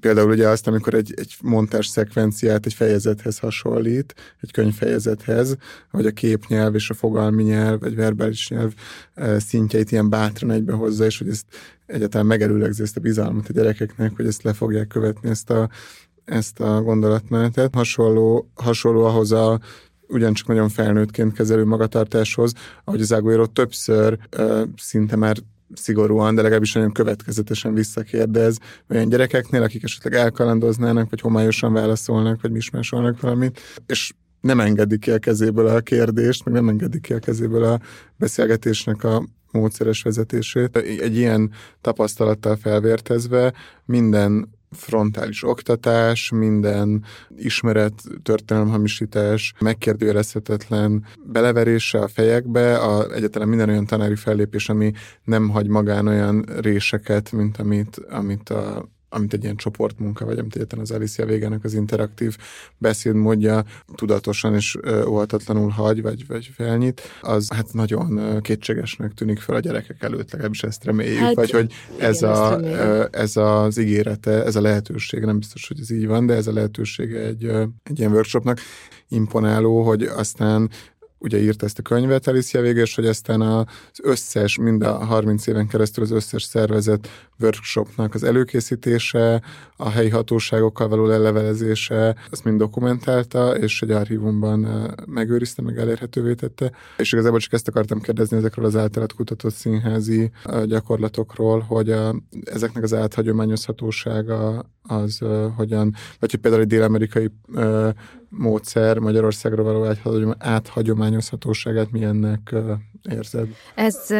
például 0.00 0.30
ugye 0.30 0.48
azt, 0.48 0.66
amikor 0.66 0.94
egy, 0.94 1.14
egy 1.16 1.36
montás 1.42 1.86
szekvenciát 1.86 2.66
egy 2.66 2.74
fejezethez 2.74 3.38
hasonlít, 3.38 4.14
egy 4.40 4.50
könyvfejezethez, 4.50 5.56
vagy 5.90 6.06
a 6.06 6.10
képnyelv 6.10 6.74
és 6.74 6.90
a 6.90 6.94
fogalmi 6.94 7.42
nyelv, 7.42 7.80
vagy 7.80 7.94
verbális 7.94 8.48
nyelv 8.48 8.72
e, 9.14 9.38
szintjeit 9.38 9.92
ilyen 9.92 10.10
bátran 10.10 10.50
egybe 10.50 10.72
hozza, 10.72 11.04
és 11.04 11.18
hogy 11.18 11.28
ezt 11.28 11.46
egyáltalán 11.86 12.26
megerőlegzi 12.26 12.82
ezt 12.82 12.96
a 12.96 13.00
bizalmat 13.00 13.48
a 13.48 13.52
gyerekeknek, 13.52 14.16
hogy 14.16 14.26
ezt 14.26 14.42
le 14.42 14.52
fogják 14.52 14.86
követni, 14.86 15.28
ezt 15.28 15.50
a, 15.50 15.68
ezt 16.24 16.60
a 16.60 16.82
gondolatmenetet. 16.82 17.74
Hasonló, 17.74 18.50
hasonló 18.54 19.04
ahhoz 19.04 19.32
a 19.32 19.60
ugyancsak 20.08 20.46
nagyon 20.46 20.68
felnőttként 20.68 21.32
kezelő 21.32 21.64
magatartáshoz, 21.64 22.52
ahogy 22.84 23.00
az 23.00 23.12
Aguero 23.12 23.46
többször 23.46 24.18
ö, 24.30 24.62
szinte 24.76 25.16
már 25.16 25.36
szigorúan, 25.74 26.34
de 26.34 26.42
legalábbis 26.42 26.72
nagyon 26.72 26.92
következetesen 26.92 27.74
visszakérdez 27.74 28.58
olyan 28.90 29.08
gyerekeknél, 29.08 29.62
akik 29.62 29.82
esetleg 29.82 30.14
elkalandoznának, 30.14 31.10
vagy 31.10 31.20
homályosan 31.20 31.72
válaszolnak, 31.72 32.40
vagy 32.40 32.50
mismásolnak 32.50 33.20
valamit, 33.20 33.60
és 33.86 34.12
nem 34.40 34.60
engedik 34.60 35.00
ki 35.00 35.10
a 35.10 35.18
kezéből 35.18 35.66
a 35.66 35.80
kérdést, 35.80 36.44
meg 36.44 36.54
nem 36.54 36.68
engedik 36.68 37.00
ki 37.00 37.12
a 37.12 37.18
kezéből 37.18 37.64
a 37.64 37.80
beszélgetésnek 38.16 39.04
a 39.04 39.24
módszeres 39.50 40.02
vezetését. 40.02 40.76
Egy 40.76 41.16
ilyen 41.16 41.50
tapasztalattal 41.80 42.56
felvértezve 42.56 43.52
minden 43.84 44.48
frontális 44.72 45.44
oktatás, 45.44 46.30
minden 46.30 47.04
ismeret, 47.36 48.02
történelemhamisítás, 48.22 49.52
megkérdőjelezhetetlen 49.60 51.06
beleverése 51.24 51.98
a 51.98 52.08
fejekbe, 52.08 52.78
a, 52.78 53.12
egyáltalán 53.14 53.48
minden 53.48 53.68
olyan 53.68 53.86
tanári 53.86 54.16
fellépés, 54.16 54.68
ami 54.68 54.92
nem 55.24 55.48
hagy 55.48 55.66
magán 55.66 56.06
olyan 56.06 56.44
réseket, 56.60 57.32
mint 57.32 57.56
amit, 57.56 57.96
amit 58.10 58.50
a 58.50 58.88
amit 59.12 59.32
egy 59.32 59.42
ilyen 59.42 59.56
csoportmunka, 59.56 60.24
vagy 60.24 60.38
amit 60.38 60.54
egyetlen 60.54 60.80
az 60.80 60.90
Alicia 60.90 61.26
végenek 61.26 61.64
az 61.64 61.74
interaktív 61.74 62.36
beszédmódja 62.78 63.64
tudatosan 63.94 64.54
és 64.54 64.78
óhatatlanul 65.06 65.68
hagy, 65.68 66.02
vagy, 66.02 66.26
vagy 66.26 66.50
felnyit, 66.54 67.02
az 67.20 67.48
hát 67.54 67.72
nagyon 67.72 68.40
kétségesnek 68.40 69.14
tűnik 69.14 69.38
fel 69.38 69.56
a 69.56 69.60
gyerekek 69.60 70.02
előtt, 70.02 70.30
legalábbis 70.30 70.62
ezt 70.62 70.84
reméljük, 70.84 71.18
hát, 71.18 71.34
vagy 71.34 71.50
hogy 71.50 71.72
ez, 71.98 72.16
igen, 72.16 72.30
a, 72.30 73.08
ez 73.10 73.36
az 73.36 73.78
ígérete, 73.78 74.44
ez 74.44 74.56
a 74.56 74.60
lehetőség, 74.60 75.24
nem 75.24 75.38
biztos, 75.38 75.68
hogy 75.68 75.80
ez 75.80 75.90
így 75.90 76.06
van, 76.06 76.26
de 76.26 76.34
ez 76.34 76.46
a 76.46 76.52
lehetősége 76.52 77.20
egy, 77.20 77.44
egy 77.82 77.98
ilyen 77.98 78.12
workshopnak 78.12 78.58
imponáló, 79.08 79.82
hogy 79.82 80.02
aztán 80.02 80.70
ugye 81.22 81.40
írt 81.40 81.62
ezt 81.62 81.78
a 81.78 81.82
könyvet 81.82 82.26
Alicia 82.26 82.60
Végés, 82.60 82.94
hogy 82.94 83.06
aztán 83.06 83.40
az 83.40 83.66
összes, 84.02 84.58
mind 84.58 84.82
a 84.82 85.04
30 85.04 85.46
éven 85.46 85.66
keresztül 85.66 86.04
az 86.04 86.10
összes 86.10 86.42
szervezet 86.42 87.08
workshopnak 87.40 88.14
az 88.14 88.22
előkészítése, 88.22 89.42
a 89.76 89.88
helyi 89.88 90.08
hatóságokkal 90.08 90.88
való 90.88 91.06
lelevelezése, 91.06 92.16
azt 92.30 92.44
mind 92.44 92.58
dokumentálta, 92.58 93.56
és 93.56 93.82
egy 93.82 93.90
archívumban 93.90 94.92
megőrizte, 95.06 95.62
meg 95.62 95.78
elérhetővé 95.78 96.34
tette. 96.34 96.72
És 96.96 97.12
igazából 97.12 97.38
csak 97.38 97.52
ezt 97.52 97.68
akartam 97.68 98.00
kérdezni 98.00 98.36
ezekről 98.36 98.64
az 98.64 98.76
általát 98.76 99.12
kutatott 99.12 99.54
színházi 99.54 100.30
gyakorlatokról, 100.64 101.60
hogy 101.60 101.90
a, 101.90 102.14
ezeknek 102.44 102.82
az 102.82 102.94
áthagyományozhatósága 102.94 104.70
az 104.82 105.18
uh, 105.20 105.44
hogyan, 105.56 105.94
vagy 106.18 106.30
hogy 106.30 106.40
például 106.40 106.62
egy 106.62 106.68
dél-amerikai 106.68 107.30
módszer 108.36 108.98
Magyarországra 108.98 109.62
való 109.62 109.94
áthagyományozhatóságát 110.38 111.90
milyennek 111.90 112.54
érzed? 113.10 113.48
Ez, 113.74 114.10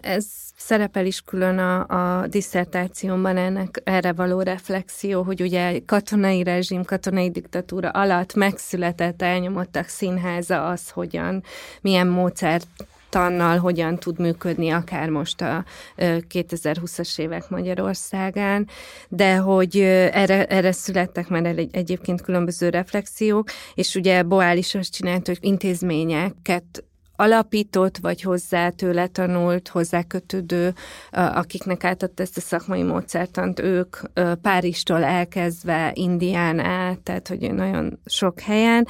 ez 0.00 0.26
szerepel 0.56 1.06
is 1.06 1.20
külön 1.20 1.58
a, 1.58 1.86
a 2.20 2.26
diszertációmban 2.26 3.36
ennek 3.36 3.80
erre 3.84 4.12
való 4.12 4.40
reflexió, 4.40 5.22
hogy 5.22 5.40
ugye 5.40 5.80
katonai 5.86 6.42
rezsim, 6.42 6.84
katonai 6.84 7.30
diktatúra 7.30 7.88
alatt 7.88 8.34
megszületett, 8.34 9.22
elnyomottak 9.22 9.86
színháza 9.86 10.68
az, 10.68 10.90
hogyan, 10.90 11.42
milyen 11.80 12.06
módszert 12.06 12.66
tannal 13.10 13.58
hogyan 13.58 13.98
tud 13.98 14.18
működni, 14.18 14.70
akár 14.70 15.08
most 15.08 15.40
a 15.40 15.64
2020-as 15.96 17.18
évek 17.18 17.48
Magyarországán, 17.48 18.68
de 19.08 19.36
hogy 19.36 19.76
erre, 20.12 20.46
erre 20.46 20.72
születtek 20.72 21.28
már 21.28 21.44
egy, 21.44 21.68
egyébként 21.72 22.22
különböző 22.22 22.68
reflexiók, 22.68 23.48
és 23.74 23.94
ugye 23.94 24.22
Boál 24.22 24.56
is 24.56 24.74
azt 24.74 24.92
csinált, 24.92 25.26
hogy 25.26 25.38
intézményeket 25.40 26.84
alapított, 27.20 27.98
vagy 27.98 28.22
hozzá 28.22 28.68
tőle 28.68 29.06
tanult, 29.06 29.68
hozzá 29.68 30.02
kötődő, 30.02 30.74
akiknek 31.10 31.84
átadta 31.84 32.22
ezt 32.22 32.36
a 32.36 32.40
szakmai 32.40 32.82
módszertant, 32.82 33.60
ők 33.60 33.96
Párizstól 34.42 35.04
elkezdve 35.04 35.90
Indián 35.94 36.58
át, 36.58 36.98
tehát 36.98 37.28
hogy 37.28 37.54
nagyon 37.54 37.98
sok 38.06 38.40
helyen. 38.40 38.86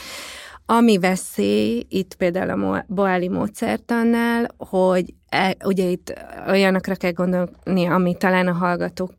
Ami 0.73 0.99
veszély 0.99 1.87
itt 1.89 2.15
például 2.15 2.75
a 2.75 2.85
Boáli 2.89 3.29
módszertannál, 3.29 4.49
hogy 4.57 5.15
e, 5.29 5.57
ugye 5.65 5.85
itt 5.85 6.13
olyanokra 6.49 6.95
kell 6.95 7.13
gondolni, 7.13 7.87
ami 7.87 8.17
talán 8.17 8.47
a 8.47 8.53
hallgatók 8.53 9.13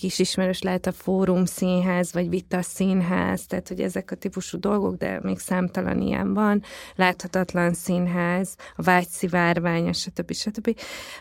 is 0.00 0.18
ismerős 0.18 0.62
lehet 0.62 0.86
a 0.86 0.92
fórum 0.92 1.44
színház, 1.44 2.12
vagy 2.12 2.28
vita 2.28 2.62
színház, 2.62 3.46
tehát 3.46 3.68
hogy 3.68 3.80
ezek 3.80 4.10
a 4.10 4.14
típusú 4.14 4.58
dolgok, 4.58 4.96
de 4.96 5.20
még 5.22 5.38
számtalan 5.38 6.00
ilyen 6.00 6.34
van, 6.34 6.62
láthatatlan 6.94 7.72
színház, 7.72 8.54
a 8.76 8.82
vágyszivárvány, 8.82 9.92
stb. 9.92 10.32
stb. 10.32 10.80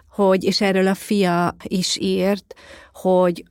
Hogy, 0.10 0.44
és 0.44 0.62
erről 0.62 0.88
a 0.88 0.96
fia 0.96 1.56
is 1.64 1.98
írt, 1.98 2.54
hogy 2.94 3.44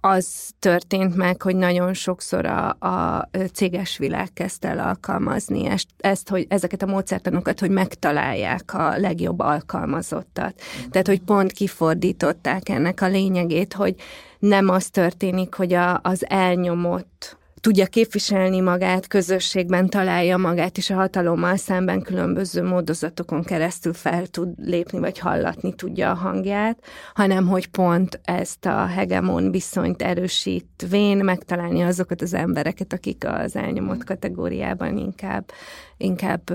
az 0.00 0.50
történt 0.58 1.16
meg, 1.16 1.42
hogy 1.42 1.56
nagyon 1.56 1.94
sokszor 1.94 2.46
a, 2.46 2.68
a 2.78 3.28
céges 3.52 3.98
világ 3.98 4.32
kezdte 4.32 4.68
el 4.68 4.78
alkalmazni 4.78 5.66
ezt, 5.66 5.88
ezt, 5.96 6.28
hogy 6.28 6.46
ezeket 6.48 6.82
a 6.82 6.86
módszertanokat, 6.86 7.60
hogy 7.60 7.70
megtalálják 7.70 8.74
a 8.74 8.96
legjobb 8.96 9.38
alkalmazottat. 9.38 10.60
Tehát, 10.90 11.06
hogy 11.06 11.20
pont 11.20 11.52
kifordították 11.52 12.68
ennek 12.68 13.00
a 13.00 13.08
lényegét, 13.08 13.72
hogy 13.72 13.94
nem 14.38 14.68
az 14.68 14.90
történik, 14.90 15.54
hogy 15.54 15.72
a, 15.72 16.00
az 16.02 16.28
elnyomott 16.28 17.37
tudja 17.60 17.86
képviselni 17.86 18.60
magát, 18.60 19.06
közösségben 19.06 19.88
találja 19.88 20.36
magát, 20.36 20.76
és 20.76 20.90
a 20.90 20.94
hatalommal 20.94 21.56
szemben 21.56 22.02
különböző 22.02 22.62
módozatokon 22.62 23.42
keresztül 23.42 23.92
fel 23.92 24.26
tud 24.26 24.48
lépni, 24.56 24.98
vagy 24.98 25.18
hallatni 25.18 25.74
tudja 25.74 26.10
a 26.10 26.14
hangját, 26.14 26.78
hanem 27.14 27.46
hogy 27.46 27.66
pont 27.66 28.20
ezt 28.24 28.66
a 28.66 28.86
hegemon 28.86 29.50
viszonyt 29.50 30.02
erősítvén 30.02 31.16
megtalálni 31.16 31.82
azokat 31.82 32.22
az 32.22 32.34
embereket, 32.34 32.92
akik 32.92 33.24
az 33.26 33.56
elnyomott 33.56 34.04
kategóriában 34.04 34.96
inkább, 34.96 35.50
inkább 35.96 36.50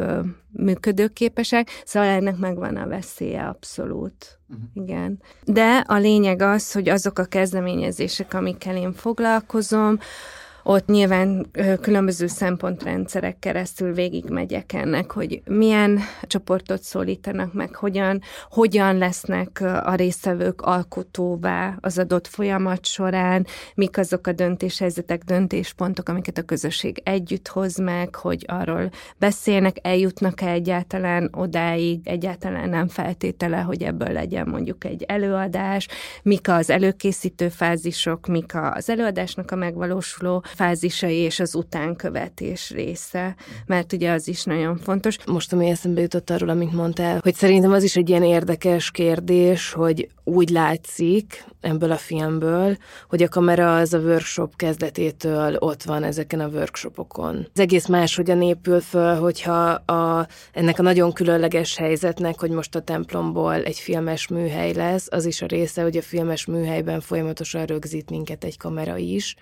működőképesek, 0.51 1.69
szóval 1.85 2.09
ennek 2.09 2.37
megvan 2.37 2.75
a 2.75 2.87
veszélye 2.87 3.43
abszolút. 3.43 4.39
Uh-huh. 4.49 4.65
Igen. 4.73 5.21
De 5.43 5.83
a 5.87 5.95
lényeg 5.95 6.41
az, 6.41 6.71
hogy 6.71 6.89
azok 6.89 7.19
a 7.19 7.25
kezdeményezések, 7.25 8.33
amikkel 8.33 8.75
én 8.75 8.93
foglalkozom, 8.93 9.99
ott 10.63 10.85
nyilván 10.85 11.45
különböző 11.81 12.27
szempontrendszerek 12.27 13.39
keresztül 13.39 13.93
végigmegyek 13.93 14.73
ennek, 14.73 15.11
hogy 15.11 15.41
milyen 15.45 15.99
csoportot 16.21 16.83
szólítanak 16.83 17.53
meg, 17.53 17.75
hogyan, 17.75 18.21
hogyan 18.49 18.97
lesznek 18.97 19.61
a 19.83 19.95
résztvevők 19.95 20.61
alkotóvá 20.61 21.77
az 21.81 21.97
adott 21.97 22.27
folyamat 22.27 22.85
során, 22.85 23.45
mik 23.75 23.97
azok 23.97 24.27
a 24.27 24.31
döntéshelyzetek, 24.31 25.23
döntéspontok, 25.23 26.09
amiket 26.09 26.37
a 26.37 26.41
közösség 26.41 27.01
együtt 27.03 27.47
hoz 27.47 27.77
meg, 27.77 28.15
hogy 28.15 28.45
arról 28.47 28.89
beszélnek, 29.17 29.77
eljutnak-e 29.81 30.47
egyáltalán 30.47 31.29
odáig, 31.31 32.07
egyáltalán 32.07 32.69
nem 32.69 32.87
feltétele, 32.87 33.57
hogy 33.57 33.83
ebből 33.83 34.11
legyen 34.11 34.47
mondjuk 34.47 34.83
egy 34.83 35.03
előadás, 35.03 35.87
mik 36.23 36.49
az 36.49 36.69
előkészítő 36.69 37.49
fázisok, 37.49 38.27
mik 38.27 38.51
az 38.55 38.89
előadásnak 38.89 39.51
a 39.51 39.55
megvalósuló 39.55 40.43
fázisai 40.55 41.15
és 41.15 41.39
az 41.39 41.55
utánkövetés 41.55 42.69
része, 42.69 43.35
mert 43.65 43.93
ugye 43.93 44.11
az 44.11 44.27
is 44.27 44.43
nagyon 44.43 44.77
fontos. 44.77 45.17
Most, 45.25 45.53
ami 45.53 45.69
eszembe 45.69 46.01
jutott 46.01 46.29
arról, 46.29 46.49
amit 46.49 46.73
mondtál, 46.73 47.19
hogy 47.23 47.35
szerintem 47.35 47.71
az 47.71 47.83
is 47.83 47.95
egy 47.95 48.09
ilyen 48.09 48.23
érdekes 48.23 48.91
kérdés, 48.91 49.71
hogy 49.71 50.07
úgy 50.23 50.49
látszik 50.49 51.45
ebből 51.61 51.91
a 51.91 51.97
filmből, 51.97 52.77
hogy 53.09 53.23
a 53.23 53.27
kamera 53.27 53.77
az 53.77 53.93
a 53.93 53.99
workshop 53.99 54.55
kezdetétől 54.55 55.55
ott 55.59 55.83
van 55.83 56.03
ezeken 56.03 56.39
a 56.39 56.47
workshopokon. 56.47 57.47
Az 57.53 57.59
egész 57.59 57.87
máshogyan 57.87 58.41
épül 58.41 58.79
föl, 58.79 59.15
hogyha 59.15 59.69
a, 59.69 60.27
ennek 60.53 60.79
a 60.79 60.81
nagyon 60.81 61.13
különleges 61.13 61.77
helyzetnek, 61.77 62.39
hogy 62.39 62.49
most 62.49 62.75
a 62.75 62.81
templomból 62.81 63.53
egy 63.53 63.77
filmes 63.77 64.27
műhely 64.27 64.73
lesz, 64.73 65.07
az 65.09 65.25
is 65.25 65.41
a 65.41 65.45
része, 65.45 65.81
hogy 65.81 65.97
a 65.97 66.01
filmes 66.01 66.45
műhelyben 66.45 67.01
folyamatosan 67.01 67.65
rögzít 67.65 68.09
minket 68.09 68.43
egy 68.43 68.57
kamera 68.57 68.97
is, 68.97 69.35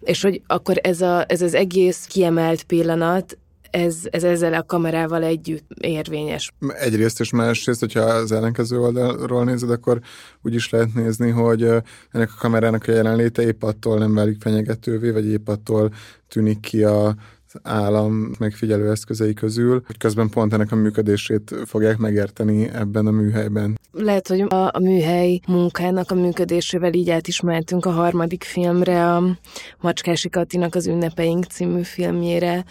és 0.00 0.22
hogy 0.22 0.42
akkor 0.46 0.76
ez, 0.82 1.00
a, 1.00 1.24
ez 1.28 1.42
az 1.42 1.54
egész 1.54 2.04
kiemelt 2.04 2.62
pillanat, 2.62 3.38
ez, 3.70 3.96
ez 4.10 4.24
ezzel 4.24 4.54
a 4.54 4.62
kamerával 4.62 5.22
együtt 5.22 5.66
érvényes. 5.80 6.52
Egyrészt 6.68 7.20
és 7.20 7.30
másrészt, 7.30 7.80
hogyha 7.80 8.00
az 8.00 8.32
ellenkező 8.32 8.80
oldalról 8.80 9.44
nézed, 9.44 9.70
akkor 9.70 10.00
úgy 10.42 10.54
is 10.54 10.70
lehet 10.70 10.94
nézni, 10.94 11.30
hogy 11.30 11.62
ennek 12.10 12.30
a 12.30 12.38
kamerának 12.38 12.84
a 12.86 12.92
jelenléte 12.92 13.42
épp 13.42 13.62
attól 13.62 13.98
nem 13.98 14.14
válik 14.14 14.40
fenyegetővé, 14.40 15.10
vagy 15.10 15.26
épp 15.26 15.48
attól 15.48 15.92
tűnik 16.28 16.60
ki 16.60 16.82
a 16.82 17.14
állam 17.62 18.30
megfigyelő 18.38 18.90
eszközei 18.90 19.34
közül, 19.34 19.82
hogy 19.86 19.98
közben 19.98 20.28
pont 20.28 20.52
ennek 20.52 20.72
a 20.72 20.76
működését 20.76 21.54
fogják 21.64 21.96
megérteni 21.96 22.68
ebben 22.72 23.06
a 23.06 23.10
műhelyben. 23.10 23.78
Lehet, 23.92 24.28
hogy 24.28 24.40
a, 24.40 24.70
a 24.72 24.78
műhely 24.80 25.40
munkának 25.46 26.10
a 26.10 26.14
működésével 26.14 26.92
így 26.92 27.10
át 27.10 27.28
is 27.28 27.40
mentünk 27.40 27.86
a 27.86 27.90
harmadik 27.90 28.44
filmre, 28.44 29.14
a 29.14 29.22
Macskási 29.80 30.28
Katinak 30.28 30.74
az 30.74 30.86
Ünnepeink 30.86 31.44
című 31.44 31.82
filmjére, 31.82 32.64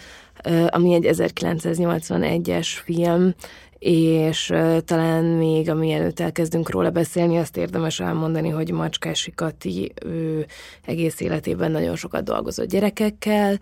ami 0.68 0.94
egy 0.94 1.08
1981-es 1.10 2.68
film, 2.84 3.34
és 3.78 4.52
talán 4.84 5.24
még, 5.24 5.70
ami 5.70 5.92
előtt 5.92 6.20
elkezdünk 6.20 6.70
róla 6.70 6.90
beszélni, 6.90 7.38
azt 7.38 7.56
érdemes 7.56 8.00
elmondani, 8.00 8.48
hogy 8.48 8.70
Macskási 8.70 9.32
Kati 9.34 9.92
ő 10.04 10.46
egész 10.84 11.20
életében 11.20 11.70
nagyon 11.70 11.96
sokat 11.96 12.24
dolgozott 12.24 12.68
gyerekekkel, 12.68 13.58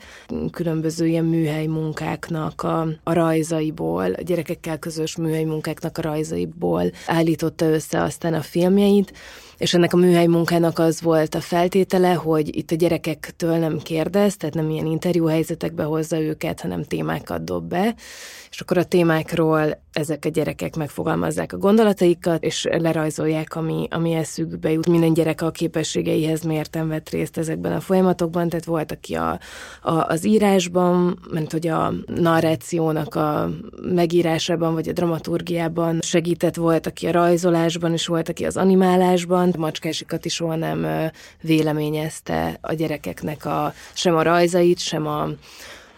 különböző 0.51 1.07
ilyen 1.07 1.25
műhely 1.25 1.67
munkáknak 1.67 2.63
a, 2.63 2.87
a 3.03 3.13
rajzaiból, 3.13 4.13
a 4.13 4.23
gyerekekkel 4.23 4.79
közös 4.79 5.17
műhely 5.17 5.45
munkáknak 5.45 5.99
a 5.99 6.03
rajzaiból 6.03 6.91
állította 7.07 7.67
össze 7.67 8.03
aztán 8.03 8.35
a 8.35 8.43
filmjeit, 8.43 9.13
és 9.59 9.75
ennek 9.75 9.93
a 9.93 9.97
műhely 9.97 10.27
munkának 10.27 10.79
az 10.79 11.03
volt 11.03 11.35
a 11.35 11.41
feltétele, 11.41 12.13
hogy 12.13 12.57
itt 12.57 12.71
a 12.71 12.75
gyerekektől 12.75 13.57
nem 13.57 13.79
kérdez, 13.79 14.37
tehát 14.37 14.55
nem 14.55 14.71
ilyen 14.71 14.87
interjúhelyzetekbe 14.87 15.83
hozza 15.83 16.21
őket, 16.21 16.61
hanem 16.61 16.83
témákat 16.83 17.45
dob 17.45 17.69
be, 17.69 17.95
és 18.51 18.61
akkor 18.61 18.79
a 18.79 18.85
témákról 18.85 19.85
ezek 19.93 20.25
a 20.25 20.29
gyerekek 20.29 20.77
megfogalmazzák 20.77 21.53
a 21.53 21.57
gondolataikat, 21.57 22.45
és 22.45 22.67
lerajzolják, 22.71 23.57
ami, 23.57 23.87
ami 23.91 24.13
eszükbe 24.13 24.73
jut. 24.73 24.89
Minden 24.89 25.13
gyerek 25.13 25.43
a 25.43 25.51
képességeihez 25.51 26.43
mérten 26.43 26.89
vett 26.89 27.09
részt 27.09 27.39
ezekben 27.39 27.73
a 27.73 27.81
folyamatokban, 27.81 28.49
tehát 28.49 28.65
volt, 28.65 28.93
aki 28.93 29.15
a, 29.15 29.39
a, 29.83 29.93
az 29.93 30.27
írásban, 30.27 31.19
mert 31.31 31.53
hogy 31.53 31.67
a 31.67 31.93
narrációnak 32.07 33.15
a 33.15 33.51
megírásában, 33.83 34.75
vagy 34.75 34.89
a 34.89 34.93
dramaturgiában 34.93 35.99
segített, 36.03 36.57
volt, 36.57 36.87
aki 36.87 37.07
a 37.07 37.13
rajzolásban, 37.13 37.93
és 37.93 38.07
volt, 38.07 38.29
aki 38.29 38.45
az 38.45 38.57
animálásban. 38.57 39.46
Macskásikat 39.55 40.25
is 40.25 40.35
soha 40.35 40.57
nem 40.57 41.11
véleményezte 41.41 42.59
a 42.61 42.73
gyerekeknek 42.73 43.45
a, 43.45 43.75
sem 43.93 44.17
a 44.17 44.23
rajzait, 44.23 44.79
sem 44.79 45.07
a, 45.07 45.29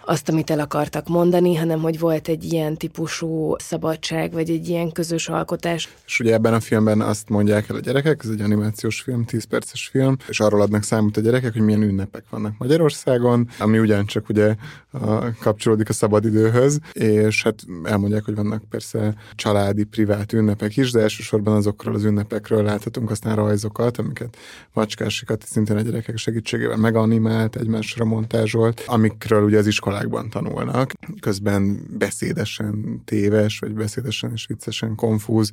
azt, 0.08 0.28
amit 0.28 0.50
el 0.50 0.60
akartak 0.60 1.08
mondani, 1.08 1.54
hanem 1.54 1.80
hogy 1.80 1.98
volt 1.98 2.28
egy 2.28 2.52
ilyen 2.52 2.76
típusú 2.76 3.54
szabadság, 3.58 4.32
vagy 4.32 4.50
egy 4.50 4.68
ilyen 4.68 4.92
közös 4.92 5.28
alkotás. 5.28 5.88
És 6.06 6.20
ugye 6.20 6.32
ebben 6.32 6.54
a 6.54 6.60
filmben 6.60 7.00
azt 7.00 7.28
mondják 7.28 7.68
el 7.68 7.76
a 7.76 7.80
gyerekek, 7.80 8.20
ez 8.24 8.30
egy 8.30 8.40
animációs 8.40 9.00
film, 9.00 9.24
10 9.24 9.44
perces 9.44 9.88
film, 9.88 10.16
és 10.28 10.40
arról 10.40 10.60
adnak 10.60 10.82
számot 10.82 11.16
a 11.16 11.20
gyerekek, 11.20 11.52
hogy 11.52 11.62
milyen 11.62 11.82
ünnepek 11.82 12.24
vannak 12.30 12.58
Magyarországon, 12.58 13.48
ami 13.58 13.78
ugyancsak 13.78 14.28
ugye 14.28 14.54
a, 14.90 15.32
kapcsolódik 15.40 15.88
a 15.88 15.92
szabadidőhöz, 15.92 16.78
és 16.92 17.42
hát 17.42 17.54
elmondják, 17.82 18.24
hogy 18.24 18.34
vannak 18.34 18.62
persze 18.70 19.14
családi, 19.34 19.84
privát 19.84 20.32
ünnepek 20.32 20.76
is, 20.76 20.90
de 20.90 21.00
elsősorban 21.00 21.54
azokról 21.54 21.94
az 21.94 22.04
ünnepekről 22.04 22.62
láthatunk 22.62 23.10
aztán 23.10 23.36
rajzokat, 23.36 23.98
amiket 23.98 24.36
macskásikat 24.72 25.44
szintén 25.46 25.76
a 25.76 25.80
gyerekek 25.80 26.16
segítségével 26.16 26.76
meganimált, 26.76 27.56
egymásra 27.56 28.04
montázsolt, 28.04 28.82
amikről 28.86 29.42
ugye 29.42 29.58
az 29.58 29.66
iskola 29.66 29.97
iskolákban 29.98 30.30
tanulnak, 30.30 30.92
közben 31.20 31.80
beszédesen 31.98 33.02
téves, 33.04 33.58
vagy 33.58 33.74
beszédesen 33.74 34.30
és 34.32 34.46
viccesen 34.46 34.94
konfúz 34.94 35.50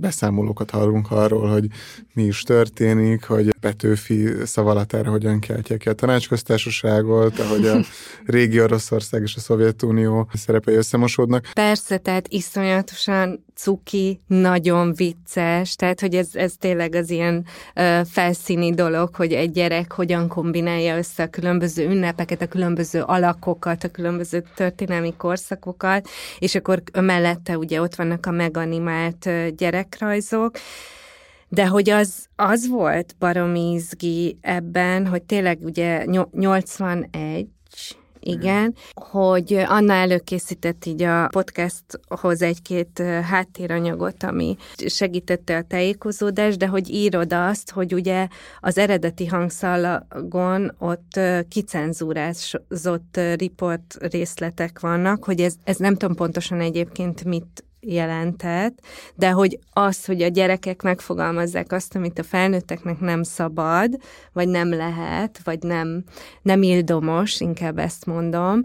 beszámolókat 0.00 0.70
hallunk 0.70 1.10
arról, 1.10 1.48
hogy 1.48 1.66
mi 2.14 2.22
is 2.22 2.42
történik, 2.42 3.24
hogy 3.24 3.54
Petőfi 3.66 4.28
szavalatára 4.44 5.10
hogyan 5.10 5.40
keltje 5.40 5.76
ki 5.76 5.88
a 5.88 5.92
tanácsköztársaságot, 5.92 7.38
ahogy 7.38 7.66
a 7.66 7.80
régi 8.36 8.60
Oroszország 8.60 9.22
és 9.22 9.36
a 9.36 9.40
Szovjetunió 9.40 10.28
szerepei 10.32 10.74
összemosódnak. 10.74 11.50
Persze, 11.52 11.98
tehát 11.98 12.28
iszonyatosan 12.28 13.44
cuki, 13.54 14.20
nagyon 14.26 14.94
vicces, 14.94 15.74
tehát 15.74 16.00
hogy 16.00 16.14
ez, 16.14 16.28
ez 16.32 16.52
tényleg 16.58 16.94
az 16.94 17.10
ilyen 17.10 17.46
ö, 17.74 18.00
felszíni 18.10 18.74
dolog, 18.74 19.14
hogy 19.14 19.32
egy 19.32 19.50
gyerek 19.50 19.92
hogyan 19.92 20.28
kombinálja 20.28 20.96
össze 20.96 21.22
a 21.22 21.30
különböző 21.30 21.88
ünnepeket, 21.88 22.42
a 22.42 22.46
különböző 22.46 23.02
alakokat, 23.02 23.84
a 23.84 23.88
különböző 23.88 24.44
történelmi 24.54 25.14
korszakokat, 25.16 26.08
és 26.38 26.54
akkor 26.54 26.82
mellette 27.00 27.58
ugye 27.58 27.80
ott 27.80 27.94
vannak 27.94 28.26
a 28.26 28.30
meganimált 28.30 29.30
gyerekrajzok, 29.56 30.56
de 31.48 31.66
hogy 31.66 31.90
az, 31.90 32.26
az 32.36 32.68
volt 32.68 33.14
baromi 33.18 33.72
izgi 33.72 34.38
ebben, 34.40 35.06
hogy 35.06 35.22
tényleg 35.22 35.58
ugye 35.62 36.04
81, 36.32 37.46
igen, 38.26 38.74
hogy 38.94 39.52
Anna 39.66 39.92
előkészített 39.92 40.84
így 40.84 41.02
a 41.02 41.28
podcasthoz 41.28 42.42
egy-két 42.42 43.02
háttéranyagot, 43.22 44.22
ami 44.22 44.56
segítette 44.86 45.56
a 45.56 45.62
tájékozódást, 45.62 46.58
de 46.58 46.66
hogy 46.66 46.90
írod 46.90 47.32
azt, 47.32 47.70
hogy 47.70 47.94
ugye 47.94 48.28
az 48.60 48.78
eredeti 48.78 49.26
hangszalagon 49.26 50.74
ott 50.78 51.20
kicenzúrázott 51.48 53.20
riport 53.34 53.96
részletek 54.00 54.80
vannak, 54.80 55.24
hogy 55.24 55.40
ez, 55.40 55.54
ez 55.64 55.76
nem 55.76 55.96
tudom 55.96 56.16
pontosan 56.16 56.60
egyébként 56.60 57.24
mit 57.24 57.65
jelentett, 57.86 58.78
de 59.14 59.30
hogy 59.30 59.58
az, 59.72 60.04
hogy 60.04 60.22
a 60.22 60.28
gyerekek 60.28 60.82
megfogalmazzák 60.82 61.72
azt, 61.72 61.94
amit 61.94 62.18
a 62.18 62.22
felnőtteknek 62.22 63.00
nem 63.00 63.22
szabad, 63.22 63.96
vagy 64.32 64.48
nem 64.48 64.74
lehet, 64.74 65.40
vagy 65.44 65.62
nem, 65.62 66.04
nem 66.42 66.62
ildomos, 66.62 67.40
inkább 67.40 67.78
ezt 67.78 68.06
mondom, 68.06 68.62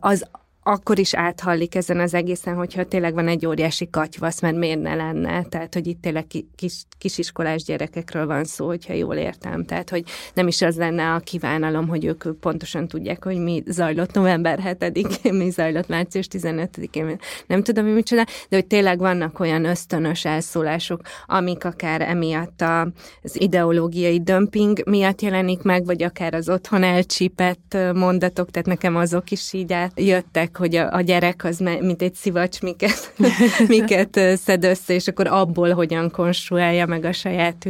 az 0.00 0.28
akkor 0.68 0.98
is 0.98 1.14
áthallik 1.14 1.74
ezen 1.74 2.00
az 2.00 2.14
egészen, 2.14 2.54
hogyha 2.54 2.84
tényleg 2.84 3.14
van 3.14 3.28
egy 3.28 3.46
óriási 3.46 3.90
katyvasz, 3.90 4.40
mert 4.40 4.56
miért 4.56 4.80
ne 4.80 4.94
lenne? 4.94 5.44
Tehát, 5.44 5.74
hogy 5.74 5.86
itt 5.86 6.02
tényleg 6.02 6.26
kis, 6.56 6.82
kisiskolás 6.98 7.62
gyerekekről 7.62 8.26
van 8.26 8.44
szó, 8.44 8.66
hogyha 8.66 8.92
jól 8.92 9.14
értem. 9.14 9.64
Tehát, 9.64 9.90
hogy 9.90 10.04
nem 10.34 10.46
is 10.46 10.62
az 10.62 10.76
lenne 10.76 11.12
a 11.12 11.18
kívánalom, 11.18 11.88
hogy 11.88 12.04
ők 12.04 12.38
pontosan 12.40 12.88
tudják, 12.88 13.24
hogy 13.24 13.38
mi 13.38 13.62
zajlott 13.66 14.12
november 14.12 14.76
7-én, 14.78 15.34
mi 15.34 15.50
zajlott 15.50 15.88
március 15.88 16.26
15-én, 16.30 17.18
nem 17.46 17.62
tudom, 17.62 17.84
mi 17.84 17.92
micsoda, 17.92 18.24
de 18.48 18.56
hogy 18.56 18.66
tényleg 18.66 18.98
vannak 18.98 19.40
olyan 19.40 19.64
ösztönös 19.64 20.24
elszólások, 20.24 21.00
amik 21.26 21.64
akár 21.64 22.00
emiatt 22.00 22.64
az 23.22 23.40
ideológiai 23.40 24.22
dömping 24.22 24.88
miatt 24.88 25.20
jelenik 25.20 25.62
meg, 25.62 25.84
vagy 25.84 26.02
akár 26.02 26.34
az 26.34 26.48
otthon 26.48 26.82
elcsípett 26.82 27.76
mondatok, 27.94 28.50
tehát 28.50 28.68
nekem 28.68 28.96
azok 28.96 29.30
is 29.30 29.52
így 29.52 29.74
jöttek 29.94 30.55
hogy 30.56 30.76
a, 30.76 30.92
a 30.92 31.00
gyerek 31.00 31.44
az 31.44 31.58
mint 31.58 32.02
egy 32.02 32.14
szivacs, 32.14 32.60
miket, 32.60 33.14
miket 33.68 34.20
szed 34.36 34.64
össze, 34.64 34.94
és 34.94 35.08
akkor 35.08 35.26
abból 35.26 35.70
hogyan 35.70 36.10
konstruálja 36.10 36.86
meg 36.86 37.04
a 37.04 37.12
saját 37.12 37.68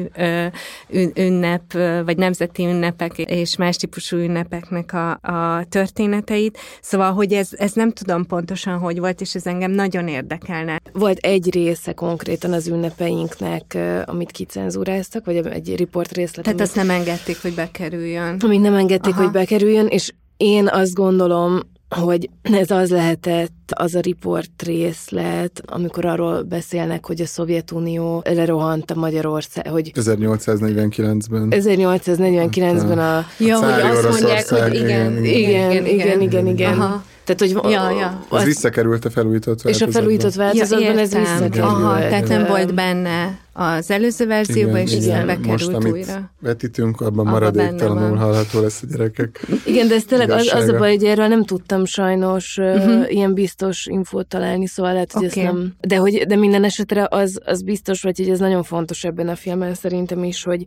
ünnep, 1.14 1.72
vagy 2.04 2.16
nemzeti 2.16 2.64
ünnepek 2.64 3.18
és 3.18 3.56
más 3.56 3.76
típusú 3.76 4.16
ünnepeknek 4.16 4.92
a, 4.92 5.10
a 5.10 5.64
történeteit. 5.68 6.58
Szóval, 6.80 7.12
hogy 7.12 7.32
ez, 7.32 7.48
ez 7.52 7.72
nem 7.72 7.92
tudom 7.92 8.26
pontosan, 8.26 8.78
hogy 8.78 8.98
volt, 8.98 9.20
és 9.20 9.34
ez 9.34 9.46
engem 9.46 9.70
nagyon 9.70 10.08
érdekelne. 10.08 10.80
Volt 10.92 11.18
egy 11.18 11.52
része 11.52 11.92
konkrétan 11.92 12.52
az 12.52 12.68
ünnepeinknek, 12.68 13.78
amit 14.04 14.30
kicenzúráztak, 14.30 15.24
vagy 15.24 15.36
egy 15.36 15.76
riport 15.76 16.12
részlet. 16.12 16.44
Tehát 16.44 16.60
amit, 16.60 16.70
azt 16.70 16.86
nem 16.86 16.90
engedték, 16.90 17.42
hogy 17.42 17.54
bekerüljön. 17.54 18.36
Amit 18.40 18.60
nem 18.60 18.74
engedték, 18.74 19.12
Aha. 19.12 19.22
hogy 19.22 19.32
bekerüljön, 19.32 19.86
és 19.86 20.12
én 20.36 20.68
azt 20.68 20.94
gondolom, 20.94 21.60
hogy 21.88 22.30
ez 22.42 22.70
az 22.70 22.90
lehetett 22.90 23.72
az 23.74 23.94
a 23.94 24.00
riport 24.00 24.62
részlet, 24.62 25.62
amikor 25.66 26.04
arról 26.04 26.42
beszélnek, 26.42 27.06
hogy 27.06 27.20
a 27.20 27.26
Szovjetunió 27.26 28.22
lerohant 28.24 28.90
a 28.90 28.94
Magyarország, 28.94 29.68
hogy... 29.68 29.92
1849-ben. 29.94 31.48
1849-ben 31.50 32.98
a... 32.98 33.26
Ja, 33.38 33.58
hogy 33.58 33.80
azt 33.80 34.08
mondják, 34.10 34.48
hogy 34.48 34.74
igen, 34.74 35.24
igen, 35.24 35.70
igen, 35.70 35.86
igen, 35.86 36.20
igen. 36.20 36.46
igen. 36.46 36.80
Aha. 36.80 37.04
Tehát, 37.24 37.40
hogy 37.40 37.72
ja, 37.72 37.90
ja. 37.90 38.24
Az, 38.28 38.40
az 38.40 38.44
visszakerült 38.44 39.04
a 39.04 39.10
felújított 39.10 39.62
változatban. 39.62 39.88
És 39.90 39.96
a 39.96 40.00
felújított 40.00 40.34
változatban 40.34 40.94
ja, 40.94 41.00
ez 41.00 41.14
visszakerült. 41.14 41.58
Aha, 41.58 41.98
tehát 41.98 42.28
nem 42.28 42.46
volt 42.46 42.74
benne 42.74 43.38
az 43.56 43.90
előző 43.90 44.26
verzióban, 44.26 44.76
és 44.76 44.96
aztán 44.96 45.26
bekerült 45.26 45.46
Most, 45.46 45.72
amit 45.72 45.92
újra. 45.92 46.30
vetítünk, 46.40 47.00
abban 47.00 47.26
maradéktalanul 47.26 48.16
hallható 48.16 48.60
lesz 48.60 48.82
a 48.82 48.86
gyerekek. 48.86 49.46
Igen, 49.66 49.88
de 49.88 49.94
ez 49.94 50.04
tényleg 50.04 50.30
az, 50.30 50.52
az 50.54 50.68
a 50.68 50.78
baj, 50.78 50.90
hogy 50.90 51.04
erről 51.04 51.26
nem 51.26 51.44
tudtam 51.44 51.84
sajnos 51.84 52.56
uh-huh. 52.58 53.12
ilyen 53.12 53.34
biztos 53.34 53.86
infót 53.86 54.26
találni, 54.26 54.66
szóval 54.66 54.92
lehet, 54.92 55.12
hogy 55.12 55.26
okay. 55.26 55.44
ez 55.44 55.52
nem... 55.52 55.74
De, 55.80 55.96
hogy, 55.96 56.26
de 56.26 56.36
minden 56.36 56.64
esetre 56.64 57.06
az, 57.10 57.40
az 57.44 57.62
biztos, 57.62 58.02
vagy 58.02 58.18
hogy 58.18 58.28
ez 58.28 58.38
nagyon 58.38 58.62
fontos 58.62 59.04
ebben 59.04 59.28
a 59.28 59.36
filmben 59.36 59.74
szerintem 59.74 60.24
is, 60.24 60.44
hogy 60.44 60.64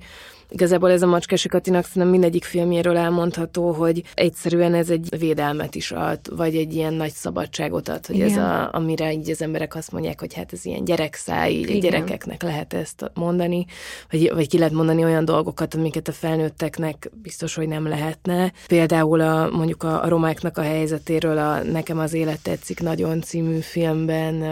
Igazából 0.51 0.91
ez 0.91 1.01
a 1.01 1.07
Macskesi 1.07 1.47
Katinak 1.47 1.85
szerintem 1.85 2.11
mindegyik 2.11 2.43
filmjéről 2.43 2.97
elmondható, 2.97 3.71
hogy 3.71 4.03
egyszerűen 4.13 4.73
ez 4.73 4.89
egy 4.89 5.19
védelmet 5.19 5.75
is 5.75 5.91
ad, 5.91 6.19
vagy 6.35 6.55
egy 6.55 6.73
ilyen 6.73 6.93
nagy 6.93 7.11
szabadságot 7.11 7.89
ad, 7.89 8.05
hogy 8.05 8.15
Igen. 8.15 8.29
ez 8.29 8.37
a, 8.37 8.69
amire 8.73 9.11
így 9.11 9.29
az 9.29 9.41
emberek 9.41 9.75
azt 9.75 9.91
mondják, 9.91 10.19
hogy 10.19 10.33
hát 10.33 10.53
ez 10.53 10.65
ilyen 10.65 10.83
gyerekszáj, 10.83 11.51
így 11.51 11.75
a 11.75 11.79
gyerekeknek 11.79 12.43
lehet 12.43 12.73
ezt 12.79 13.11
mondani, 13.13 13.65
vagy, 14.09 14.31
vagy 14.33 14.47
ki 14.47 14.57
lehet 14.57 14.73
mondani 14.73 15.03
olyan 15.03 15.25
dolgokat, 15.25 15.75
amiket 15.75 16.07
a 16.07 16.11
felnőtteknek 16.11 17.11
biztos, 17.21 17.55
hogy 17.55 17.67
nem 17.67 17.87
lehetne. 17.87 18.53
Például 18.67 19.21
a, 19.21 19.49
mondjuk 19.49 19.83
a, 19.83 20.03
a 20.03 20.07
romáknak 20.07 20.57
a 20.57 20.61
helyzetéről 20.61 21.37
a 21.37 21.63
Nekem 21.63 21.99
az 21.99 22.13
élet 22.13 22.41
tetszik 22.41 22.79
nagyon 22.79 23.21
című 23.21 23.59
filmben 23.59 24.43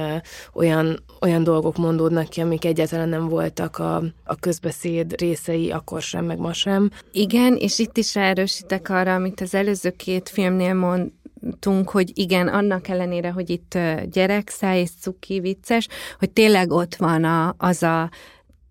olyan, 0.53 1.03
olyan 1.21 1.43
dolgok 1.43 1.77
mondódnak 1.77 2.29
ki, 2.29 2.41
amik 2.41 2.65
egyáltalán 2.65 3.09
nem 3.09 3.27
voltak 3.27 3.77
a, 3.77 4.03
a 4.23 4.35
közbeszéd 4.35 5.19
részei 5.19 5.71
akkor 5.71 6.01
sem, 6.01 6.25
meg 6.25 6.37
ma 6.37 6.53
sem. 6.53 6.91
Igen, 7.11 7.55
és 7.55 7.79
itt 7.79 7.97
is 7.97 8.15
erősítek 8.15 8.89
arra, 8.89 9.13
amit 9.13 9.41
az 9.41 9.53
előző 9.53 9.89
két 9.89 10.29
filmnél 10.29 10.73
mond, 10.73 11.11
tartunk, 11.49 11.89
hogy 11.89 12.11
igen, 12.13 12.47
annak 12.47 12.87
ellenére, 12.87 13.31
hogy 13.31 13.49
itt 13.49 13.77
gyerekszáj 14.11 14.79
és 14.79 14.89
cuki 15.01 15.39
vicces, 15.39 15.87
hogy 16.19 16.31
tényleg 16.31 16.71
ott 16.71 16.95
van 16.95 17.23
a, 17.23 17.55
az 17.57 17.83
a 17.83 18.09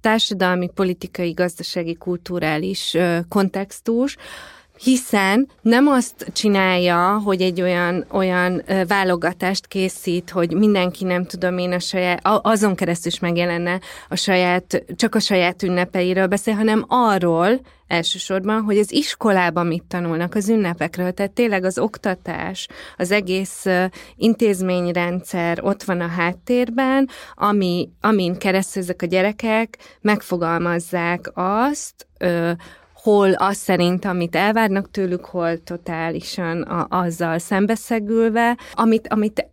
társadalmi, 0.01 0.69
politikai, 0.75 1.33
gazdasági, 1.33 1.95
kulturális 1.95 2.97
kontextus, 3.29 4.17
hiszen 4.77 5.49
nem 5.61 5.87
azt 5.87 6.27
csinálja, 6.33 7.21
hogy 7.25 7.43
egy 7.43 7.63
olyan, 7.63 8.05
olyan 8.11 8.63
válogatást 8.89 9.67
készít, 9.67 10.31
hogy 10.31 10.55
mindenki 10.55 11.05
nem 11.05 11.25
tudom 11.25 11.59
én 11.59 11.73
a 11.73 11.79
saját, 11.79 12.21
azon 12.23 12.75
keresztül 12.75 13.13
is 13.13 13.19
megjelenne 13.19 13.81
a 14.09 14.17
saját, 14.17 14.85
csak 14.97 15.15
a 15.15 15.21
saját 15.21 15.63
ünnepeiről 15.63 16.27
beszél, 16.27 16.55
hanem 16.55 16.85
arról 16.89 17.61
elsősorban, 17.87 18.63
hogy 18.63 18.79
az 18.79 18.93
iskolában 18.93 19.67
mit 19.67 19.85
tanulnak 19.85 20.35
az 20.35 20.49
ünnepekről, 20.49 21.13
tehát 21.13 21.33
tényleg 21.33 21.65
az 21.65 21.79
oktatás, 21.79 22.69
az 22.97 23.11
egész 23.11 23.65
intézményrendszer 24.17 25.59
ott 25.63 25.83
van 25.83 26.01
a 26.01 26.07
háttérben, 26.07 27.09
ami, 27.35 27.89
amin 28.01 28.39
keresztül 28.39 28.83
ezek 28.83 29.03
a 29.03 29.07
gyerekek 29.07 29.79
megfogalmazzák 30.01 31.31
azt, 31.35 32.07
hol 33.07 33.33
az 33.33 33.57
szerint, 33.57 34.05
amit 34.05 34.37
elvárnak 34.37 34.91
tőlük, 34.91 35.25
hol 35.25 35.63
totálisan 35.63 36.63
a, 36.63 36.87
azzal 36.91 37.39
szembeszegülve, 37.39 38.59
amit, 38.73 39.09
amit 39.09 39.51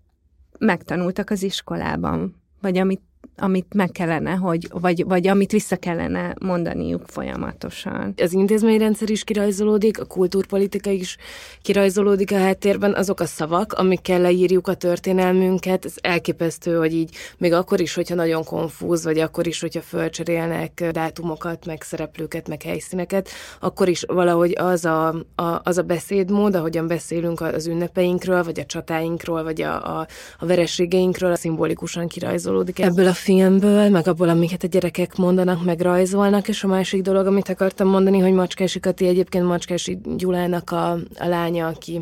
megtanultak 0.60 1.30
az 1.30 1.44
iskolában, 1.44 2.42
vagy 2.62 2.78
amit 2.78 3.02
amit 3.38 3.74
meg 3.74 3.92
kellene, 3.92 4.32
hogy, 4.32 4.68
vagy, 4.72 5.04
vagy 5.06 5.28
amit 5.28 5.52
vissza 5.52 5.76
kellene 5.76 6.34
mondaniuk 6.40 7.02
folyamatosan. 7.08 8.14
Az 8.18 8.34
intézményrendszer 8.34 9.10
is 9.10 9.24
kirajzolódik, 9.24 10.00
a 10.00 10.06
kultúrpolitika 10.06 10.90
is 10.90 11.18
kirajzolódik 11.62 12.32
a 12.32 12.38
háttérben, 12.38 12.94
azok 12.94 13.20
a 13.20 13.26
szavak, 13.26 13.74
amikkel 13.74 14.22
leírjuk 14.22 14.68
a 14.68 14.74
történelmünket, 14.74 15.86
ez 15.86 15.94
elképesztő, 16.02 16.76
hogy 16.76 16.94
így 16.94 17.16
még 17.38 17.54
akkor 17.54 17.80
is, 17.82 17.94
hogyha 17.94 18.16
nagyon 18.16 18.44
konfúz, 18.44 19.04
vagy 19.04 19.20
akkor 19.20 19.48
is, 19.48 19.60
hogyha 19.60 19.82
fölcserélnek 19.82 20.84
dátumokat, 20.92 21.66
meg 21.66 21.82
szereplőket, 21.82 22.48
meg 22.48 22.62
helyszíneket, 22.62 23.30
akkor 23.60 23.90
is 23.90 24.04
valahogy 24.08 24.56
az 24.58 24.86
a, 24.86 25.08
a, 25.36 25.62
az 25.64 25.78
a 25.78 25.82
beszédmód, 25.82 26.56
ahogyan 26.56 26.88
beszélünk 26.88 27.42
az 27.42 27.68
ünnepeinkről, 27.68 28.44
vagy 28.44 28.60
a 28.60 28.66
csatáinkról, 28.66 29.44
vagy 29.44 29.62
a, 29.62 30.00
a, 30.00 30.08
a 30.40 30.46
vereségeinkről, 30.46 31.36
szimbolikusan 31.36 32.08
kirajzolódik. 32.08 32.80
Ebből 32.80 33.08
a 33.08 33.14
filmből, 33.24 33.90
meg 33.90 34.08
abból, 34.08 34.30
amiket 34.30 34.64
a 34.64 34.68
gyerekek 34.68 35.16
mondanak, 35.16 35.64
meg 35.64 35.80
rajzolnak, 35.80 36.48
és 36.48 36.64
a 36.64 36.68
másik 36.68 37.02
dolog, 37.02 37.26
amit 37.26 37.50
akartam 37.50 37.88
mondani, 37.88 38.20
hogy 38.20 38.32
Macskási 38.32 38.80
Kati 38.80 39.08
egyébként 39.08 39.46
Macskási 39.46 40.00
Gyulának 40.18 40.72
a, 40.72 40.92
a 40.92 41.28
lánya, 41.28 41.68
aki 41.68 42.02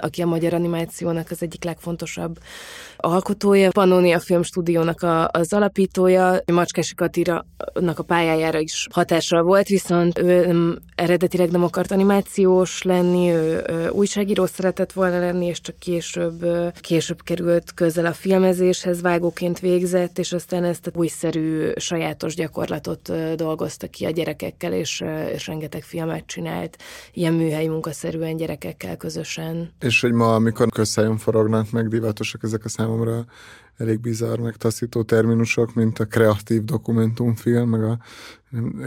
aki 0.00 0.22
a 0.22 0.26
magyar 0.26 0.54
animációnak 0.54 1.30
az 1.30 1.42
egyik 1.42 1.64
legfontosabb 1.64 2.38
alkotója, 2.96 3.70
Pannonia 3.70 4.20
Filmstúdiónak 4.20 5.02
a, 5.02 5.28
az 5.32 5.52
alapítója, 5.52 6.40
Macskási 6.52 6.94
Katinak 6.94 7.44
a 7.96 8.02
pályájára 8.02 8.58
is 8.58 8.86
hatással 8.90 9.42
volt, 9.42 9.66
viszont 9.66 10.18
ő 10.18 10.46
nem, 10.46 10.78
eredetileg 10.94 11.50
nem 11.50 11.64
akart 11.64 11.90
animációs 11.90 12.82
lenni, 12.82 13.30
ő, 13.30 13.64
ő 13.68 13.88
újságíró 13.88 14.46
szeretett 14.46 14.92
volna 14.92 15.18
lenni, 15.18 15.46
és 15.46 15.60
csak 15.60 15.78
később, 15.78 16.46
később 16.80 17.22
került 17.22 17.74
közel 17.74 18.06
a 18.06 18.12
filmezéshez, 18.12 19.00
vágóként 19.00 19.58
végzett, 19.58 20.18
és 20.18 20.32
aztán 20.32 20.64
ezt 20.64 20.86
a 20.86 20.90
újszerű, 20.94 21.70
sajátos 21.76 22.34
gyakorlatot 22.34 23.12
dolgozta 23.36 23.86
ki 23.86 24.04
a 24.04 24.10
gyerekekkel, 24.10 24.72
és, 24.72 25.04
és 25.32 25.46
rengeteg 25.46 25.82
filmet 25.82 26.26
csinált, 26.26 26.76
ilyen 27.12 27.32
műhelyi 27.32 27.68
munkaszerűen 27.68 28.36
gyerekekkel 28.36 28.96
közösen. 28.96 29.72
És 29.80 30.00
hogy 30.00 30.12
ma, 30.12 30.34
amikor 30.34 30.68
közszájon 30.68 31.16
forognak, 31.16 31.70
meg 31.70 31.88
divatosak 31.88 32.42
ezek 32.42 32.64
a 32.64 32.68
számok, 32.68 32.85
számomra 32.86 33.24
elég 33.76 34.00
bizarr, 34.00 34.38
meg 34.38 34.56
taszító 34.56 35.02
terminusok, 35.02 35.74
mint 35.74 35.98
a 35.98 36.04
kreatív 36.04 36.64
dokumentumfilm, 36.64 37.68
meg 37.68 37.82
a 37.82 37.98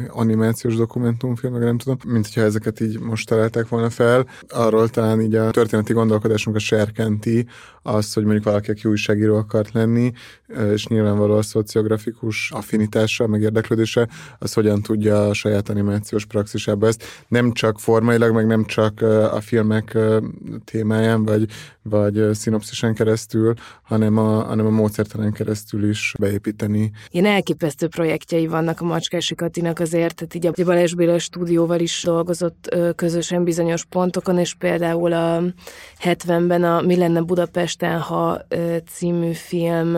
animációs 0.07 0.75
dokumentumfilm, 0.75 1.53
meg 1.53 1.61
nem 1.61 1.77
tudom, 1.77 1.97
mint 2.07 2.25
hogyha 2.25 2.41
ezeket 2.41 2.79
így 2.79 2.99
most 2.99 3.27
találták 3.27 3.67
volna 3.67 3.89
fel. 3.89 4.27
Arról 4.47 4.89
talán 4.89 5.21
így 5.21 5.35
a 5.35 5.51
történeti 5.51 5.93
a 5.93 6.59
serkenti 6.59 7.47
az, 7.81 8.13
hogy 8.13 8.23
mondjuk 8.23 8.45
valaki, 8.45 8.71
aki 8.71 8.89
újságíró 8.89 9.35
akart 9.35 9.71
lenni, 9.71 10.11
és 10.73 10.87
nyilvánvaló 10.87 11.35
a 11.35 11.41
szociografikus 11.41 12.51
affinitással, 12.51 13.27
meg 13.27 13.41
érdeklődése, 13.41 14.07
az 14.39 14.53
hogyan 14.53 14.81
tudja 14.81 15.27
a 15.27 15.33
saját 15.33 15.69
animációs 15.69 16.25
praxisába 16.25 16.87
ezt 16.87 17.03
nem 17.27 17.51
csak 17.51 17.79
formailag, 17.79 18.33
meg 18.33 18.47
nem 18.47 18.65
csak 18.65 19.01
a 19.31 19.41
filmek 19.41 19.97
témáján, 20.65 21.23
vagy, 21.23 21.45
vagy 21.81 22.29
szinopszisen 22.33 22.93
keresztül, 22.93 23.53
hanem 23.81 24.17
a, 24.17 24.43
hanem 24.43 24.65
a 24.65 24.69
módszertelen 24.69 25.31
keresztül 25.31 25.89
is 25.89 26.13
beépíteni. 26.19 26.91
Ilyen 27.09 27.25
elképesztő 27.25 27.87
projektjei 27.87 28.47
vannak 28.47 28.81
a 28.81 28.85
Macskási 28.85 29.35
Katinak 29.59 29.79
azért, 29.79 30.15
tehát 30.15 30.35
így 30.35 30.45
a 30.45 30.65
Balázs 30.65 30.93
Béla 30.93 31.19
stúdióval 31.19 31.79
is 31.79 32.01
dolgozott 32.03 32.75
közösen 32.95 33.43
bizonyos 33.43 33.85
pontokon, 33.85 34.37
és 34.37 34.53
például 34.53 35.13
a 35.13 35.41
70-ben 36.03 36.63
a 36.63 36.81
Mi 36.81 36.95
lenne 36.95 37.21
Budapesten, 37.21 37.99
ha 37.99 38.41
című 38.91 39.31
film 39.31 39.95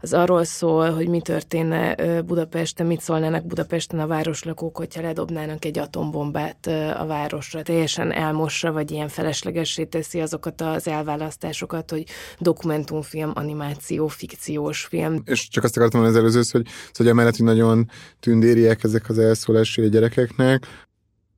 az 0.00 0.12
arról 0.12 0.44
szól, 0.44 0.90
hogy 0.90 1.08
mi 1.08 1.20
történne 1.20 1.94
Budapesten, 2.22 2.86
mit 2.86 3.00
szólnának 3.00 3.46
Budapesten 3.46 4.00
a 4.00 4.06
városlakók, 4.06 4.76
hogyha 4.76 5.02
ledobnának 5.02 5.64
egy 5.64 5.78
atombombát 5.78 6.66
a 6.98 7.06
városra. 7.06 7.62
Teljesen 7.62 8.12
elmossa, 8.12 8.72
vagy 8.72 8.90
ilyen 8.90 9.08
feleslegessé 9.08 9.84
teszi 9.84 10.20
azokat 10.20 10.60
az 10.60 10.88
elválasztásokat, 10.88 11.90
hogy 11.90 12.04
dokumentumfilm, 12.38 13.30
animáció, 13.34 14.06
fikciós 14.06 14.84
film. 14.84 15.22
És 15.24 15.48
csak 15.48 15.64
azt 15.64 15.76
akartam 15.76 16.00
mondani 16.00 16.18
az 16.18 16.34
előző, 16.34 16.48
hogy, 16.52 16.66
hogy 16.96 17.08
emellett, 17.08 17.36
hogy 17.36 17.46
nagyon 17.46 17.90
tündériek 18.20 18.84
ezek 18.86 19.08
az 19.08 19.18
elszólásai 19.18 19.88
gyerekeknek, 19.88 20.66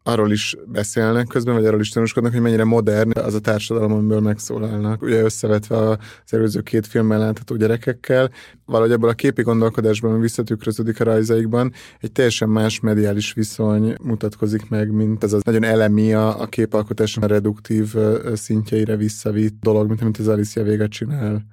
arról 0.09 0.33
is 0.33 0.57
beszélnek 0.67 1.27
közben, 1.27 1.55
vagy 1.55 1.67
arról 1.67 1.81
is 1.81 1.91
tanúskodnak, 1.91 2.33
hogy 2.33 2.41
mennyire 2.41 2.65
modern 2.65 3.19
az 3.19 3.35
a 3.35 3.41
társadalom, 3.41 3.93
amiből 3.93 4.21
megszólalnak. 4.21 5.03
Ugye 5.03 5.23
összevetve 5.23 5.77
az 5.77 5.99
előző 6.27 6.61
két 6.61 6.87
filmmel 6.87 7.19
látható 7.19 7.57
gyerekekkel, 7.57 8.31
valahogy 8.67 8.93
ebből 8.93 9.11
a 9.11 9.13
képi 9.13 9.43
gondolkodásban, 9.43 10.11
ami 10.11 10.21
visszatükröződik 10.21 11.01
a 11.01 11.05
rajzaikban, 11.05 11.73
egy 12.01 12.13
teljesen 12.13 12.49
más 12.49 12.81
mediális 12.81 13.33
viszony 13.33 13.95
mutatkozik 14.03 14.69
meg, 14.69 14.93
mint 14.93 15.25
ez 15.25 15.33
az 15.33 15.43
nagyon 15.43 15.65
elemi 15.65 16.15
a, 16.15 16.41
a 16.41 16.47
képalkotás 16.47 17.17
a 17.17 17.27
reduktív 17.27 17.95
szintjeire 18.35 18.97
visszavitt 18.97 19.61
dolog, 19.61 19.89
mint 19.89 20.01
amit 20.01 20.19
az 20.19 20.29
Alicia 20.29 20.63
véget 20.63 20.91
csinál. 20.91 21.47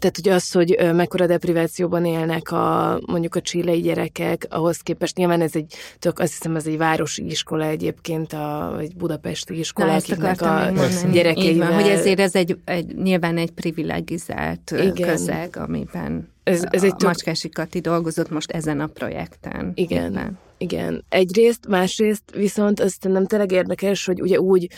Tehát, 0.00 0.16
hogy 0.16 0.28
az, 0.28 0.52
hogy 0.52 0.78
mekkora 0.92 1.26
deprivációban 1.26 2.04
élnek 2.04 2.52
a, 2.52 2.98
mondjuk 3.06 3.34
a 3.34 3.40
csillai 3.40 3.80
gyerekek, 3.80 4.46
ahhoz 4.50 4.78
képest 4.78 5.16
nyilván 5.16 5.40
ez 5.40 5.54
egy, 5.54 5.74
tök, 5.98 6.18
azt 6.18 6.32
hiszem 6.32 6.56
ez 6.56 6.66
egy 6.66 6.76
városi 6.76 7.26
iskola 7.26 7.64
egyébként, 7.64 8.32
a, 8.32 8.76
egy 8.80 8.96
budapesti 8.96 9.58
iskola, 9.58 9.88
Na, 9.88 9.94
akiknek 9.94 10.40
a 10.40 10.72
gyerekeivel... 11.12 11.68
Van, 11.68 11.80
hogy 11.80 11.90
ezért 11.90 12.20
ez 12.20 12.34
egy, 12.34 12.58
egy 12.64 12.96
nyilván 12.96 13.36
egy 13.36 13.50
privilegizált 13.50 14.70
Igen. 14.70 15.08
közeg, 15.08 15.56
amiben 15.56 16.28
ez, 16.42 16.64
ez 16.70 16.84
egy 16.84 16.96
tök... 16.96 17.08
Macskási 17.08 17.48
Kati 17.48 17.80
dolgozott 17.80 18.30
most 18.30 18.50
ezen 18.50 18.80
a 18.80 18.86
projekten. 18.86 19.72
Igen. 19.74 20.12
Éppen. 20.12 20.38
Igen. 20.60 21.04
Egyrészt, 21.08 21.66
másrészt 21.68 22.22
viszont 22.34 22.80
azt 22.80 23.08
nem 23.08 23.26
tényleg 23.26 23.52
érdekes, 23.52 24.04
hogy 24.04 24.20
ugye 24.20 24.40
úgy 24.40 24.68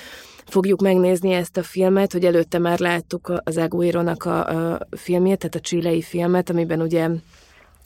fogjuk 0.47 0.81
megnézni 0.81 1.33
ezt 1.33 1.57
a 1.57 1.63
filmet, 1.63 2.13
hogy 2.13 2.25
előtte 2.25 2.59
már 2.59 2.79
láttuk 2.79 3.33
az 3.45 3.57
Aguironak 3.57 4.25
a, 4.25 4.47
a 4.47 4.79
filmjét, 4.91 5.39
tehát 5.39 5.55
a 5.55 5.61
csilei 5.61 6.03
filmet, 6.03 6.51
amiben 6.51 6.81
ugye 6.81 7.09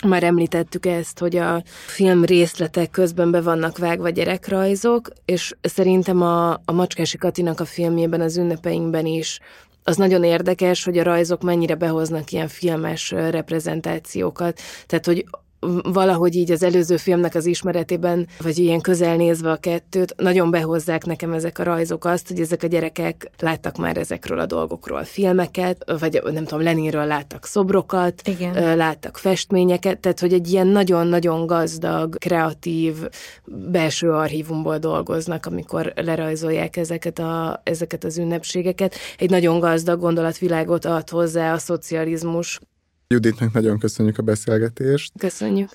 már 0.07 0.23
említettük 0.23 0.87
ezt, 0.87 1.19
hogy 1.19 1.37
a 1.37 1.63
film 1.87 2.25
részletek 2.25 2.91
közben 2.91 3.31
be 3.31 3.41
vannak 3.41 3.79
vágva 3.79 4.09
gyerekrajzok, 4.09 5.09
és 5.25 5.55
szerintem 5.61 6.23
a, 6.23 6.53
a 6.53 6.73
Macskási 6.73 7.17
Katinak 7.17 7.61
a 7.61 7.65
filmjében, 7.65 8.21
az 8.21 8.37
ünnepeinkben 8.37 9.07
is 9.07 9.41
az 9.83 9.97
nagyon 9.97 10.25
érdekes, 10.25 10.85
hogy 10.85 10.99
a 10.99 11.03
rajzok 11.03 11.43
mennyire 11.43 11.75
behoznak 11.75 12.33
ilyen 12.33 12.49
filmes 12.49 13.11
reprezentációkat. 13.11 14.61
Tehát, 14.87 15.07
hogy 15.07 15.25
valahogy 15.83 16.35
így 16.35 16.51
az 16.51 16.63
előző 16.63 16.97
filmnek 16.97 17.35
az 17.35 17.47
ismeretében, 17.47 18.27
vagy 18.43 18.59
ilyen 18.59 18.81
közel 18.81 19.17
nézve 19.17 19.51
a 19.51 19.57
kettőt, 19.57 20.15
nagyon 20.17 20.51
behozzák 20.51 21.05
nekem 21.05 21.33
ezek 21.33 21.59
a 21.59 21.63
rajzok 21.63 22.05
azt, 22.05 22.29
hogy 22.29 22.41
ezek 22.41 22.63
a 22.63 22.67
gyerekek 22.67 23.31
láttak 23.39 23.77
már 23.77 23.97
ezekről 23.97 24.39
a 24.39 24.47
dolgokról 24.47 25.05
filmeket, 25.05 25.93
vagy 25.99 26.23
nem 26.33 26.45
tudom, 26.45 26.65
Leninről 26.65 27.07
láttak 27.07 27.47
szobrokat, 27.47 28.23
Igen. 28.25 28.77
láttak 28.77 29.19
festményeket, 29.19 29.99
tehát 29.99 30.21
hogy 30.21 30.33
egy 30.33 30.53
ilyen 30.53 30.67
nagyon-nagyon 30.67 31.47
gazdag, 31.47 32.19
kreatív 32.19 32.95
belső 33.45 34.11
archívumból 34.11 34.79
dolgoznak, 34.79 35.47
amikor 35.47 35.93
lerajzolják 35.97 36.77
ezeket, 36.77 37.19
a, 37.19 37.61
ezeket 37.65 38.05
az 38.05 38.19
ünnepségeket. 38.19 38.95
Egy 39.19 39.31
nagyon 39.31 39.59
gazdag 39.59 40.01
gondolatvilágot 40.01 40.85
ad 40.85 41.09
hozzá 41.09 41.53
a 41.53 41.59
szocializmus 41.59 42.61
Juditnak 43.09 43.53
nagyon 43.53 43.79
köszönjük 43.79 44.19
a 44.19 44.23
beszélgetést. 44.23 45.13
Köszönjük. 45.19 45.69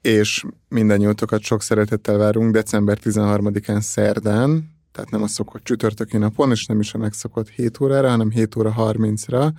És 0.00 0.44
mindannyiótokat 0.68 1.42
sok 1.42 1.62
szeretettel 1.62 2.16
várunk 2.16 2.52
december 2.52 2.98
13-án 3.04 3.80
szerdán, 3.80 4.78
tehát 4.92 5.10
nem 5.10 5.22
a 5.22 5.26
szokott 5.26 5.64
csütörtöki 5.64 6.16
napon, 6.16 6.50
és 6.50 6.66
nem 6.66 6.80
is 6.80 6.94
a 6.94 6.98
megszokott 6.98 7.48
7 7.48 7.80
órára, 7.80 8.08
hanem 8.08 8.30
7 8.30 8.56
óra 8.56 8.74
30-ra, 8.78 9.52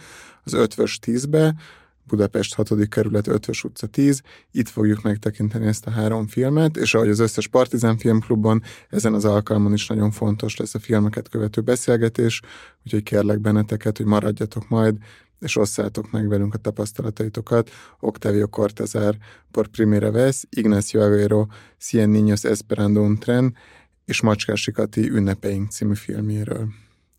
az 0.43 0.53
Ötvös 0.53 0.99
10-be, 1.05 1.55
Budapest 2.03 2.53
6. 2.53 2.88
kerület 2.89 3.28
5 3.28 3.47
utca 3.64 3.88
10. 3.88 4.22
Itt 4.51 4.70
fogjuk 4.70 5.01
megtekinteni 5.01 5.66
ezt 5.66 5.86
a 5.86 5.91
három 5.91 6.28
filmet, 6.28 6.78
és 6.78 6.93
ahogy 6.93 7.09
az 7.09 7.20
összes 7.20 7.47
Partizán 7.47 7.97
Filmklubban, 7.97 8.64
ezen 8.89 9.14
az 9.14 9.26
alkalmon 9.26 9.74
is 9.74 9.88
nagyon 9.88 10.12
fontos 10.12 10.57
lesz 10.57 10.76
a 10.76 10.80
filmeket 10.80 11.30
követő 11.30 11.62
beszélgetés, 11.62 12.41
úgyhogy 12.86 13.03
kérlek 13.03 13.39
benneteket, 13.39 13.97
hogy 13.97 14.05
maradjatok 14.05 14.70
majd, 14.70 14.97
és 15.41 15.55
osszátok 15.55 16.11
meg 16.11 16.27
velünk 16.27 16.53
a 16.53 16.57
tapasztalataitokat. 16.57 17.69
Octavio 17.99 18.47
Cortázar 18.47 19.17
por 19.51 19.67
primera 19.67 20.11
vez, 20.11 20.43
Ignacio 20.49 21.01
Aguero, 21.01 21.47
Cien 21.77 22.09
Niños 22.09 22.43
Esperando 22.43 23.01
un 23.01 23.17
Tren, 23.17 23.55
és 24.05 24.21
Macskás 24.21 24.61
Sikati 24.61 25.09
ünnepeink 25.09 25.71
című 25.71 25.95
filmjéről. 25.95 26.67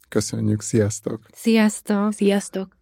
Köszönjük, 0.08 0.60
sziasztok! 0.60 1.26
Sziasztok! 1.32 2.12
Sziasztok! 2.12 2.81